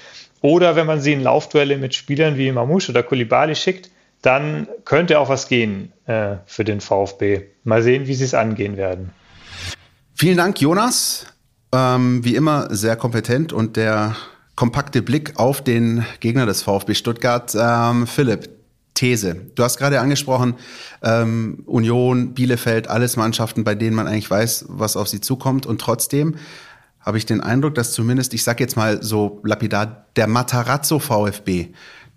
oder 0.43 0.77
wenn 0.77 0.87
man 0.87 1.01
sie 1.01 1.13
in 1.13 1.23
Laufduelle 1.23 1.79
mit 1.79 1.95
Spielern 1.95 2.37
wie 2.37 2.53
Mamouche 2.53 2.91
oder 2.91 3.03
Kulibali 3.03 3.55
schickt, 3.57 3.91
dann 4.23 4.69
könnte 4.85 5.19
auch 5.19 5.29
was 5.29 5.49
gehen 5.49 5.93
äh, 6.07 6.37
für 6.47 6.65
den 6.65 6.81
VfB. 6.81 7.43
Mal 7.65 7.83
sehen, 7.83 8.07
wie 8.07 8.15
sie 8.15 8.25
es 8.25 8.35
angehen 8.35 8.77
werden. 8.77 9.11
Vielen 10.15 10.37
Dank, 10.37 10.61
Jonas. 10.61 11.27
Ähm, 11.73 12.25
wie 12.25 12.37
immer 12.37 12.75
sehr 12.75 12.97
kompetent 12.97 13.53
und 13.53 13.77
der 13.77 14.17
kompakte 14.55 15.03
Blick 15.03 15.39
auf 15.39 15.63
den 15.63 16.05
Gegner 16.21 16.47
des 16.47 16.63
VfB 16.63 16.95
Stuttgart. 16.95 17.55
Ähm, 17.59 18.07
Philipp, 18.07 18.49
These. 18.97 19.37
Du 19.55 19.63
hast 19.63 19.79
gerade 19.79 20.01
angesprochen, 20.01 20.55
ähm, 21.03 21.63
Union, 21.67 22.35
Bielefeld, 22.35 22.89
alles 22.89 23.17
Mannschaften, 23.17 23.63
bei 23.63 23.77
denen 23.77 23.95
man 23.95 24.09
eigentlich 24.09 24.31
weiß, 24.31 24.67
was 24.69 24.97
auf 24.97 25.07
sie 25.07 25.21
zukommt. 25.21 25.67
Und 25.67 25.81
trotzdem 25.81 26.35
habe 27.01 27.19
ich 27.19 27.27
den 27.27 27.41
Eindruck, 27.41 27.77
dass 27.77 27.93
zumindest, 27.93 28.35
ich 28.35 28.43
sag 28.43 28.59
jetzt 28.59 28.77
mal 28.77 29.03
so 29.03 29.41
lapidar, 29.45 30.07
der 30.17 30.27
Matarazzo 30.27 30.99
VfB 30.99 31.69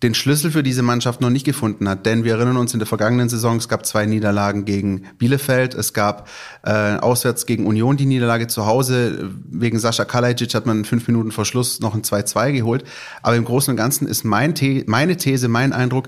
den 0.03 0.13
Schlüssel 0.13 0.51
für 0.51 0.63
diese 0.63 0.81
Mannschaft 0.81 1.19
noch 1.19 1.29
nicht 1.29 1.45
gefunden 1.45 1.89
hat. 1.89 2.05
Denn 2.05 2.23
wir 2.23 2.35
erinnern 2.35 2.57
uns 2.57 2.73
in 2.73 2.79
der 2.79 2.87
vergangenen 2.87 3.27
Saison, 3.27 3.57
es 3.57 3.67
gab 3.67 3.85
zwei 3.85 4.05
Niederlagen 4.05 4.65
gegen 4.65 5.03
Bielefeld, 5.17 5.73
es 5.73 5.93
gab 5.93 6.29
äh, 6.63 6.95
auswärts 6.95 7.45
gegen 7.45 7.65
Union 7.65 7.97
die 7.97 8.05
Niederlage 8.05 8.47
zu 8.47 8.65
Hause. 8.65 9.29
Wegen 9.49 9.77
Sascha 9.79 10.05
Kalajic 10.05 10.53
hat 10.53 10.65
man 10.65 10.85
fünf 10.85 11.07
Minuten 11.07 11.31
vor 11.31 11.45
Schluss 11.45 11.81
noch 11.81 11.95
ein 11.95 12.01
2-2 12.01 12.53
geholt. 12.53 12.85
Aber 13.21 13.35
im 13.35 13.43
Großen 13.43 13.71
und 13.71 13.77
Ganzen 13.77 14.07
ist 14.07 14.23
mein 14.23 14.55
The 14.55 14.85
meine 14.87 15.17
These, 15.17 15.49
mein 15.49 15.73
Eindruck, 15.73 16.07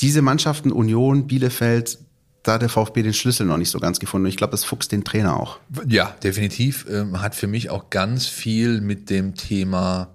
diese 0.00 0.22
Mannschaften 0.22 0.72
Union, 0.72 1.26
Bielefeld, 1.26 1.98
da 2.42 2.54
hat 2.54 2.62
der 2.62 2.68
VfB 2.68 3.02
den 3.02 3.14
Schlüssel 3.14 3.46
noch 3.46 3.56
nicht 3.56 3.70
so 3.70 3.80
ganz 3.80 3.98
gefunden. 3.98 4.26
Ich 4.28 4.36
glaube, 4.36 4.52
das 4.52 4.64
fuchst 4.64 4.92
den 4.92 5.04
Trainer 5.04 5.38
auch. 5.38 5.58
Ja, 5.88 6.14
definitiv. 6.22 6.86
Ähm, 6.88 7.20
hat 7.20 7.34
für 7.34 7.48
mich 7.48 7.70
auch 7.70 7.90
ganz 7.90 8.26
viel 8.26 8.80
mit 8.80 9.10
dem 9.10 9.34
Thema, 9.34 10.08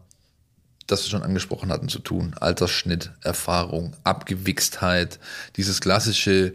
das 0.88 1.04
wir 1.04 1.10
schon 1.10 1.24
angesprochen 1.24 1.72
hatten, 1.72 1.90
zu 1.90 2.00
tun. 2.00 2.34
Altersschnitt, 2.40 3.12
Erfahrung, 3.22 3.96
Abgewichstheit, 4.04 5.20
dieses 5.58 5.82
klassische, 5.82 6.54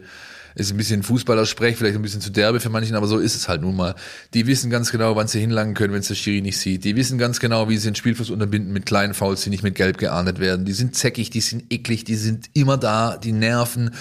ist 0.57 0.71
ein 0.71 0.77
bisschen 0.77 1.03
Fußballersprech, 1.03 1.77
vielleicht 1.77 1.95
ein 1.95 2.01
bisschen 2.01 2.21
zu 2.21 2.31
derbe 2.31 2.59
für 2.59 2.69
manchen, 2.69 2.95
aber 2.95 3.07
so 3.07 3.19
ist 3.19 3.35
es 3.35 3.47
halt 3.47 3.61
nun 3.61 3.75
mal. 3.75 3.95
Die 4.33 4.47
wissen 4.47 4.69
ganz 4.69 4.91
genau, 4.91 5.15
wann 5.15 5.27
sie 5.27 5.39
hinlangen 5.39 5.75
können, 5.75 5.93
wenn 5.93 5.99
es 5.99 6.07
der 6.07 6.15
Schiri 6.15 6.41
nicht 6.41 6.57
sieht. 6.57 6.83
Die 6.83 6.95
wissen 6.95 7.17
ganz 7.17 7.39
genau, 7.39 7.69
wie 7.69 7.77
sie 7.77 7.89
den 7.89 7.95
Spielfluss 7.95 8.29
unterbinden 8.29 8.73
mit 8.73 8.85
kleinen 8.85 9.13
Fouls, 9.13 9.43
die 9.43 9.51
nicht 9.51 9.63
mit 9.63 9.75
Gelb 9.75 9.97
geahndet 9.97 10.39
werden. 10.39 10.65
Die 10.65 10.73
sind 10.73 10.95
zäckig, 10.95 11.29
die 11.29 11.41
sind 11.41 11.71
eklig, 11.71 12.05
die 12.05 12.15
sind 12.15 12.49
immer 12.53 12.77
da, 12.77 13.17
die 13.17 13.33
nerven. 13.33 13.91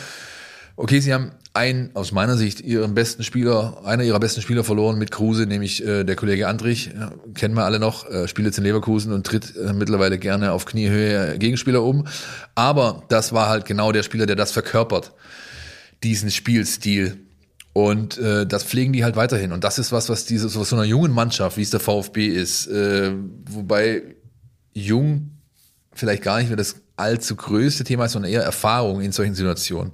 Okay, 0.76 1.00
sie 1.00 1.12
haben 1.12 1.32
einen, 1.52 1.90
aus 1.94 2.12
meiner 2.12 2.36
Sicht, 2.36 2.60
ihren 2.60 2.94
besten 2.94 3.22
Spieler, 3.22 3.78
einer 3.84 4.04
ihrer 4.04 4.20
besten 4.20 4.42
Spieler 4.42 4.62
verloren 4.62 4.98
mit 4.98 5.10
Kruse, 5.10 5.46
nämlich 5.46 5.84
äh, 5.84 6.04
der 6.04 6.16
Kollege 6.16 6.48
Andrich, 6.48 6.90
ja, 6.94 7.12
kennen 7.34 7.54
wir 7.54 7.64
alle 7.64 7.78
noch, 7.78 8.08
äh, 8.10 8.28
spielt 8.28 8.46
jetzt 8.46 8.58
in 8.58 8.64
Leverkusen 8.64 9.12
und 9.12 9.26
tritt 9.26 9.56
äh, 9.56 9.72
mittlerweile 9.72 10.18
gerne 10.18 10.52
auf 10.52 10.66
Kniehöhe 10.66 11.38
Gegenspieler 11.38 11.82
um. 11.82 12.06
Aber 12.54 13.02
das 13.08 13.32
war 13.32 13.48
halt 13.48 13.64
genau 13.64 13.92
der 13.92 14.02
Spieler, 14.02 14.26
der 14.26 14.36
das 14.36 14.52
verkörpert, 14.52 15.12
diesen 16.02 16.30
Spielstil. 16.30 17.18
Und 17.72 18.16
äh, 18.18 18.46
das 18.46 18.64
pflegen 18.64 18.92
die 18.92 19.04
halt 19.04 19.16
weiterhin. 19.16 19.52
Und 19.52 19.62
das 19.64 19.78
ist 19.78 19.92
was, 19.92 20.08
was 20.08 20.24
diese, 20.24 20.48
so, 20.48 20.64
so 20.64 20.76
einer 20.76 20.84
jungen 20.84 21.12
Mannschaft, 21.12 21.56
wie 21.56 21.62
es 21.62 21.70
der 21.70 21.80
VfB 21.80 22.26
ist, 22.26 22.66
äh, 22.68 23.12
wobei 23.50 24.02
jung 24.72 25.30
vielleicht 25.92 26.22
gar 26.22 26.38
nicht 26.38 26.48
mehr 26.48 26.56
das 26.56 26.76
allzu 26.96 27.36
größte 27.36 27.84
Thema 27.84 28.06
ist, 28.06 28.12
sondern 28.12 28.32
eher 28.32 28.42
Erfahrung 28.42 29.00
in 29.00 29.12
solchen 29.12 29.34
Situationen 29.34 29.92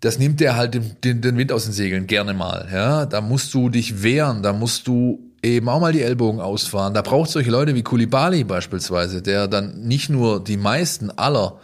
das 0.00 0.18
nimmt 0.18 0.40
der 0.40 0.56
halt 0.56 0.74
den, 0.74 0.96
den, 1.02 1.20
den 1.20 1.36
Wind 1.36 1.52
aus 1.52 1.64
den 1.64 1.72
Segeln 1.72 2.06
gerne 2.06 2.34
mal. 2.34 2.68
Ja, 2.72 3.06
da 3.06 3.20
musst 3.20 3.52
du 3.54 3.68
dich 3.68 4.02
wehren, 4.02 4.42
da 4.42 4.52
musst 4.52 4.86
du 4.86 5.20
eben 5.42 5.68
auch 5.68 5.80
mal 5.80 5.92
die 5.92 6.02
Ellbogen 6.02 6.40
ausfahren. 6.40 6.94
Da 6.94 7.02
braucht 7.02 7.30
solche 7.30 7.50
Leute 7.50 7.74
wie 7.74 7.82
Kulibali 7.82 8.44
beispielsweise, 8.44 9.22
der 9.22 9.48
dann 9.48 9.80
nicht 9.80 10.08
nur 10.08 10.42
die 10.42 10.56
meisten 10.56 11.10
aller 11.10 11.58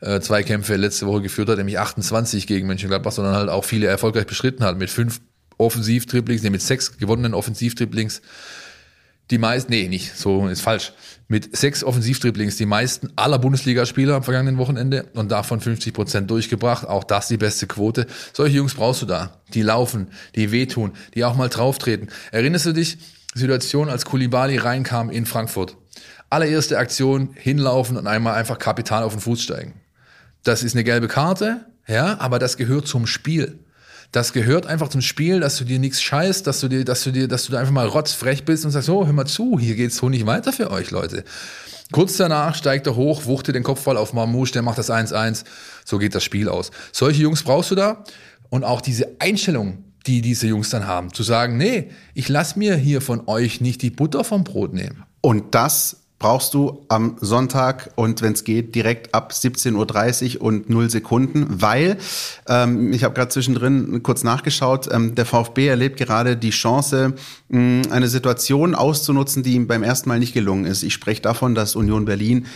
äh, 0.00 0.20
Zweikämpfe 0.20 0.76
letzte 0.76 1.06
Woche 1.06 1.22
geführt 1.22 1.48
hat, 1.48 1.58
nämlich 1.58 1.78
28 1.78 2.46
gegen 2.46 2.66
Mönchengladbach, 2.66 3.12
sondern 3.12 3.34
halt 3.34 3.48
auch 3.48 3.64
viele 3.64 3.86
erfolgreich 3.86 4.26
beschritten 4.26 4.64
hat 4.64 4.78
mit 4.78 4.90
fünf 4.90 5.20
Offensivtriplings, 5.56 6.42
nee, 6.42 6.50
mit 6.50 6.62
sechs 6.62 6.98
gewonnenen 6.98 7.34
Offensivtriplings. 7.34 8.22
Die 9.30 9.38
meisten, 9.38 9.70
nee, 9.70 9.88
nicht, 9.88 10.16
so 10.16 10.48
ist 10.48 10.62
falsch. 10.62 10.92
Mit 11.26 11.54
sechs 11.54 11.84
Offensivdribblings 11.84 12.56
die 12.56 12.64
meisten 12.64 13.10
aller 13.16 13.38
Bundesligaspieler 13.38 14.14
am 14.14 14.22
vergangenen 14.22 14.56
Wochenende 14.56 15.04
und 15.12 15.30
davon 15.30 15.60
50 15.60 15.92
Prozent 15.92 16.30
durchgebracht. 16.30 16.86
Auch 16.86 17.04
das 17.04 17.28
die 17.28 17.36
beste 17.36 17.66
Quote. 17.66 18.06
Solche 18.32 18.56
Jungs 18.56 18.74
brauchst 18.74 19.02
du 19.02 19.06
da. 19.06 19.42
Die 19.52 19.60
laufen, 19.60 20.08
die 20.34 20.50
wehtun, 20.50 20.92
die 21.14 21.24
auch 21.26 21.36
mal 21.36 21.50
drauftreten. 21.50 22.08
Erinnerst 22.32 22.66
du 22.66 22.72
dich, 22.72 22.96
Situation, 23.34 23.90
als 23.90 24.06
Kulibali 24.06 24.56
reinkam 24.56 25.10
in 25.10 25.26
Frankfurt? 25.26 25.76
Allererste 26.30 26.78
Aktion, 26.78 27.30
hinlaufen 27.34 27.98
und 27.98 28.06
einmal 28.06 28.34
einfach 28.34 28.58
kapital 28.58 29.02
auf 29.02 29.12
den 29.12 29.20
Fuß 29.20 29.42
steigen. 29.42 29.74
Das 30.44 30.62
ist 30.62 30.74
eine 30.74 30.84
gelbe 30.84 31.08
Karte, 31.08 31.66
ja, 31.86 32.20
aber 32.20 32.38
das 32.38 32.56
gehört 32.56 32.86
zum 32.86 33.06
Spiel. 33.06 33.58
Das 34.12 34.32
gehört 34.32 34.66
einfach 34.66 34.88
zum 34.88 35.02
Spiel, 35.02 35.40
dass 35.40 35.58
du 35.58 35.64
dir 35.64 35.78
nichts 35.78 36.00
scheißt, 36.00 36.46
dass 36.46 36.60
du 36.60 36.68
dir, 36.68 36.84
dass 36.84 37.04
du 37.04 37.10
dir, 37.10 37.28
dass 37.28 37.44
du 37.44 37.52
da 37.52 37.58
einfach 37.60 37.72
mal 37.72 37.86
rotzfrech 37.86 38.44
bist 38.44 38.64
und 38.64 38.70
sagst, 38.70 38.86
so, 38.86 39.04
hör 39.04 39.12
mal 39.12 39.26
zu, 39.26 39.58
hier 39.58 39.74
geht's 39.74 39.96
so 39.96 40.08
nicht 40.08 40.24
weiter 40.24 40.52
für 40.52 40.70
euch, 40.70 40.90
Leute. 40.90 41.24
Kurz 41.92 42.16
danach 42.16 42.54
steigt 42.54 42.86
er 42.86 42.96
hoch, 42.96 43.26
wuchtet 43.26 43.54
den 43.54 43.62
Kopfball 43.62 43.96
auf 43.96 44.12
Marmouche, 44.12 44.52
der 44.52 44.62
macht 44.62 44.78
das 44.78 44.90
1-1. 44.90 45.44
So 45.84 45.98
geht 45.98 46.14
das 46.14 46.24
Spiel 46.24 46.48
aus. 46.48 46.70
Solche 46.92 47.22
Jungs 47.22 47.42
brauchst 47.42 47.70
du 47.70 47.74
da. 47.74 48.04
und 48.50 48.64
auch 48.64 48.80
diese 48.80 49.16
Einstellung, 49.18 49.84
die 50.06 50.22
diese 50.22 50.46
Jungs 50.46 50.70
dann 50.70 50.86
haben, 50.86 51.12
zu 51.12 51.22
sagen, 51.22 51.56
nee, 51.56 51.90
ich 52.14 52.28
lass 52.28 52.56
mir 52.56 52.76
hier 52.76 53.00
von 53.00 53.28
euch 53.28 53.60
nicht 53.60 53.82
die 53.82 53.90
Butter 53.90 54.24
vom 54.24 54.44
Brot 54.44 54.72
nehmen. 54.72 55.04
Und 55.20 55.54
das 55.54 56.04
brauchst 56.18 56.52
du 56.54 56.84
am 56.88 57.16
Sonntag 57.20 57.90
und 57.94 58.22
wenn 58.22 58.32
es 58.32 58.42
geht, 58.42 58.74
direkt 58.74 59.14
ab 59.14 59.32
17.30 59.32 60.36
Uhr 60.36 60.42
und 60.42 60.68
0 60.68 60.90
Sekunden, 60.90 61.46
weil 61.48 61.96
ähm, 62.48 62.92
ich 62.92 63.04
habe 63.04 63.14
gerade 63.14 63.28
zwischendrin 63.28 64.02
kurz 64.02 64.24
nachgeschaut, 64.24 64.88
ähm, 64.90 65.14
der 65.14 65.26
VfB 65.26 65.68
erlebt 65.68 65.96
gerade 65.96 66.36
die 66.36 66.50
Chance, 66.50 67.14
mh, 67.48 67.90
eine 67.92 68.08
Situation 68.08 68.74
auszunutzen, 68.74 69.42
die 69.44 69.54
ihm 69.54 69.68
beim 69.68 69.84
ersten 69.84 70.08
Mal 70.08 70.18
nicht 70.18 70.34
gelungen 70.34 70.64
ist. 70.64 70.82
Ich 70.82 70.94
spreche 70.94 71.22
davon, 71.22 71.54
dass 71.54 71.76
Union 71.76 72.04
Berlin 72.04 72.46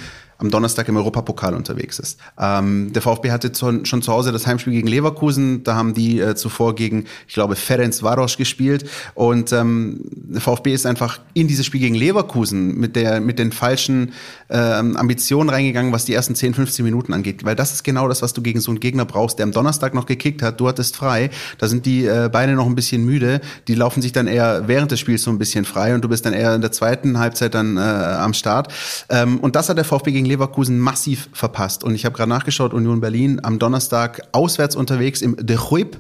am 0.43 0.51
Donnerstag 0.51 0.89
im 0.89 0.97
Europapokal 0.97 1.55
unterwegs 1.55 1.99
ist. 1.99 2.19
Ähm, 2.39 2.93
der 2.93 3.01
VfB 3.01 3.31
hatte 3.31 3.53
zu, 3.53 3.85
schon 3.85 4.03
zu 4.03 4.13
Hause 4.13 4.33
das 4.33 4.47
Heimspiel 4.47 4.73
gegen 4.73 4.89
Leverkusen. 4.89 5.63
Da 5.65 5.75
haben 5.75 5.95
die 5.95 6.21
äh, 6.21 6.35
zuvor 6.35 6.75
gegen, 6.75 7.05
ich 7.27 7.35
glaube, 7.35 7.57
Ferenc 7.57 8.03
Varos 8.03 8.37
gespielt. 8.37 8.89
Und 9.15 9.53
ähm, 9.53 10.01
der 10.11 10.41
VfB 10.41 10.73
ist 10.73 10.87
einfach 10.87 11.21
in 11.35 11.49
dieses 11.49 11.67
Spiel 11.67 11.81
gegen 11.81 11.95
Leverkusen 11.95 12.77
mit, 12.79 12.97
der, 12.97 13.21
mit 13.21 13.39
den 13.39 13.53
falschen 13.53 14.13
ähm, 14.51 14.97
Ambitionen 14.97 15.49
reingegangen, 15.49 15.93
was 15.93 16.05
die 16.05 16.15
ersten 16.15 16.35
10, 16.35 16.55
15 16.55 16.85
Minuten 16.85 17.13
angeht. 17.13 17.45
Weil 17.45 17.57
das 17.57 17.73
ist 17.73 17.85
genau 17.85 18.09
das, 18.09 18.23
was 18.23 18.33
du 18.33 18.43
gegen 18.43 18.61
so 18.61 18.71
einen 18.71 18.81
Gegner 18.81 19.05
brauchst, 19.05 19.39
der 19.39 19.45
am 19.45 19.53
Donnerstag 19.53 19.95
noch 19.95 20.07
gekickt 20.07 20.43
hat. 20.43 20.61
Du 20.61 20.69
hattest 20.69 20.97
frei. 20.97 21.31
Da 21.59 21.69
sind 21.69 21.87
die 21.87 22.07
äh, 22.07 22.29
Beine 22.33 22.55
noch 22.55 22.67
ein 22.67 22.75
bisschen 22.75 23.05
müde. 23.05 23.41
Die 23.69 23.75
laufen 23.75 24.03
sich 24.03 24.13
dann 24.13 24.27
eher 24.27 24.67
während 24.67 24.91
des 24.91 25.01
Spiels 25.01 25.23
so 25.23 25.31
ein 25.31 25.39
bisschen 25.39 25.65
frei 25.65 25.95
und 25.95 26.03
du 26.03 26.09
bist 26.09 26.27
dann 26.27 26.33
eher 26.33 26.55
in 26.55 26.61
der 26.61 26.73
zweiten 26.73 27.19
Halbzeit 27.19 27.55
dann 27.55 27.77
äh, 27.77 27.81
am 27.81 28.35
Start. 28.35 28.73
Ähm, 29.09 29.39
und 29.41 29.57
das 29.57 29.69
hat 29.69 29.77
der 29.77 29.85
VfB 29.85 30.13
gegen 30.13 30.27
Leverkusen 30.33 30.79
massiv 30.79 31.29
verpasst. 31.33 31.85
Und 31.85 31.95
ich 31.95 32.05
habe 32.05 32.17
gerade 32.17 32.29
nachgeschaut, 32.29 32.75
Union 32.75 33.01
Berlin 33.01 33.41
am 33.43 33.59
Donnerstag 33.59 34.23
auswärts 34.33 34.77
unterwegs 34.77 35.23
im 35.23 35.37
De 35.37 35.59
Huip 35.59 35.99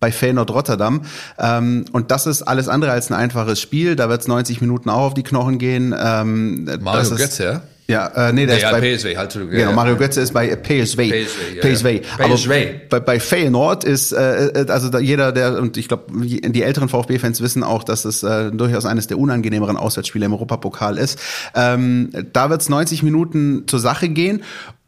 bei 0.00 0.10
Feyenoord 0.10 0.50
Rotterdam. 0.50 1.02
Ähm, 1.38 1.84
und 1.92 2.10
das 2.10 2.26
ist 2.26 2.42
alles 2.42 2.68
andere 2.68 2.90
als 2.90 3.10
ein 3.10 3.14
einfaches 3.14 3.60
Spiel. 3.60 3.94
Da 3.96 4.08
wird 4.08 4.22
es 4.22 4.28
90 4.28 4.60
Minuten 4.60 4.90
auch 4.90 5.02
auf 5.02 5.14
die 5.14 5.22
Knochen 5.22 5.58
gehen. 5.58 5.94
Ähm, 5.96 6.68
Mario 6.80 7.16
Götze, 7.16 7.44
ja? 7.44 7.62
Ja, 7.88 8.06
äh, 8.06 8.32
nee, 8.32 8.46
der 8.46 8.54
Nee, 8.54 8.60
ist 8.60 8.62
ja, 8.62 8.70
bei 8.70 8.80
PSV, 8.80 9.16
halt. 9.16 9.32
Genau, 9.32 9.52
Ja, 9.52 9.72
Mario. 9.72 9.96
Götze 9.96 10.20
ist 10.20 10.32
bei 10.32 10.54
PSV. 10.54 10.96
PSV, 10.96 11.56
ja, 11.56 11.62
PSV. 11.62 11.84
ja. 11.86 12.00
Aber 12.24 12.34
PSV. 12.36 12.88
bei, 12.88 13.00
bei 13.00 13.20
Feyenoord 13.20 13.84
ist 13.84 14.12
äh, 14.12 14.46
äh, 14.48 14.70
also 14.70 14.88
da 14.88 14.98
jeder, 14.98 15.32
der 15.32 15.58
und 15.60 15.76
ich 15.76 15.88
glaube, 15.88 16.04
die 16.24 16.62
älteren 16.62 16.88
VfB-Fans 16.88 17.40
wissen 17.40 17.64
auch, 17.64 17.84
dass 17.84 18.04
es 18.04 18.22
äh, 18.22 18.50
durchaus 18.50 18.86
eines 18.86 19.08
der 19.08 19.18
unangenehmeren 19.18 19.76
Auswärtsspiele 19.76 20.24
im 20.26 20.32
Europapokal 20.32 20.96
ist. 20.96 21.18
Ähm, 21.54 22.10
da 22.32 22.50
wird 22.50 22.62
es 22.62 22.68
90 22.68 23.02
Minuten 23.02 23.64
zur 23.66 23.80
Sache 23.80 24.08
gehen 24.08 24.42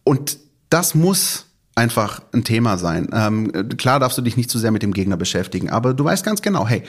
und 0.05 0.38
das 0.70 0.95
muss 0.95 1.47
einfach 1.74 2.22
ein 2.32 2.45
Thema 2.45 2.78
sein. 2.78 3.09
Ähm, 3.12 3.53
klar 3.76 3.99
darfst 3.99 4.16
du 4.16 4.22
dich 4.22 4.36
nicht 4.36 4.51
zu 4.51 4.59
sehr 4.59 4.70
mit 4.70 4.82
dem 4.82 4.92
Gegner 4.92 5.16
beschäftigen, 5.16 5.68
aber 5.70 5.95
du 5.95 6.05
weißt 6.05 6.24
ganz 6.24 6.40
genau, 6.42 6.66
hey, 6.68 6.84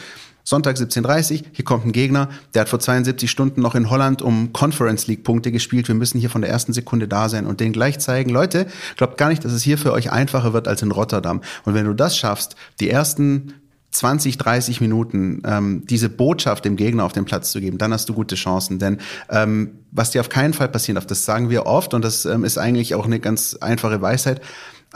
Sonntag 0.48 0.78
17.30 0.78 1.44
hier 1.52 1.66
kommt 1.66 1.86
ein 1.86 1.92
Gegner, 1.92 2.30
der 2.54 2.62
hat 2.62 2.70
vor 2.70 2.80
72 2.80 3.30
Stunden 3.30 3.62
noch 3.62 3.74
in 3.74 3.90
Holland 3.90 4.22
um 4.22 4.54
Conference 4.54 5.08
League 5.08 5.24
Punkte 5.24 5.52
gespielt. 5.52 5.88
Wir 5.88 5.96
müssen 5.96 6.20
hier 6.20 6.30
von 6.30 6.42
der 6.42 6.52
ersten 6.52 6.72
Sekunde 6.72 7.08
da 7.08 7.30
sein 7.30 7.48
und 7.48 7.60
denen 7.60 7.74
gleich 7.74 7.98
zeigen, 8.00 8.30
Leute, 8.30 8.68
glaubt 8.96 9.18
gar 9.18 9.30
nicht, 9.30 9.44
dass 9.44 9.52
es 9.54 9.64
hier 9.64 9.80
für 9.80 9.92
euch 9.92 10.12
einfacher 10.12 10.54
wird 10.54 10.68
als 10.68 10.84
in 10.84 10.92
Rotterdam. 10.92 11.42
Und 11.66 11.74
wenn 11.74 11.86
du 11.86 11.94
das 11.94 12.16
schaffst, 12.16 12.56
die 12.80 12.92
ersten 12.92 13.56
20, 13.90 14.38
30 14.38 14.82
Minuten 14.82 15.42
ähm, 15.46 15.84
diese 15.90 16.10
Botschaft 16.10 16.66
dem 16.66 16.76
Gegner 16.76 17.06
auf 17.06 17.14
den 17.14 17.26
Platz 17.26 17.52
zu 17.52 17.60
geben, 17.60 17.78
dann 17.78 17.94
hast 17.94 18.08
du 18.10 18.14
gute 18.14 18.36
Chancen. 18.36 18.78
Denn 18.78 19.00
ähm, 19.30 19.80
was 19.92 20.12
dir 20.12 20.22
auf 20.22 20.30
keinen 20.30 20.54
Fall 20.54 20.68
passieren 20.68 20.96
darf, 20.96 21.08
das 21.08 21.26
sagen 21.26 21.50
wir 21.50 21.66
oft 21.66 21.94
und 21.94 22.04
das 22.04 22.26
ähm, 22.26 22.44
ist 22.44 22.58
eigentlich 22.58 22.94
auch 22.94 23.06
eine 23.06 23.20
ganz 23.20 23.56
einfache 23.56 24.02
Weisheit, 24.02 24.42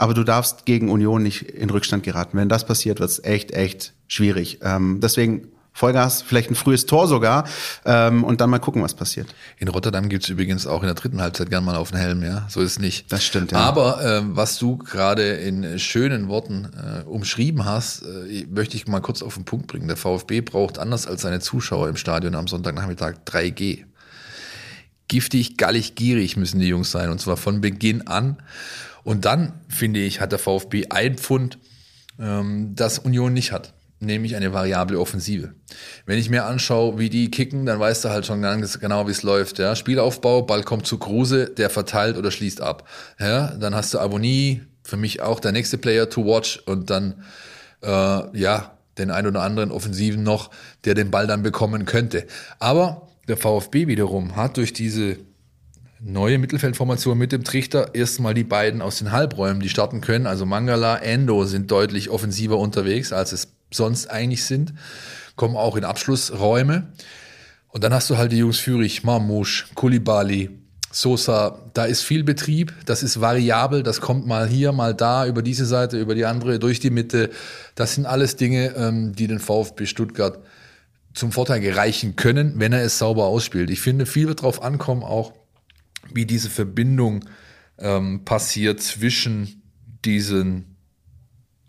aber 0.00 0.14
du 0.14 0.24
darfst 0.24 0.64
gegen 0.64 0.88
Union 0.88 1.22
nicht 1.22 1.42
in 1.42 1.68
Rückstand 1.68 2.04
geraten. 2.04 2.38
Wenn 2.38 2.48
das 2.48 2.64
passiert, 2.64 3.00
wird 3.00 3.10
es 3.10 3.22
echt, 3.22 3.50
echt 3.50 3.92
schwierig. 4.08 4.58
Ähm, 4.62 4.98
deswegen 5.02 5.48
Vollgas, 5.74 6.22
vielleicht 6.22 6.50
ein 6.50 6.54
frühes 6.54 6.86
Tor 6.86 7.06
sogar 7.06 7.44
ähm, 7.84 8.24
und 8.24 8.40
dann 8.40 8.48
mal 8.48 8.60
gucken, 8.60 8.82
was 8.82 8.94
passiert. 8.94 9.28
In 9.58 9.68
Rotterdam 9.68 10.08
gibt's 10.08 10.30
übrigens 10.30 10.66
auch 10.66 10.80
in 10.80 10.86
der 10.86 10.94
dritten 10.94 11.20
Halbzeit 11.20 11.50
gern 11.50 11.64
mal 11.64 11.76
auf 11.76 11.90
den 11.90 11.98
Helm, 11.98 12.22
ja. 12.22 12.46
So 12.48 12.62
ist 12.62 12.72
es 12.72 12.78
nicht. 12.78 13.12
Das 13.12 13.22
stimmt, 13.22 13.52
ja. 13.52 13.58
Aber 13.58 14.02
ähm, 14.02 14.36
was 14.36 14.58
du 14.58 14.78
gerade 14.78 15.34
in 15.34 15.78
schönen 15.78 16.28
Worten 16.28 16.70
äh, 16.74 17.04
umschrieben 17.04 17.66
hast, 17.66 18.02
äh, 18.02 18.46
möchte 18.48 18.78
ich 18.78 18.88
mal 18.88 19.00
kurz 19.00 19.22
auf 19.22 19.34
den 19.34 19.44
Punkt 19.44 19.66
bringen. 19.66 19.86
Der 19.86 19.98
VfB 19.98 20.40
braucht 20.40 20.78
anders 20.78 21.06
als 21.06 21.20
seine 21.20 21.40
Zuschauer 21.40 21.90
im 21.90 21.96
Stadion 21.96 22.34
am 22.34 22.48
Sonntagnachmittag 22.48 23.16
3G. 23.26 23.84
Giftig, 25.08 25.58
gallig, 25.58 25.94
gierig 25.94 26.38
müssen 26.38 26.58
die 26.58 26.68
Jungs 26.68 26.90
sein 26.90 27.10
und 27.10 27.20
zwar 27.20 27.36
von 27.36 27.60
Beginn 27.60 28.06
an. 28.06 28.38
Und 29.02 29.24
dann, 29.24 29.60
finde 29.68 30.00
ich, 30.00 30.20
hat 30.20 30.32
der 30.32 30.38
VfB 30.38 30.86
ein 30.90 31.16
Pfund, 31.16 31.58
ähm, 32.18 32.74
das 32.74 32.98
Union 32.98 33.32
nicht 33.32 33.52
hat 33.52 33.74
nämlich 34.00 34.34
eine 34.34 34.52
variable 34.52 34.98
Offensive. 34.98 35.54
Wenn 36.06 36.18
ich 36.18 36.30
mir 36.30 36.46
anschaue, 36.46 36.98
wie 36.98 37.10
die 37.10 37.30
kicken, 37.30 37.66
dann 37.66 37.78
weißt 37.78 38.04
du 38.04 38.08
halt 38.08 38.26
schon 38.26 38.42
ganz 38.42 38.80
genau, 38.80 39.06
wie 39.06 39.12
es 39.12 39.22
läuft. 39.22 39.58
Ja? 39.58 39.76
Spielaufbau, 39.76 40.42
Ball 40.42 40.62
kommt 40.64 40.86
zu 40.86 40.98
Kruse, 40.98 41.50
der 41.50 41.70
verteilt 41.70 42.16
oder 42.16 42.30
schließt 42.30 42.62
ab. 42.62 42.88
Ja? 43.18 43.54
Dann 43.56 43.74
hast 43.74 43.94
du 43.94 43.98
Abonnie, 43.98 44.62
für 44.82 44.96
mich 44.96 45.20
auch 45.20 45.38
der 45.38 45.52
nächste 45.52 45.78
Player 45.78 46.08
to 46.08 46.24
watch 46.24 46.62
und 46.66 46.90
dann 46.90 47.22
äh, 47.82 47.88
ja 48.38 48.76
den 48.98 49.10
ein 49.10 49.26
oder 49.26 49.42
anderen 49.42 49.70
Offensiven 49.70 50.22
noch, 50.22 50.50
der 50.84 50.94
den 50.94 51.10
Ball 51.10 51.26
dann 51.26 51.42
bekommen 51.42 51.84
könnte. 51.84 52.26
Aber 52.58 53.08
der 53.28 53.36
VfB 53.36 53.86
wiederum 53.86 54.36
hat 54.36 54.56
durch 54.56 54.72
diese 54.72 55.18
neue 56.00 56.38
Mittelfeldformation 56.38 57.18
mit 57.18 57.32
dem 57.32 57.44
Trichter 57.44 57.94
erstmal 57.94 58.34
die 58.34 58.44
beiden 58.44 58.80
aus 58.80 58.98
den 58.98 59.12
Halbräumen, 59.12 59.60
die 59.60 59.68
starten 59.68 60.00
können. 60.00 60.26
Also 60.26 60.46
Mangala, 60.46 60.96
Endo 60.96 61.44
sind 61.44 61.70
deutlich 61.70 62.10
offensiver 62.10 62.58
unterwegs, 62.58 63.12
als 63.12 63.32
es 63.32 63.48
sonst 63.70 64.10
eigentlich 64.10 64.44
sind, 64.44 64.72
kommen 65.36 65.56
auch 65.56 65.76
in 65.76 65.84
Abschlussräume. 65.84 66.88
Und 67.68 67.84
dann 67.84 67.94
hast 67.94 68.10
du 68.10 68.16
halt 68.16 68.32
die 68.32 68.38
Jungs 68.38 68.58
Führig, 68.58 69.04
Marmouche, 69.04 69.66
Kulibali, 69.74 70.50
Sosa, 70.92 71.70
da 71.72 71.84
ist 71.84 72.02
viel 72.02 72.24
Betrieb, 72.24 72.74
das 72.84 73.04
ist 73.04 73.20
variabel, 73.20 73.84
das 73.84 74.00
kommt 74.00 74.26
mal 74.26 74.48
hier, 74.48 74.72
mal 74.72 74.92
da, 74.92 75.24
über 75.24 75.40
diese 75.40 75.64
Seite, 75.64 76.00
über 76.00 76.16
die 76.16 76.24
andere, 76.24 76.58
durch 76.58 76.80
die 76.80 76.90
Mitte. 76.90 77.30
Das 77.76 77.94
sind 77.94 78.06
alles 78.06 78.34
Dinge, 78.34 78.74
ähm, 78.76 79.14
die 79.14 79.28
den 79.28 79.38
VfB 79.38 79.86
Stuttgart 79.86 80.40
zum 81.14 81.30
Vorteil 81.30 81.60
gereichen 81.60 82.16
können, 82.16 82.54
wenn 82.56 82.72
er 82.72 82.82
es 82.82 82.98
sauber 82.98 83.26
ausspielt. 83.26 83.70
Ich 83.70 83.80
finde, 83.80 84.04
viel 84.04 84.26
wird 84.26 84.42
drauf 84.42 84.62
ankommen, 84.62 85.04
auch 85.04 85.32
wie 86.14 86.26
diese 86.26 86.50
Verbindung 86.50 87.24
ähm, 87.78 88.24
passiert 88.24 88.80
zwischen 88.80 89.62
diesen 90.04 90.76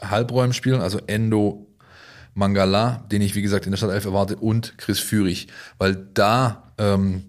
Halbräumspielen, 0.02 0.82
also 0.82 1.00
Endo, 1.08 1.68
Mangala, 2.34 3.06
den 3.12 3.22
ich 3.22 3.36
wie 3.36 3.42
gesagt 3.42 3.66
in 3.66 3.72
der 3.72 3.78
Stadt 3.78 3.92
11 3.92 4.06
erwarte, 4.06 4.36
und 4.38 4.78
Chris 4.78 5.00
Führig, 5.00 5.48
weil 5.78 5.96
da 6.14 6.72
ähm, 6.78 7.24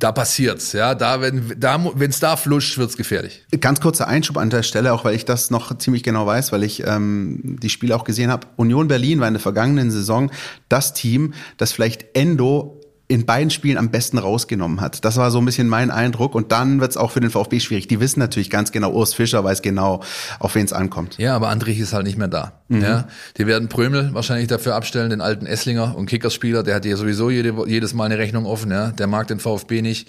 da 0.00 0.12
passiert's, 0.12 0.72
ja, 0.72 0.94
da 0.94 1.20
wenn 1.20 1.54
da 1.58 1.78
wenn's 1.94 2.20
da 2.20 2.36
fluscht, 2.36 2.78
wird's 2.78 2.96
gefährlich. 2.96 3.44
Ganz 3.60 3.80
kurzer 3.80 4.08
Einschub 4.08 4.38
an 4.38 4.48
der 4.48 4.62
Stelle, 4.62 4.94
auch 4.94 5.04
weil 5.04 5.14
ich 5.14 5.26
das 5.26 5.50
noch 5.50 5.76
ziemlich 5.76 6.02
genau 6.02 6.26
weiß, 6.26 6.52
weil 6.52 6.62
ich 6.62 6.86
ähm, 6.86 7.58
die 7.62 7.68
Spiele 7.68 7.94
auch 7.94 8.04
gesehen 8.04 8.30
habe. 8.30 8.46
Union 8.56 8.88
Berlin 8.88 9.20
war 9.20 9.28
in 9.28 9.34
der 9.34 9.42
vergangenen 9.42 9.90
Saison 9.90 10.30
das 10.70 10.94
Team, 10.94 11.34
das 11.58 11.72
vielleicht 11.72 12.16
Endo 12.16 12.79
in 13.10 13.26
beiden 13.26 13.50
Spielen 13.50 13.76
am 13.76 13.90
besten 13.90 14.18
rausgenommen 14.18 14.80
hat. 14.80 15.04
Das 15.04 15.16
war 15.16 15.32
so 15.32 15.38
ein 15.38 15.44
bisschen 15.44 15.66
mein 15.66 15.90
Eindruck. 15.90 16.36
Und 16.36 16.52
dann 16.52 16.80
wird's 16.80 16.96
auch 16.96 17.10
für 17.10 17.18
den 17.18 17.30
VfB 17.30 17.58
schwierig. 17.58 17.88
Die 17.88 17.98
wissen 17.98 18.20
natürlich 18.20 18.50
ganz 18.50 18.70
genau, 18.70 18.92
Urs 18.92 19.14
Fischer 19.14 19.42
weiß 19.42 19.62
genau, 19.62 20.00
auf 20.38 20.54
wen 20.54 20.64
es 20.64 20.72
ankommt. 20.72 21.18
Ja, 21.18 21.34
aber 21.34 21.48
Andrich 21.48 21.80
ist 21.80 21.92
halt 21.92 22.06
nicht 22.06 22.16
mehr 22.16 22.28
da. 22.28 22.52
Mhm. 22.68 22.82
Ja, 22.82 23.08
die 23.36 23.48
werden 23.48 23.68
Prömel 23.68 24.14
wahrscheinlich 24.14 24.46
dafür 24.46 24.76
abstellen, 24.76 25.10
den 25.10 25.20
alten 25.20 25.44
Esslinger 25.44 25.96
und 25.96 26.06
Kickerspieler. 26.06 26.62
Der 26.62 26.76
hat 26.76 26.84
ja 26.84 26.96
sowieso 26.96 27.30
jede, 27.30 27.52
jedes 27.66 27.94
Mal 27.94 28.04
eine 28.04 28.18
Rechnung 28.18 28.46
offen. 28.46 28.70
Ja, 28.70 28.92
der 28.92 29.08
mag 29.08 29.26
den 29.26 29.40
VfB 29.40 29.82
nicht 29.82 30.06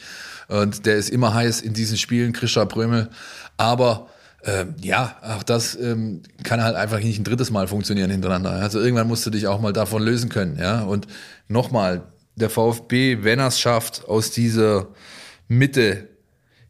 und 0.48 0.86
der 0.86 0.98
ist 0.98 1.10
immer 1.10 1.34
heiß 1.34 1.62
in 1.62 1.74
diesen 1.74 1.98
Spielen. 1.98 2.34
Krischer 2.34 2.68
Prömel, 2.68 3.10
aber 3.58 4.10
ähm, 4.44 4.76
ja, 4.80 5.16
auch 5.24 5.42
das 5.42 5.76
ähm, 5.76 6.22
kann 6.44 6.64
halt 6.64 6.76
einfach 6.76 7.00
nicht 7.00 7.20
ein 7.20 7.24
drittes 7.24 7.50
Mal 7.50 7.68
funktionieren 7.68 8.12
hintereinander. 8.12 8.52
Also 8.52 8.80
irgendwann 8.80 9.08
musst 9.08 9.26
du 9.26 9.32
dich 9.32 9.48
auch 9.48 9.60
mal 9.60 9.74
davon 9.74 10.04
lösen 10.04 10.30
können. 10.30 10.60
Ja, 10.60 10.82
und 10.82 11.08
nochmal 11.48 12.04
der 12.36 12.50
VfB, 12.50 13.20
wenn 13.22 13.40
er 13.40 13.48
es 13.48 13.60
schafft, 13.60 14.06
aus 14.08 14.32
dieser 14.32 14.88
Mitte 15.48 16.10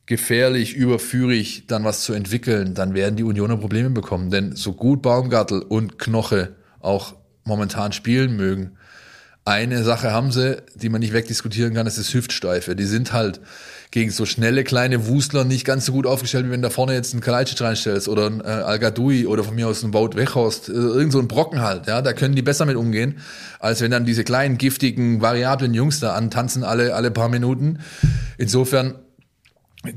gefährlich, 0.05 0.75
überführig 0.75 1.67
dann 1.67 1.83
was 1.83 2.03
zu 2.03 2.13
entwickeln, 2.13 2.73
dann 2.73 2.93
werden 2.93 3.15
die 3.15 3.23
Unioner 3.23 3.57
Probleme 3.57 3.91
bekommen. 3.91 4.29
Denn 4.29 4.55
so 4.55 4.73
gut 4.73 5.01
Baumgartel 5.01 5.61
und 5.61 5.99
Knoche 5.99 6.55
auch 6.79 7.15
momentan 7.43 7.91
spielen 7.91 8.35
mögen, 8.35 8.77
eine 9.43 9.83
Sache 9.83 10.11
haben 10.11 10.31
sie, 10.31 10.61
die 10.75 10.89
man 10.89 11.01
nicht 11.01 11.13
wegdiskutieren 11.13 11.73
kann, 11.73 11.85
das 11.85 11.97
ist 11.97 12.13
Hüftsteife. 12.13 12.75
Die 12.75 12.85
sind 12.85 13.11
halt 13.11 13.41
gegen 13.89 14.11
so 14.11 14.25
schnelle 14.25 14.63
kleine 14.63 15.07
Wusler 15.07 15.43
nicht 15.43 15.65
ganz 15.65 15.85
so 15.85 15.91
gut 15.91 16.05
aufgestellt, 16.05 16.45
wie 16.45 16.51
wenn 16.51 16.61
da 16.61 16.69
vorne 16.69 16.93
jetzt 16.93 17.13
einen 17.13 17.21
Kalajdzic 17.21 17.59
reinstellst 17.59 18.07
oder 18.07 18.27
einen 18.27 18.41
äh, 18.41 18.43
Al-Gadoui 18.43 19.25
oder 19.25 19.43
von 19.43 19.55
mir 19.55 19.67
aus 19.67 19.83
einen 19.83 19.93
Wout 19.93 20.15
Weghorst, 20.15 20.69
äh, 20.69 20.73
irgend 20.73 21.11
so 21.11 21.19
ein 21.19 21.27
Brocken 21.27 21.61
halt, 21.61 21.87
ja, 21.87 22.01
da 22.01 22.13
können 22.13 22.35
die 22.35 22.41
besser 22.41 22.65
mit 22.65 22.77
umgehen, 22.77 23.17
als 23.59 23.81
wenn 23.81 23.91
dann 23.91 24.05
diese 24.05 24.23
kleinen, 24.23 24.57
giftigen, 24.57 25.21
variablen 25.21 25.73
Jungs 25.73 25.99
da 25.99 26.13
antanzen 26.13 26.63
alle, 26.63 26.95
alle 26.95 27.11
paar 27.11 27.27
Minuten. 27.27 27.79
Insofern 28.37 28.95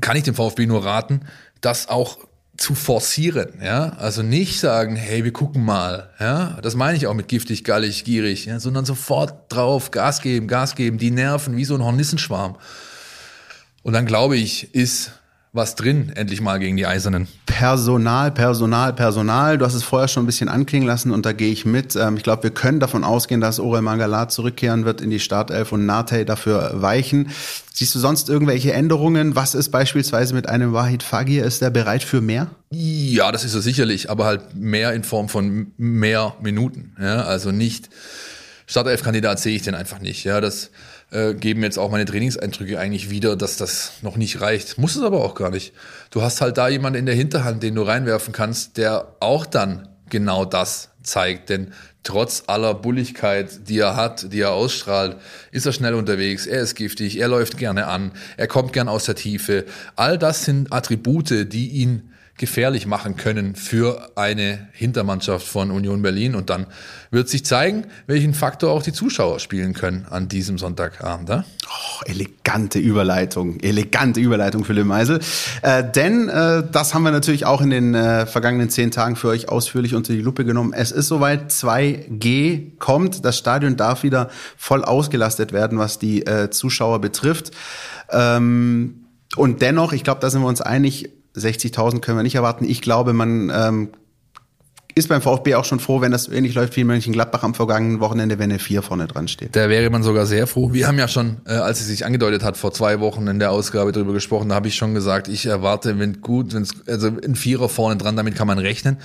kann 0.01 0.17
ich 0.17 0.23
dem 0.23 0.35
VfB 0.35 0.65
nur 0.65 0.83
raten, 0.83 1.21
das 1.61 1.87
auch 1.87 2.17
zu 2.57 2.75
forcieren, 2.75 3.59
ja, 3.61 3.89
also 3.97 4.21
nicht 4.21 4.59
sagen, 4.59 4.95
hey, 4.95 5.23
wir 5.23 5.33
gucken 5.33 5.63
mal, 5.63 6.09
ja, 6.19 6.57
das 6.61 6.75
meine 6.75 6.97
ich 6.97 7.07
auch 7.07 7.13
mit 7.13 7.27
giftig, 7.27 7.63
gallig, 7.63 8.03
gierig, 8.05 8.45
ja, 8.45 8.59
sondern 8.59 8.85
sofort 8.85 9.51
drauf, 9.51 9.91
Gas 9.91 10.21
geben, 10.21 10.47
Gas 10.47 10.75
geben, 10.75 10.97
die 10.97 11.11
Nerven 11.11 11.57
wie 11.57 11.65
so 11.65 11.75
ein 11.75 11.83
Hornissenschwarm. 11.83 12.57
Und 13.83 13.93
dann 13.93 14.05
glaube 14.05 14.37
ich, 14.37 14.73
ist 14.73 15.11
was 15.55 15.75
drin, 15.75 16.11
endlich 16.15 16.41
mal 16.41 16.59
gegen 16.59 16.75
die 16.75 16.85
Eisernen. 16.85 17.27
Personal, 17.45 18.29
Personal, 18.29 18.91
Personal. 18.91 19.57
Du 19.57 19.65
hast 19.65 19.73
es 19.73 19.83
vorher 19.83 20.09
schon 20.09 20.23
ein 20.23 20.25
bisschen 20.25 20.49
anklingen 20.49 20.85
lassen 20.85 21.11
und 21.11 21.25
da 21.25 21.31
gehe 21.31 21.51
ich 21.51 21.65
mit. 21.65 21.95
Ähm, 21.95 22.17
ich 22.17 22.23
glaube, 22.23 22.43
wir 22.43 22.49
können 22.49 22.81
davon 22.81 23.05
ausgehen, 23.05 23.39
dass 23.39 23.59
Orel 23.59 23.81
Mangala 23.81 24.27
zurückkehren 24.27 24.83
wird 24.83 24.99
in 24.99 25.09
die 25.09 25.19
Startelf 25.19 25.71
und 25.71 25.85
Nate 25.85 26.25
dafür 26.25 26.81
weichen. 26.81 27.29
Siehst 27.73 27.95
du 27.95 27.99
sonst 27.99 28.27
irgendwelche 28.27 28.73
Änderungen? 28.73 29.35
Was 29.35 29.55
ist 29.55 29.69
beispielsweise 29.69 30.33
mit 30.33 30.49
einem 30.49 30.73
Wahid 30.73 31.03
Fagir? 31.03 31.45
Ist 31.45 31.61
der 31.61 31.69
bereit 31.69 32.03
für 32.03 32.19
mehr? 32.19 32.47
Ja, 32.71 33.31
das 33.31 33.45
ist 33.45 33.55
er 33.55 33.61
sicherlich, 33.61 34.09
aber 34.09 34.25
halt 34.25 34.55
mehr 34.55 34.93
in 34.93 35.03
Form 35.03 35.29
von 35.29 35.71
mehr 35.77 36.35
Minuten. 36.41 36.95
Ja, 36.99 37.21
also 37.23 37.51
nicht 37.51 37.89
Startelf-Kandidat 38.67 39.39
sehe 39.39 39.55
ich 39.55 39.61
den 39.61 39.75
einfach 39.75 39.99
nicht. 39.99 40.23
Ja, 40.23 40.41
das 40.41 40.71
äh, 41.15 41.33
geben 41.33 41.63
jetzt 41.63 41.79
auch 41.79 41.89
meine 41.89 42.05
Trainingseindrücke 42.05 42.77
eigentlich 42.77 43.09
wieder, 43.09 43.35
dass 43.37 43.55
das 43.55 43.93
noch 44.01 44.17
nicht 44.17 44.41
reicht. 44.41 44.77
Muss 44.77 44.95
es 44.95 45.01
aber 45.01 45.23
auch 45.23 45.33
gar 45.33 45.49
nicht. 45.49 45.73
Du 46.11 46.21
hast 46.21 46.41
halt 46.41 46.57
da 46.57 46.67
jemanden 46.67 46.99
in 46.99 47.05
der 47.05 47.15
Hinterhand, 47.15 47.63
den 47.63 47.75
du 47.75 47.83
reinwerfen 47.83 48.33
kannst, 48.33 48.77
der 48.77 49.15
auch 49.21 49.45
dann 49.45 49.87
genau 50.09 50.43
das 50.43 50.89
zeigt. 51.03 51.49
Denn 51.49 51.71
trotz 52.03 52.43
aller 52.47 52.73
Bulligkeit, 52.73 53.69
die 53.69 53.79
er 53.79 53.95
hat, 53.95 54.33
die 54.33 54.41
er 54.41 54.51
ausstrahlt, 54.51 55.17
ist 55.51 55.65
er 55.65 55.71
schnell 55.71 55.93
unterwegs, 55.93 56.45
er 56.47 56.61
ist 56.61 56.75
giftig, 56.75 57.19
er 57.19 57.29
läuft 57.29 57.57
gerne 57.57 57.87
an, 57.87 58.11
er 58.35 58.47
kommt 58.47 58.73
gern 58.73 58.89
aus 58.89 59.05
der 59.05 59.15
Tiefe. 59.15 59.65
All 59.95 60.17
das 60.17 60.43
sind 60.43 60.73
Attribute, 60.73 61.51
die 61.51 61.69
ihn 61.69 62.11
gefährlich 62.37 62.85
machen 62.85 63.15
können 63.15 63.55
für 63.55 64.11
eine 64.15 64.67
Hintermannschaft 64.73 65.47
von 65.47 65.71
Union 65.71 66.01
Berlin. 66.01 66.35
Und 66.35 66.49
dann 66.49 66.67
wird 67.09 67.29
sich 67.29 67.45
zeigen, 67.45 67.85
welchen 68.07 68.33
Faktor 68.33 68.71
auch 68.71 68.83
die 68.83 68.91
Zuschauer 68.91 69.39
spielen 69.39 69.73
können 69.73 70.05
an 70.09 70.27
diesem 70.27 70.57
Sonntagabend. 70.57 71.29
Ja? 71.29 71.45
Oh, 71.65 72.03
elegante 72.05 72.77
Überleitung, 72.77 73.61
elegante 73.61 74.19
Überleitung, 74.19 74.65
Philipp 74.65 74.85
Meisel. 74.85 75.21
Äh, 75.61 75.89
denn 75.89 76.27
äh, 76.27 76.63
das 76.69 76.93
haben 76.93 77.03
wir 77.03 77.11
natürlich 77.11 77.45
auch 77.45 77.61
in 77.61 77.69
den 77.69 77.95
äh, 77.95 78.25
vergangenen 78.25 78.69
zehn 78.69 78.91
Tagen 78.91 79.15
für 79.15 79.29
euch 79.29 79.47
ausführlich 79.47 79.95
unter 79.95 80.11
die 80.11 80.21
Lupe 80.21 80.43
genommen. 80.43 80.73
Es 80.73 80.91
ist 80.91 81.07
soweit, 81.07 81.51
2G 81.51 82.77
kommt. 82.79 83.23
Das 83.23 83.37
Stadion 83.37 83.77
darf 83.77 84.03
wieder 84.03 84.29
voll 84.57 84.83
ausgelastet 84.83 85.53
werden, 85.53 85.77
was 85.77 85.99
die 85.99 86.25
äh, 86.25 86.49
Zuschauer 86.49 86.99
betrifft. 86.99 87.51
Ähm, 88.11 89.05
und 89.37 89.61
dennoch, 89.61 89.93
ich 89.93 90.03
glaube, 90.03 90.19
da 90.19 90.29
sind 90.29 90.41
wir 90.41 90.47
uns 90.47 90.61
einig, 90.61 91.09
60.000 91.35 91.99
können 91.99 92.17
wir 92.17 92.23
nicht 92.23 92.35
erwarten. 92.35 92.65
Ich 92.65 92.81
glaube, 92.81 93.13
man 93.13 93.51
ähm, 93.53 93.89
ist 94.97 95.09
beim 95.09 95.21
VfB 95.21 95.55
auch 95.55 95.65
schon 95.65 95.81
froh, 95.81 95.99
wenn 95.99 96.13
das 96.13 96.29
ähnlich 96.29 96.55
läuft 96.55 96.75
wie 96.77 96.81
in 96.81 96.87
Mönchengladbach 96.87 97.43
am 97.43 97.53
vergangenen 97.53 97.99
Wochenende, 97.99 98.39
wenn 98.39 98.49
eine 98.49 98.59
4 98.59 98.81
vorne 98.81 99.07
dran 99.07 99.27
steht. 99.27 99.53
Da 99.53 99.67
wäre 99.67 99.89
man 99.89 100.03
sogar 100.03 100.25
sehr 100.25 100.47
froh. 100.47 100.71
Wir 100.71 100.87
haben 100.87 100.97
ja 100.97 101.09
schon, 101.09 101.41
äh, 101.45 101.51
als 101.51 101.81
es 101.81 101.87
sich 101.87 102.05
angedeutet 102.05 102.43
hat, 102.43 102.55
vor 102.55 102.71
zwei 102.71 103.01
Wochen 103.01 103.27
in 103.27 103.37
der 103.37 103.51
Ausgabe 103.51 103.91
darüber 103.91 104.13
gesprochen, 104.13 104.49
da 104.49 104.55
habe 104.55 104.69
ich 104.69 104.75
schon 104.75 104.93
gesagt, 104.93 105.27
ich 105.27 105.45
erwarte, 105.45 105.99
wenn 105.99 106.21
gut, 106.21 106.53
wenn 106.53 106.63
es 106.63 106.73
also 106.87 107.07
ein 107.07 107.35
Vierer 107.35 107.67
vorne 107.67 107.97
dran, 107.97 108.15
damit 108.15 108.35
kann 108.35 108.47
man 108.47 108.57
rechnen. 108.57 108.97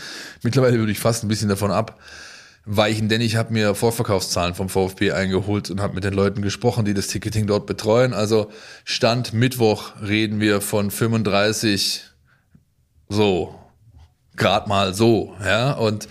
Mittlerweile 0.45 0.79
würde 0.79 0.93
ich 0.93 1.01
fast 1.01 1.25
ein 1.25 1.29
bisschen 1.29 1.49
davon 1.49 1.73
abweichen, 1.73 3.09
denn 3.09 3.21
ich 3.21 3.35
habe 3.35 3.53
mir 3.53 3.75
Vorverkaufszahlen 3.75 4.55
vom 4.55 4.69
VfB 4.69 5.11
eingeholt 5.11 5.71
und 5.71 5.81
habe 5.81 5.95
mit 5.95 6.05
den 6.05 6.15
Leuten 6.15 6.41
gesprochen, 6.41 6.85
die 6.85 6.95
das 6.95 7.09
Ticketing 7.09 7.49
dort 7.49 7.67
betreuen. 7.67 8.15
Also 8.15 8.49
Stand 8.85 9.33
Mittwoch 9.33 9.95
reden 10.07 10.39
wir 10.39 10.61
von 10.61 10.93
35 10.93 12.10
so, 13.11 13.55
gerade 14.37 14.69
mal 14.69 14.95
so, 14.95 15.35
ja, 15.45 15.73
und 15.73 16.09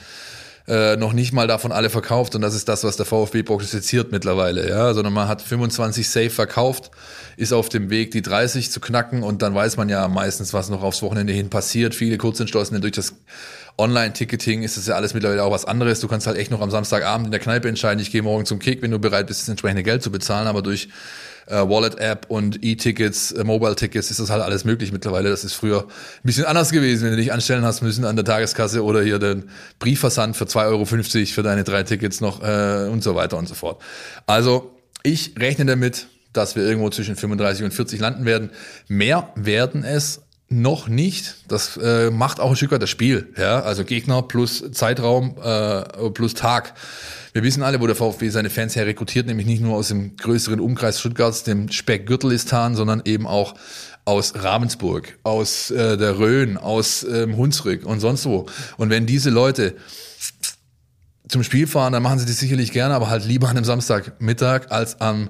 äh, 0.70 0.98
noch 0.98 1.14
nicht 1.14 1.34
mal 1.34 1.48
davon 1.48 1.72
alle 1.72 1.90
verkauft. 1.90 2.36
Und 2.36 2.42
das 2.42 2.54
ist 2.54 2.70
das, 2.70 2.84
was 2.84 2.96
der 2.96 3.08
VfB 3.08 3.42
prognostiziert 3.42 4.12
mittlerweile, 4.12 4.70
ja, 4.70 4.94
sondern 4.94 5.14
man 5.14 5.28
hat 5.28 5.42
25 5.42 6.08
safe 6.08 6.30
verkauft, 6.30 6.92
ist 7.38 7.54
auf 7.54 7.70
dem 7.70 7.90
Weg, 7.90 8.12
die 8.12 8.22
30 8.22 8.70
zu 8.70 8.80
knacken. 8.80 9.24
Und 9.24 9.42
dann 9.42 9.56
weiß 9.56 9.78
man 9.78 9.90
ja 9.90 10.08
meistens, 10.08 10.54
was 10.54 10.70
noch 10.70 10.84
aufs 10.84 11.02
Wochenende 11.02 11.34
hin 11.34 11.50
passiert. 11.50 11.96
Viele 11.96 12.20
Kurzentschlossene 12.20 12.82
durch 12.82 12.94
das 12.94 13.16
Online-Ticketing 13.80 14.62
ist 14.62 14.78
das 14.78 14.86
ja 14.86 14.96
alles 14.96 15.16
mittlerweile 15.16 15.44
auch 15.44 15.52
was 15.52 15.66
anderes. 15.66 16.02
Du 16.02 16.08
kannst 16.08 16.28
halt 16.28 16.38
echt 16.38 16.52
noch 16.52 16.62
am 16.62 16.70
Samstagabend 16.70 17.28
in 17.28 17.32
der 17.32 17.40
Kneipe 17.40 17.68
entscheiden, 17.68 18.00
ich 18.00 18.12
gehe 18.12 18.22
morgen 18.22 18.46
zum 18.46 18.60
Kick, 18.60 18.84
wenn 18.84 18.92
du 18.92 19.00
bereit 19.00 19.26
bist, 19.26 19.42
das 19.42 19.50
entsprechende 19.50 19.84
Geld 19.84 20.04
zu 20.04 20.12
bezahlen, 20.12 20.48
aber 20.48 20.62
durch 20.62 20.90
äh, 21.50 21.68
Wallet-App 21.68 22.28
und 22.30 22.64
E-Tickets, 22.64 23.32
äh, 23.32 23.44
Mobile-Tickets 23.44 24.12
ist 24.12 24.20
das 24.20 24.30
halt 24.30 24.42
alles 24.42 24.66
möglich 24.66 24.92
mittlerweile. 24.92 25.30
Das 25.30 25.44
ist 25.44 25.54
früher 25.54 25.84
ein 25.84 25.88
bisschen 26.24 26.46
anders 26.46 26.72
gewesen, 26.72 27.04
wenn 27.04 27.12
du 27.12 27.18
dich 27.18 27.34
anstellen 27.34 27.64
hast 27.64 27.82
müssen 27.82 28.06
an 28.06 28.16
der 28.16 28.26
Tageskasse 28.26 28.84
oder 28.84 29.02
hier 29.02 29.20
den 29.20 29.50
Briefversand 29.80 30.38
für 30.38 30.46
2,50 30.46 30.68
Euro 30.68 31.26
für 31.26 31.44
deine 31.44 31.64
drei 31.64 31.84
Tickets 31.84 32.22
noch 32.22 32.42
äh, 32.42 32.88
und 32.90 33.04
so 33.04 33.16
weiter 33.16 33.38
und 33.38 33.48
so 33.48 33.56
fort. 33.56 33.82
Also 34.26 34.76
ich 35.04 35.34
rechne 35.40 35.66
damit, 35.66 36.08
dass 36.34 36.56
wir 36.56 36.64
irgendwo 36.64 36.90
zwischen 36.90 37.16
35 37.16 37.66
und 37.66 37.74
40 37.74 38.00
landen 38.00 38.26
werden. 38.26 38.52
Mehr 38.88 39.30
werden 39.36 39.84
es 39.84 40.22
noch 40.50 40.88
nicht. 40.88 41.36
Das 41.48 41.78
äh, 41.78 42.10
macht 42.10 42.40
auch 42.40 42.50
ein 42.50 42.56
Stück 42.56 42.72
weit 42.72 42.82
das 42.82 42.90
Spiel. 42.90 43.34
Ja? 43.38 43.62
Also 43.62 43.84
Gegner 43.84 44.22
plus 44.24 44.72
Zeitraum 44.72 45.36
äh, 45.42 46.10
plus 46.12 46.34
Tag. 46.34 46.74
Wir 47.40 47.46
wissen 47.46 47.64
alle, 47.64 47.80
wo 47.80 47.88
der 47.88 47.96
VfB 47.96 48.28
seine 48.28 48.50
Fans 48.50 48.76
her 48.76 48.86
rekrutiert, 48.86 49.26
nämlich 49.26 49.48
nicht 49.48 49.62
nur 49.62 49.78
aus 49.78 49.88
dem 49.88 50.18
größeren 50.18 50.60
Umkreis 50.60 51.00
Stuttgarts, 51.00 51.46
dem 51.46 51.72
Speckgürtelistan, 51.72 52.76
sondern 52.76 53.02
eben 53.06 53.26
auch 53.26 53.56
aus 54.04 54.34
Ravensburg, 54.36 55.18
aus 55.24 55.72
äh, 55.72 55.96
der 55.96 56.20
Rhön, 56.20 56.58
aus 56.58 57.06
ähm, 57.10 57.38
Hunsrück 57.38 57.86
und 57.86 58.02
sonst 58.02 58.26
wo. 58.26 58.48
Und 58.76 58.90
wenn 58.90 59.06
diese 59.06 59.30
Leute 59.30 59.78
zum 61.30 61.44
Spiel 61.44 61.66
fahren, 61.66 61.94
dann 61.94 62.04
machen 62.04 62.20
sie 62.20 62.26
das 62.26 62.40
sicherlich 62.40 62.74
gerne, 62.74 62.94
aber 62.94 63.10
halt 63.10 63.24
lieber 63.24 63.48
an 63.48 63.56
einem 63.56 63.64
Samstagmittag 63.64 64.70
als 64.70 65.00
am 65.00 65.30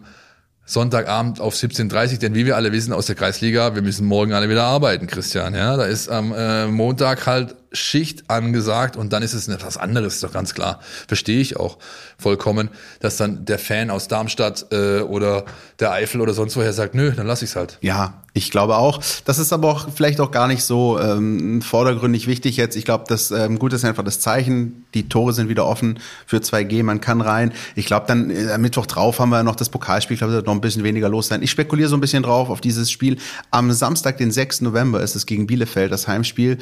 Sonntagabend 0.66 1.40
auf 1.40 1.54
17.30 1.54 2.20
denn 2.20 2.34
wie 2.34 2.48
wir 2.48 2.56
alle 2.56 2.72
wissen 2.72 2.92
aus 2.92 3.06
der 3.06 3.16
Kreisliga, 3.16 3.76
wir 3.76 3.84
müssen 3.84 4.08
morgen 4.08 4.34
alle 4.34 4.50
wieder 4.50 4.64
arbeiten, 4.64 5.06
Christian. 5.06 5.54
Ja, 5.54 5.78
da 5.78 5.84
ist 5.86 6.10
am 6.10 6.32
äh, 6.32 6.66
Montag 6.66 7.28
halt 7.28 7.56
Schicht 7.72 8.30
angesagt 8.30 8.98
und 8.98 9.14
dann 9.14 9.22
ist 9.22 9.34
es 9.34 9.48
etwas 9.48 9.78
anderes, 9.78 10.20
doch 10.22 10.34
ganz 10.34 10.54
klar. 10.54 10.80
Verstehe 11.08 11.40
ich 11.40 11.58
auch 11.58 11.78
vollkommen, 12.18 12.70
dass 13.00 13.18
dann 13.18 13.46
der 13.46 13.60
Fan 13.60 13.92
aus 13.92 14.08
Darmstadt 14.08 14.68
äh, 14.72 15.02
oder 15.02 15.46
der 15.80 15.92
Eifel 15.92 16.22
oder 16.22 16.34
sonst 16.34 16.56
woher 16.56 16.74
sagt, 16.74 16.96
nö, 16.96 17.12
dann 17.12 17.28
lass 17.28 17.42
ich's 17.42 17.56
halt. 17.56 17.78
Ja, 17.82 18.24
ich 18.34 18.52
glaube 18.52 18.78
auch. 18.78 19.02
Das 19.26 19.38
ist 19.38 19.54
aber 19.54 19.70
auch 19.70 19.88
vielleicht 19.94 20.20
auch 20.20 20.32
gar 20.32 20.48
nicht 20.48 20.64
so 20.64 21.00
ähm, 21.00 21.62
vordergründig 21.62 22.26
wichtig 22.26 22.58
jetzt. 22.58 22.76
Ich 22.76 22.86
glaube, 22.86 23.06
das 23.08 23.32
ähm, 23.32 23.60
Gute 23.60 23.76
ist 23.76 23.86
einfach 23.86 24.04
das 24.04 24.20
Zeichen. 24.20 24.86
Die 24.94 25.08
Tore 25.08 25.34
sind 25.34 25.50
wieder 25.50 25.66
offen 25.66 26.00
für 26.26 26.38
2G, 26.38 26.84
man 26.84 27.02
kann 27.02 27.22
rein. 27.22 27.54
Ich 27.76 27.86
glaube, 27.86 28.06
dann 28.08 28.30
äh, 28.32 28.58
Mittwoch 28.58 28.88
drauf 28.88 29.20
haben 29.20 29.30
wir 29.30 29.44
noch 29.44 29.56
das 29.56 29.70
Pokalspiel. 29.70 30.16
Ich 30.16 30.20
glaube, 30.20 30.32
da 30.32 30.38
wird 30.38 30.48
noch 30.48 30.54
ein 30.54 30.62
bisschen 30.62 30.84
weniger 30.84 31.10
los 31.10 31.28
sein. 31.28 31.44
Ich 31.44 31.52
spekuliere 31.52 31.90
so 31.90 31.98
ein 31.98 32.02
bisschen 32.02 32.24
drauf 32.24 32.50
auf 32.50 32.62
dieses 32.62 32.90
Spiel. 32.90 33.18
Am 33.52 33.72
Samstag, 33.72 34.18
den 34.18 34.32
6. 34.32 34.62
November, 34.62 35.02
ist 35.02 35.16
es 35.16 35.26
gegen 35.26 35.46
Bielefeld, 35.46 35.92
das 35.92 36.08
Heimspiel 36.08 36.58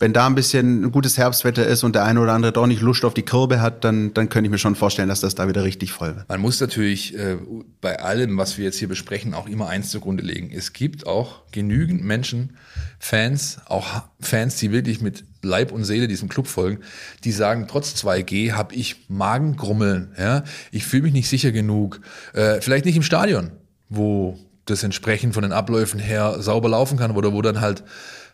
wenn 0.00 0.14
da 0.14 0.26
ein 0.26 0.34
bisschen 0.34 0.90
gutes 0.92 1.18
Herbstwetter 1.18 1.66
ist 1.66 1.84
und 1.84 1.94
der 1.94 2.04
eine 2.04 2.20
oder 2.20 2.32
andere 2.32 2.52
doch 2.52 2.66
nicht 2.66 2.80
Lust 2.80 3.04
auf 3.04 3.12
die 3.12 3.22
Kirbe 3.22 3.60
hat, 3.60 3.84
dann, 3.84 4.14
dann 4.14 4.30
könnte 4.30 4.46
ich 4.46 4.50
mir 4.50 4.58
schon 4.58 4.74
vorstellen, 4.74 5.10
dass 5.10 5.20
das 5.20 5.34
da 5.34 5.46
wieder 5.46 5.62
richtig 5.62 5.92
voll 5.92 6.16
wird. 6.16 6.26
Man 6.26 6.40
muss 6.40 6.58
natürlich 6.58 7.14
äh, 7.18 7.36
bei 7.82 8.00
allem, 8.00 8.38
was 8.38 8.56
wir 8.56 8.64
jetzt 8.64 8.78
hier 8.78 8.88
besprechen, 8.88 9.34
auch 9.34 9.46
immer 9.46 9.68
eins 9.68 9.90
zugrunde 9.90 10.24
legen. 10.24 10.50
Es 10.52 10.72
gibt 10.72 11.06
auch 11.06 11.42
genügend 11.52 12.02
Menschen, 12.02 12.56
Fans, 12.98 13.58
auch 13.66 14.02
Fans, 14.20 14.56
die 14.56 14.72
wirklich 14.72 15.02
mit 15.02 15.24
Leib 15.42 15.70
und 15.70 15.84
Seele 15.84 16.08
diesem 16.08 16.30
Club 16.30 16.46
folgen, 16.46 16.80
die 17.24 17.32
sagen, 17.32 17.66
trotz 17.68 17.94
2G 18.02 18.52
habe 18.52 18.74
ich 18.74 19.04
Magengrummeln. 19.08 20.14
Ja? 20.18 20.44
Ich 20.72 20.86
fühle 20.86 21.02
mich 21.02 21.12
nicht 21.12 21.28
sicher 21.28 21.52
genug. 21.52 22.00
Äh, 22.32 22.62
vielleicht 22.62 22.86
nicht 22.86 22.96
im 22.96 23.02
Stadion, 23.02 23.50
wo 23.90 24.38
das 24.64 24.82
entsprechend 24.82 25.34
von 25.34 25.42
den 25.42 25.52
Abläufen 25.52 26.00
her 26.00 26.36
sauber 26.40 26.70
laufen 26.70 26.98
kann 26.98 27.10
oder 27.10 27.34
wo 27.34 27.42
dann 27.42 27.60
halt 27.60 27.82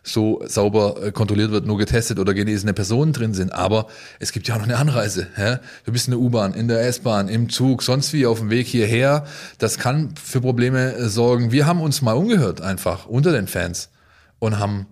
so 0.07 0.41
sauber 0.45 0.95
äh, 1.03 1.11
kontrolliert 1.11 1.51
wird, 1.51 1.65
nur 1.65 1.77
getestet 1.77 2.19
oder 2.19 2.33
genesene 2.33 2.73
Personen 2.73 3.13
drin 3.13 3.33
sind. 3.33 3.53
Aber 3.53 3.87
es 4.19 4.31
gibt 4.31 4.47
ja 4.47 4.55
auch 4.55 4.59
noch 4.59 4.65
eine 4.65 4.77
Anreise. 4.77 5.27
Ja? 5.37 5.59
Du 5.85 5.91
bist 5.91 6.07
in 6.07 6.11
der 6.11 6.19
U-Bahn, 6.19 6.53
in 6.53 6.67
der 6.67 6.81
S-Bahn, 6.87 7.27
im 7.27 7.49
Zug, 7.49 7.83
sonst 7.83 8.13
wie 8.13 8.25
auf 8.25 8.39
dem 8.39 8.49
Weg 8.49 8.67
hierher. 8.67 9.25
Das 9.57 9.77
kann 9.77 10.13
für 10.21 10.41
Probleme 10.41 10.93
äh, 10.93 11.09
sorgen. 11.09 11.51
Wir 11.51 11.65
haben 11.65 11.81
uns 11.81 12.01
mal 12.01 12.13
umgehört 12.13 12.61
einfach 12.61 13.05
unter 13.05 13.31
den 13.31 13.47
Fans 13.47 13.89
und 14.39 14.59
haben 14.59 14.87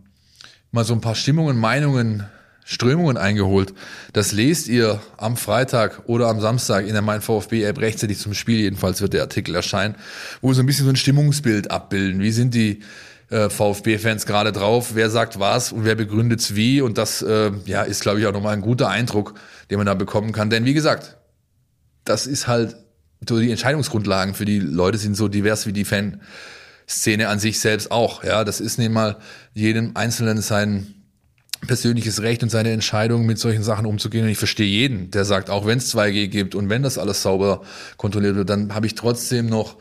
mal 0.71 0.83
so 0.83 0.93
ein 0.93 1.01
paar 1.01 1.15
Stimmungen, 1.15 1.57
Meinungen, 1.57 2.25
Strömungen 2.65 3.15
eingeholt. 3.15 3.73
Das 4.11 4.31
lest 4.31 4.67
ihr 4.67 4.99
am 5.17 5.37
Freitag 5.37 6.01
oder 6.07 6.27
am 6.27 6.41
Samstag 6.41 6.87
in 6.87 6.93
der 6.93 7.03
Mein 7.03 7.21
VfB 7.21 7.63
App 7.63 7.79
rechtzeitig 7.79 8.17
zum 8.17 8.33
Spiel. 8.33 8.59
Jedenfalls 8.59 9.01
wird 9.01 9.13
der 9.13 9.21
Artikel 9.21 9.53
erscheinen, 9.53 9.95
wo 10.41 10.49
wir 10.49 10.55
so 10.55 10.63
ein 10.63 10.65
bisschen 10.65 10.85
so 10.85 10.91
ein 10.91 10.95
Stimmungsbild 10.95 11.69
abbilden. 11.69 12.21
Wie 12.21 12.31
sind 12.31 12.55
die 12.55 12.81
äh, 13.29 13.49
VfB-Fans 13.49 14.25
gerade 14.25 14.51
drauf, 14.51 14.91
wer 14.93 15.09
sagt 15.09 15.39
was 15.39 15.71
und 15.71 15.85
wer 15.85 15.95
begründet's 15.95 16.55
wie. 16.55 16.81
Und 16.81 16.97
das 16.97 17.21
äh, 17.21 17.51
ja, 17.65 17.83
ist, 17.83 18.01
glaube 18.01 18.19
ich, 18.19 18.27
auch 18.27 18.33
nochmal 18.33 18.53
ein 18.53 18.61
guter 18.61 18.89
Eindruck, 18.89 19.33
den 19.69 19.77
man 19.77 19.87
da 19.87 19.93
bekommen 19.93 20.31
kann. 20.31 20.49
Denn 20.49 20.65
wie 20.65 20.73
gesagt, 20.73 21.17
das 22.03 22.27
ist 22.27 22.47
halt 22.47 22.75
so 23.27 23.39
die 23.39 23.51
Entscheidungsgrundlagen 23.51 24.35
für 24.35 24.45
die 24.45 24.59
Leute 24.59 24.97
sind 24.97 25.15
so 25.15 25.27
divers 25.27 25.65
wie 25.65 25.73
die 25.73 25.85
Fanszene 25.85 27.27
an 27.27 27.39
sich 27.39 27.59
selbst 27.59 27.91
auch. 27.91 28.23
Ja, 28.23 28.43
das 28.43 28.59
ist 28.59 28.77
nicht 28.77 28.91
mal 28.91 29.17
jedem 29.53 29.91
Einzelnen 29.95 30.41
sein 30.41 30.93
persönliches 31.65 32.21
Recht 32.21 32.43
und 32.43 32.49
seine 32.49 32.71
Entscheidung, 32.71 33.25
mit 33.25 33.39
solchen 33.39 33.63
Sachen 33.63 33.85
umzugehen. 33.85 34.25
Und 34.25 34.29
ich 34.29 34.37
verstehe 34.37 34.67
jeden, 34.67 35.09
der 35.09 35.25
sagt, 35.25 35.49
auch 35.49 35.65
wenn 35.65 35.79
es 35.79 35.95
2G 35.95 36.27
gibt 36.27 36.53
und 36.53 36.69
wenn 36.69 36.83
das 36.83 36.99
alles 36.99 37.23
sauber 37.23 37.61
kontrolliert 37.97 38.35
wird, 38.35 38.49
dann 38.49 38.75
habe 38.75 38.85
ich 38.85 38.93
trotzdem 38.93 39.47
noch 39.47 39.77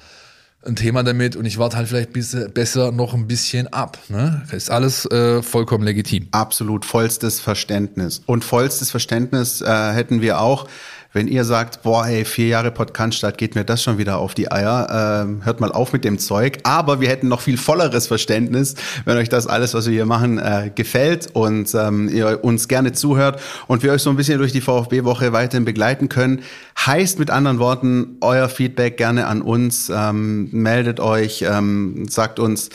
ein 0.67 0.77
Thema 0.77 1.03
damit 1.03 1.37
und 1.37 1.45
ich 1.45 1.59
warte 1.59 1.77
halt 1.77 1.89
vielleicht 1.89 2.12
besser 2.55 2.93
noch 2.93 3.15
ein 3.15 3.27
bisschen 3.27 3.67
ab. 3.73 3.99
Ne? 4.09 4.43
Ist 4.53 4.71
alles 4.71 5.07
äh, 5.07 5.43
vollkommen 5.43 5.85
legitim. 5.85 6.29
Absolut 6.31 6.85
vollstes 6.85 7.41
Verständnis. 7.41 8.23
Und 8.27 8.45
vollstes 8.45 8.91
Verständnis 8.91 9.61
äh, 9.61 9.93
hätten 9.93 10.21
wir 10.21 10.41
auch, 10.41 10.67
wenn 11.15 11.29
ihr 11.29 11.45
sagt, 11.45 11.83
boah, 11.83 12.07
ey, 12.07 12.25
vier 12.25 12.49
Jahre 12.49 12.73
Podcast 12.73 13.25
geht 13.37 13.55
mir 13.55 13.65
das 13.65 13.83
schon 13.85 13.99
wieder 13.99 14.19
auf 14.19 14.35
die 14.35 14.51
Eier, 14.51 15.23
ähm, 15.25 15.45
hört 15.45 15.61
mal 15.61 15.71
auf 15.71 15.93
mit 15.93 16.05
dem 16.05 16.19
Zeug. 16.19 16.59
Aber 16.65 17.01
wir 17.01 17.09
hätten 17.09 17.29
noch 17.29 17.41
viel 17.41 17.57
volleres 17.57 18.09
Verständnis, 18.09 18.75
wenn 19.05 19.17
euch 19.17 19.29
das 19.29 19.47
alles, 19.47 19.75
was 19.75 19.87
wir 19.87 19.93
hier 19.93 20.07
machen, 20.07 20.39
äh, 20.39 20.73
gefällt 20.75 21.29
und 21.33 21.73
ähm, 21.75 22.09
ihr 22.09 22.43
uns 22.43 22.67
gerne 22.67 22.93
zuhört 22.93 23.41
und 23.69 23.85
wir 23.85 23.93
euch 23.93 24.03
so 24.03 24.11
ein 24.11 24.17
bisschen 24.17 24.39
durch 24.39 24.51
die 24.51 24.61
VfB-Woche 24.61 25.33
weiterhin 25.33 25.65
begleiten 25.65 26.09
können. 26.09 26.43
Heißt 26.85 27.21
mit 27.21 27.31
anderen 27.31 27.61
Worten, 27.61 28.17
euer 28.21 28.49
Feedback 28.49 28.97
gerne 28.97 29.29
an 29.29 29.41
uns, 29.41 29.93
ähm, 29.95 30.49
meldet 30.55 31.00
euch, 31.00 31.44
ähm, 31.46 32.07
sagt 32.09 32.38
uns, 32.38 32.70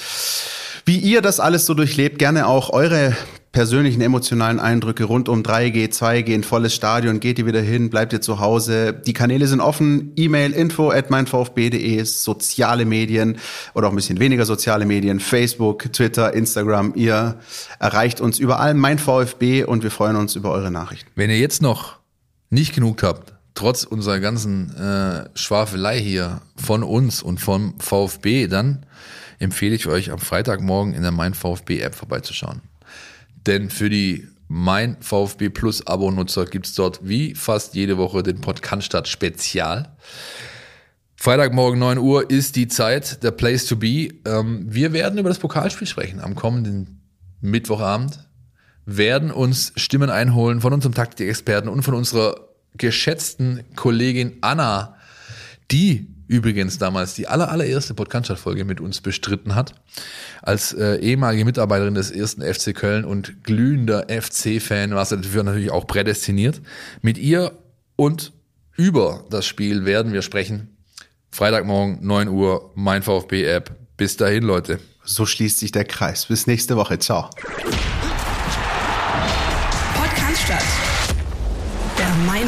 wie 0.85 0.97
ihr 0.97 1.21
das 1.21 1.39
alles 1.39 1.65
so 1.65 1.73
durchlebt, 1.73 2.19
gerne 2.19 2.47
auch 2.47 2.71
eure 2.71 3.15
persönlichen 3.51 4.01
emotionalen 4.01 4.59
Eindrücke 4.59 5.05
rund 5.05 5.27
um 5.27 5.41
3G, 5.41 5.89
2G, 5.91 6.35
ein 6.35 6.43
volles 6.43 6.75
Stadion, 6.75 7.19
geht 7.19 7.39
ihr 7.39 7.45
wieder 7.45 7.61
hin, 7.61 7.89
bleibt 7.89 8.13
ihr 8.13 8.21
zu 8.21 8.39
Hause. 8.39 8.93
Die 8.93 9.13
Kanäle 9.13 9.47
sind 9.47 9.59
offen, 9.59 10.13
E-Mail 10.15 10.51
info 10.51 10.91
at 10.91 11.09
meinvfb.de, 11.09 12.03
soziale 12.03 12.85
Medien 12.85 13.37
oder 13.73 13.87
auch 13.87 13.91
ein 13.91 13.95
bisschen 13.95 14.19
weniger 14.19 14.45
soziale 14.45 14.85
Medien, 14.85 15.19
Facebook, 15.19 15.91
Twitter, 15.91 16.33
Instagram. 16.33 16.93
Ihr 16.95 17.39
erreicht 17.79 18.21
uns 18.21 18.37
überall, 18.37 18.75
mein 18.75 18.99
VfB 18.99 19.63
und 19.63 19.83
wir 19.83 19.91
freuen 19.91 20.15
uns 20.15 20.35
über 20.35 20.51
eure 20.51 20.69
Nachrichten. 20.69 21.09
Wenn 21.15 21.31
ihr 21.31 21.39
jetzt 21.39 21.61
noch 21.61 21.97
nicht 22.51 22.75
genug 22.75 23.01
habt, 23.01 23.33
trotz 23.59 23.83
unserer 23.83 24.21
ganzen 24.21 24.73
äh, 24.77 25.29
Schwafelei 25.35 25.99
hier 25.99 26.41
von 26.55 26.81
uns 26.81 27.21
und 27.21 27.41
vom 27.41 27.77
VfB, 27.77 28.47
dann 28.47 28.85
empfehle 29.37 29.75
ich 29.75 29.85
euch 29.87 30.11
am 30.11 30.19
Freitagmorgen 30.19 30.93
in 30.93 31.01
der 31.01 31.11
Mein 31.11 31.33
VfB 31.33 31.81
App 31.81 31.93
vorbeizuschauen. 31.93 32.61
Denn 33.45 33.69
für 33.69 33.89
die 33.89 34.25
mein 34.47 34.95
VfB 35.01 35.49
Plus 35.49 35.85
Abo-Nutzer 35.85 36.45
gibt 36.45 36.67
es 36.67 36.73
dort 36.73 37.01
wie 37.03 37.35
fast 37.35 37.75
jede 37.75 37.97
Woche 37.97 38.23
den 38.23 38.39
Podcast 38.39 39.09
Spezial. 39.09 39.93
Freitagmorgen 41.17 41.79
9 41.79 41.97
Uhr 41.97 42.29
ist 42.29 42.55
die 42.55 42.69
Zeit, 42.69 43.23
der 43.23 43.31
Place 43.31 43.65
to 43.65 43.75
be. 43.75 44.13
Ähm, 44.25 44.67
wir 44.69 44.93
werden 44.93 45.19
über 45.19 45.27
das 45.27 45.37
Pokalspiel 45.37 45.85
sprechen 45.85 46.21
am 46.21 46.33
kommenden 46.33 47.01
Mittwochabend, 47.41 48.25
werden 48.85 49.31
uns 49.31 49.73
Stimmen 49.75 50.09
einholen 50.09 50.61
von 50.61 50.71
unserem 50.71 50.95
Taktikexperten 50.95 51.69
und 51.69 51.83
von 51.83 51.93
unserer 51.93 52.48
geschätzten 52.75 53.63
Kollegin 53.75 54.37
Anna, 54.41 54.95
die 55.71 56.07
übrigens 56.27 56.77
damals 56.77 57.15
die 57.15 57.27
aller, 57.27 57.49
allererste 57.49 57.95
Podcast-Folge 57.95 58.63
mit 58.63 58.79
uns 58.79 59.01
bestritten 59.01 59.55
hat. 59.55 59.73
Als 60.43 60.73
äh, 60.73 60.97
ehemalige 60.97 61.43
Mitarbeiterin 61.43 61.95
des 61.95 62.11
ersten 62.11 62.41
FC 62.41 62.75
Köln 62.75 63.03
und 63.03 63.43
glühender 63.43 64.07
FC-Fan 64.09 64.93
war 64.93 65.05
sie 65.05 65.17
natürlich 65.17 65.71
auch 65.71 65.87
prädestiniert. 65.87 66.61
Mit 67.01 67.17
ihr 67.17 67.51
und 67.95 68.31
über 68.77 69.25
das 69.29 69.45
Spiel 69.45 69.85
werden 69.85 70.13
wir 70.13 70.21
sprechen. 70.21 70.77
Freitagmorgen, 71.31 71.99
9 72.01 72.29
Uhr, 72.29 72.71
mein 72.75 73.03
VfB-App. 73.03 73.75
Bis 73.97 74.15
dahin, 74.15 74.43
Leute. 74.43 74.79
So 75.03 75.25
schließt 75.25 75.59
sich 75.59 75.71
der 75.71 75.85
Kreis. 75.85 76.27
Bis 76.27 76.47
nächste 76.47 76.77
Woche. 76.77 76.99
Ciao. 76.99 77.29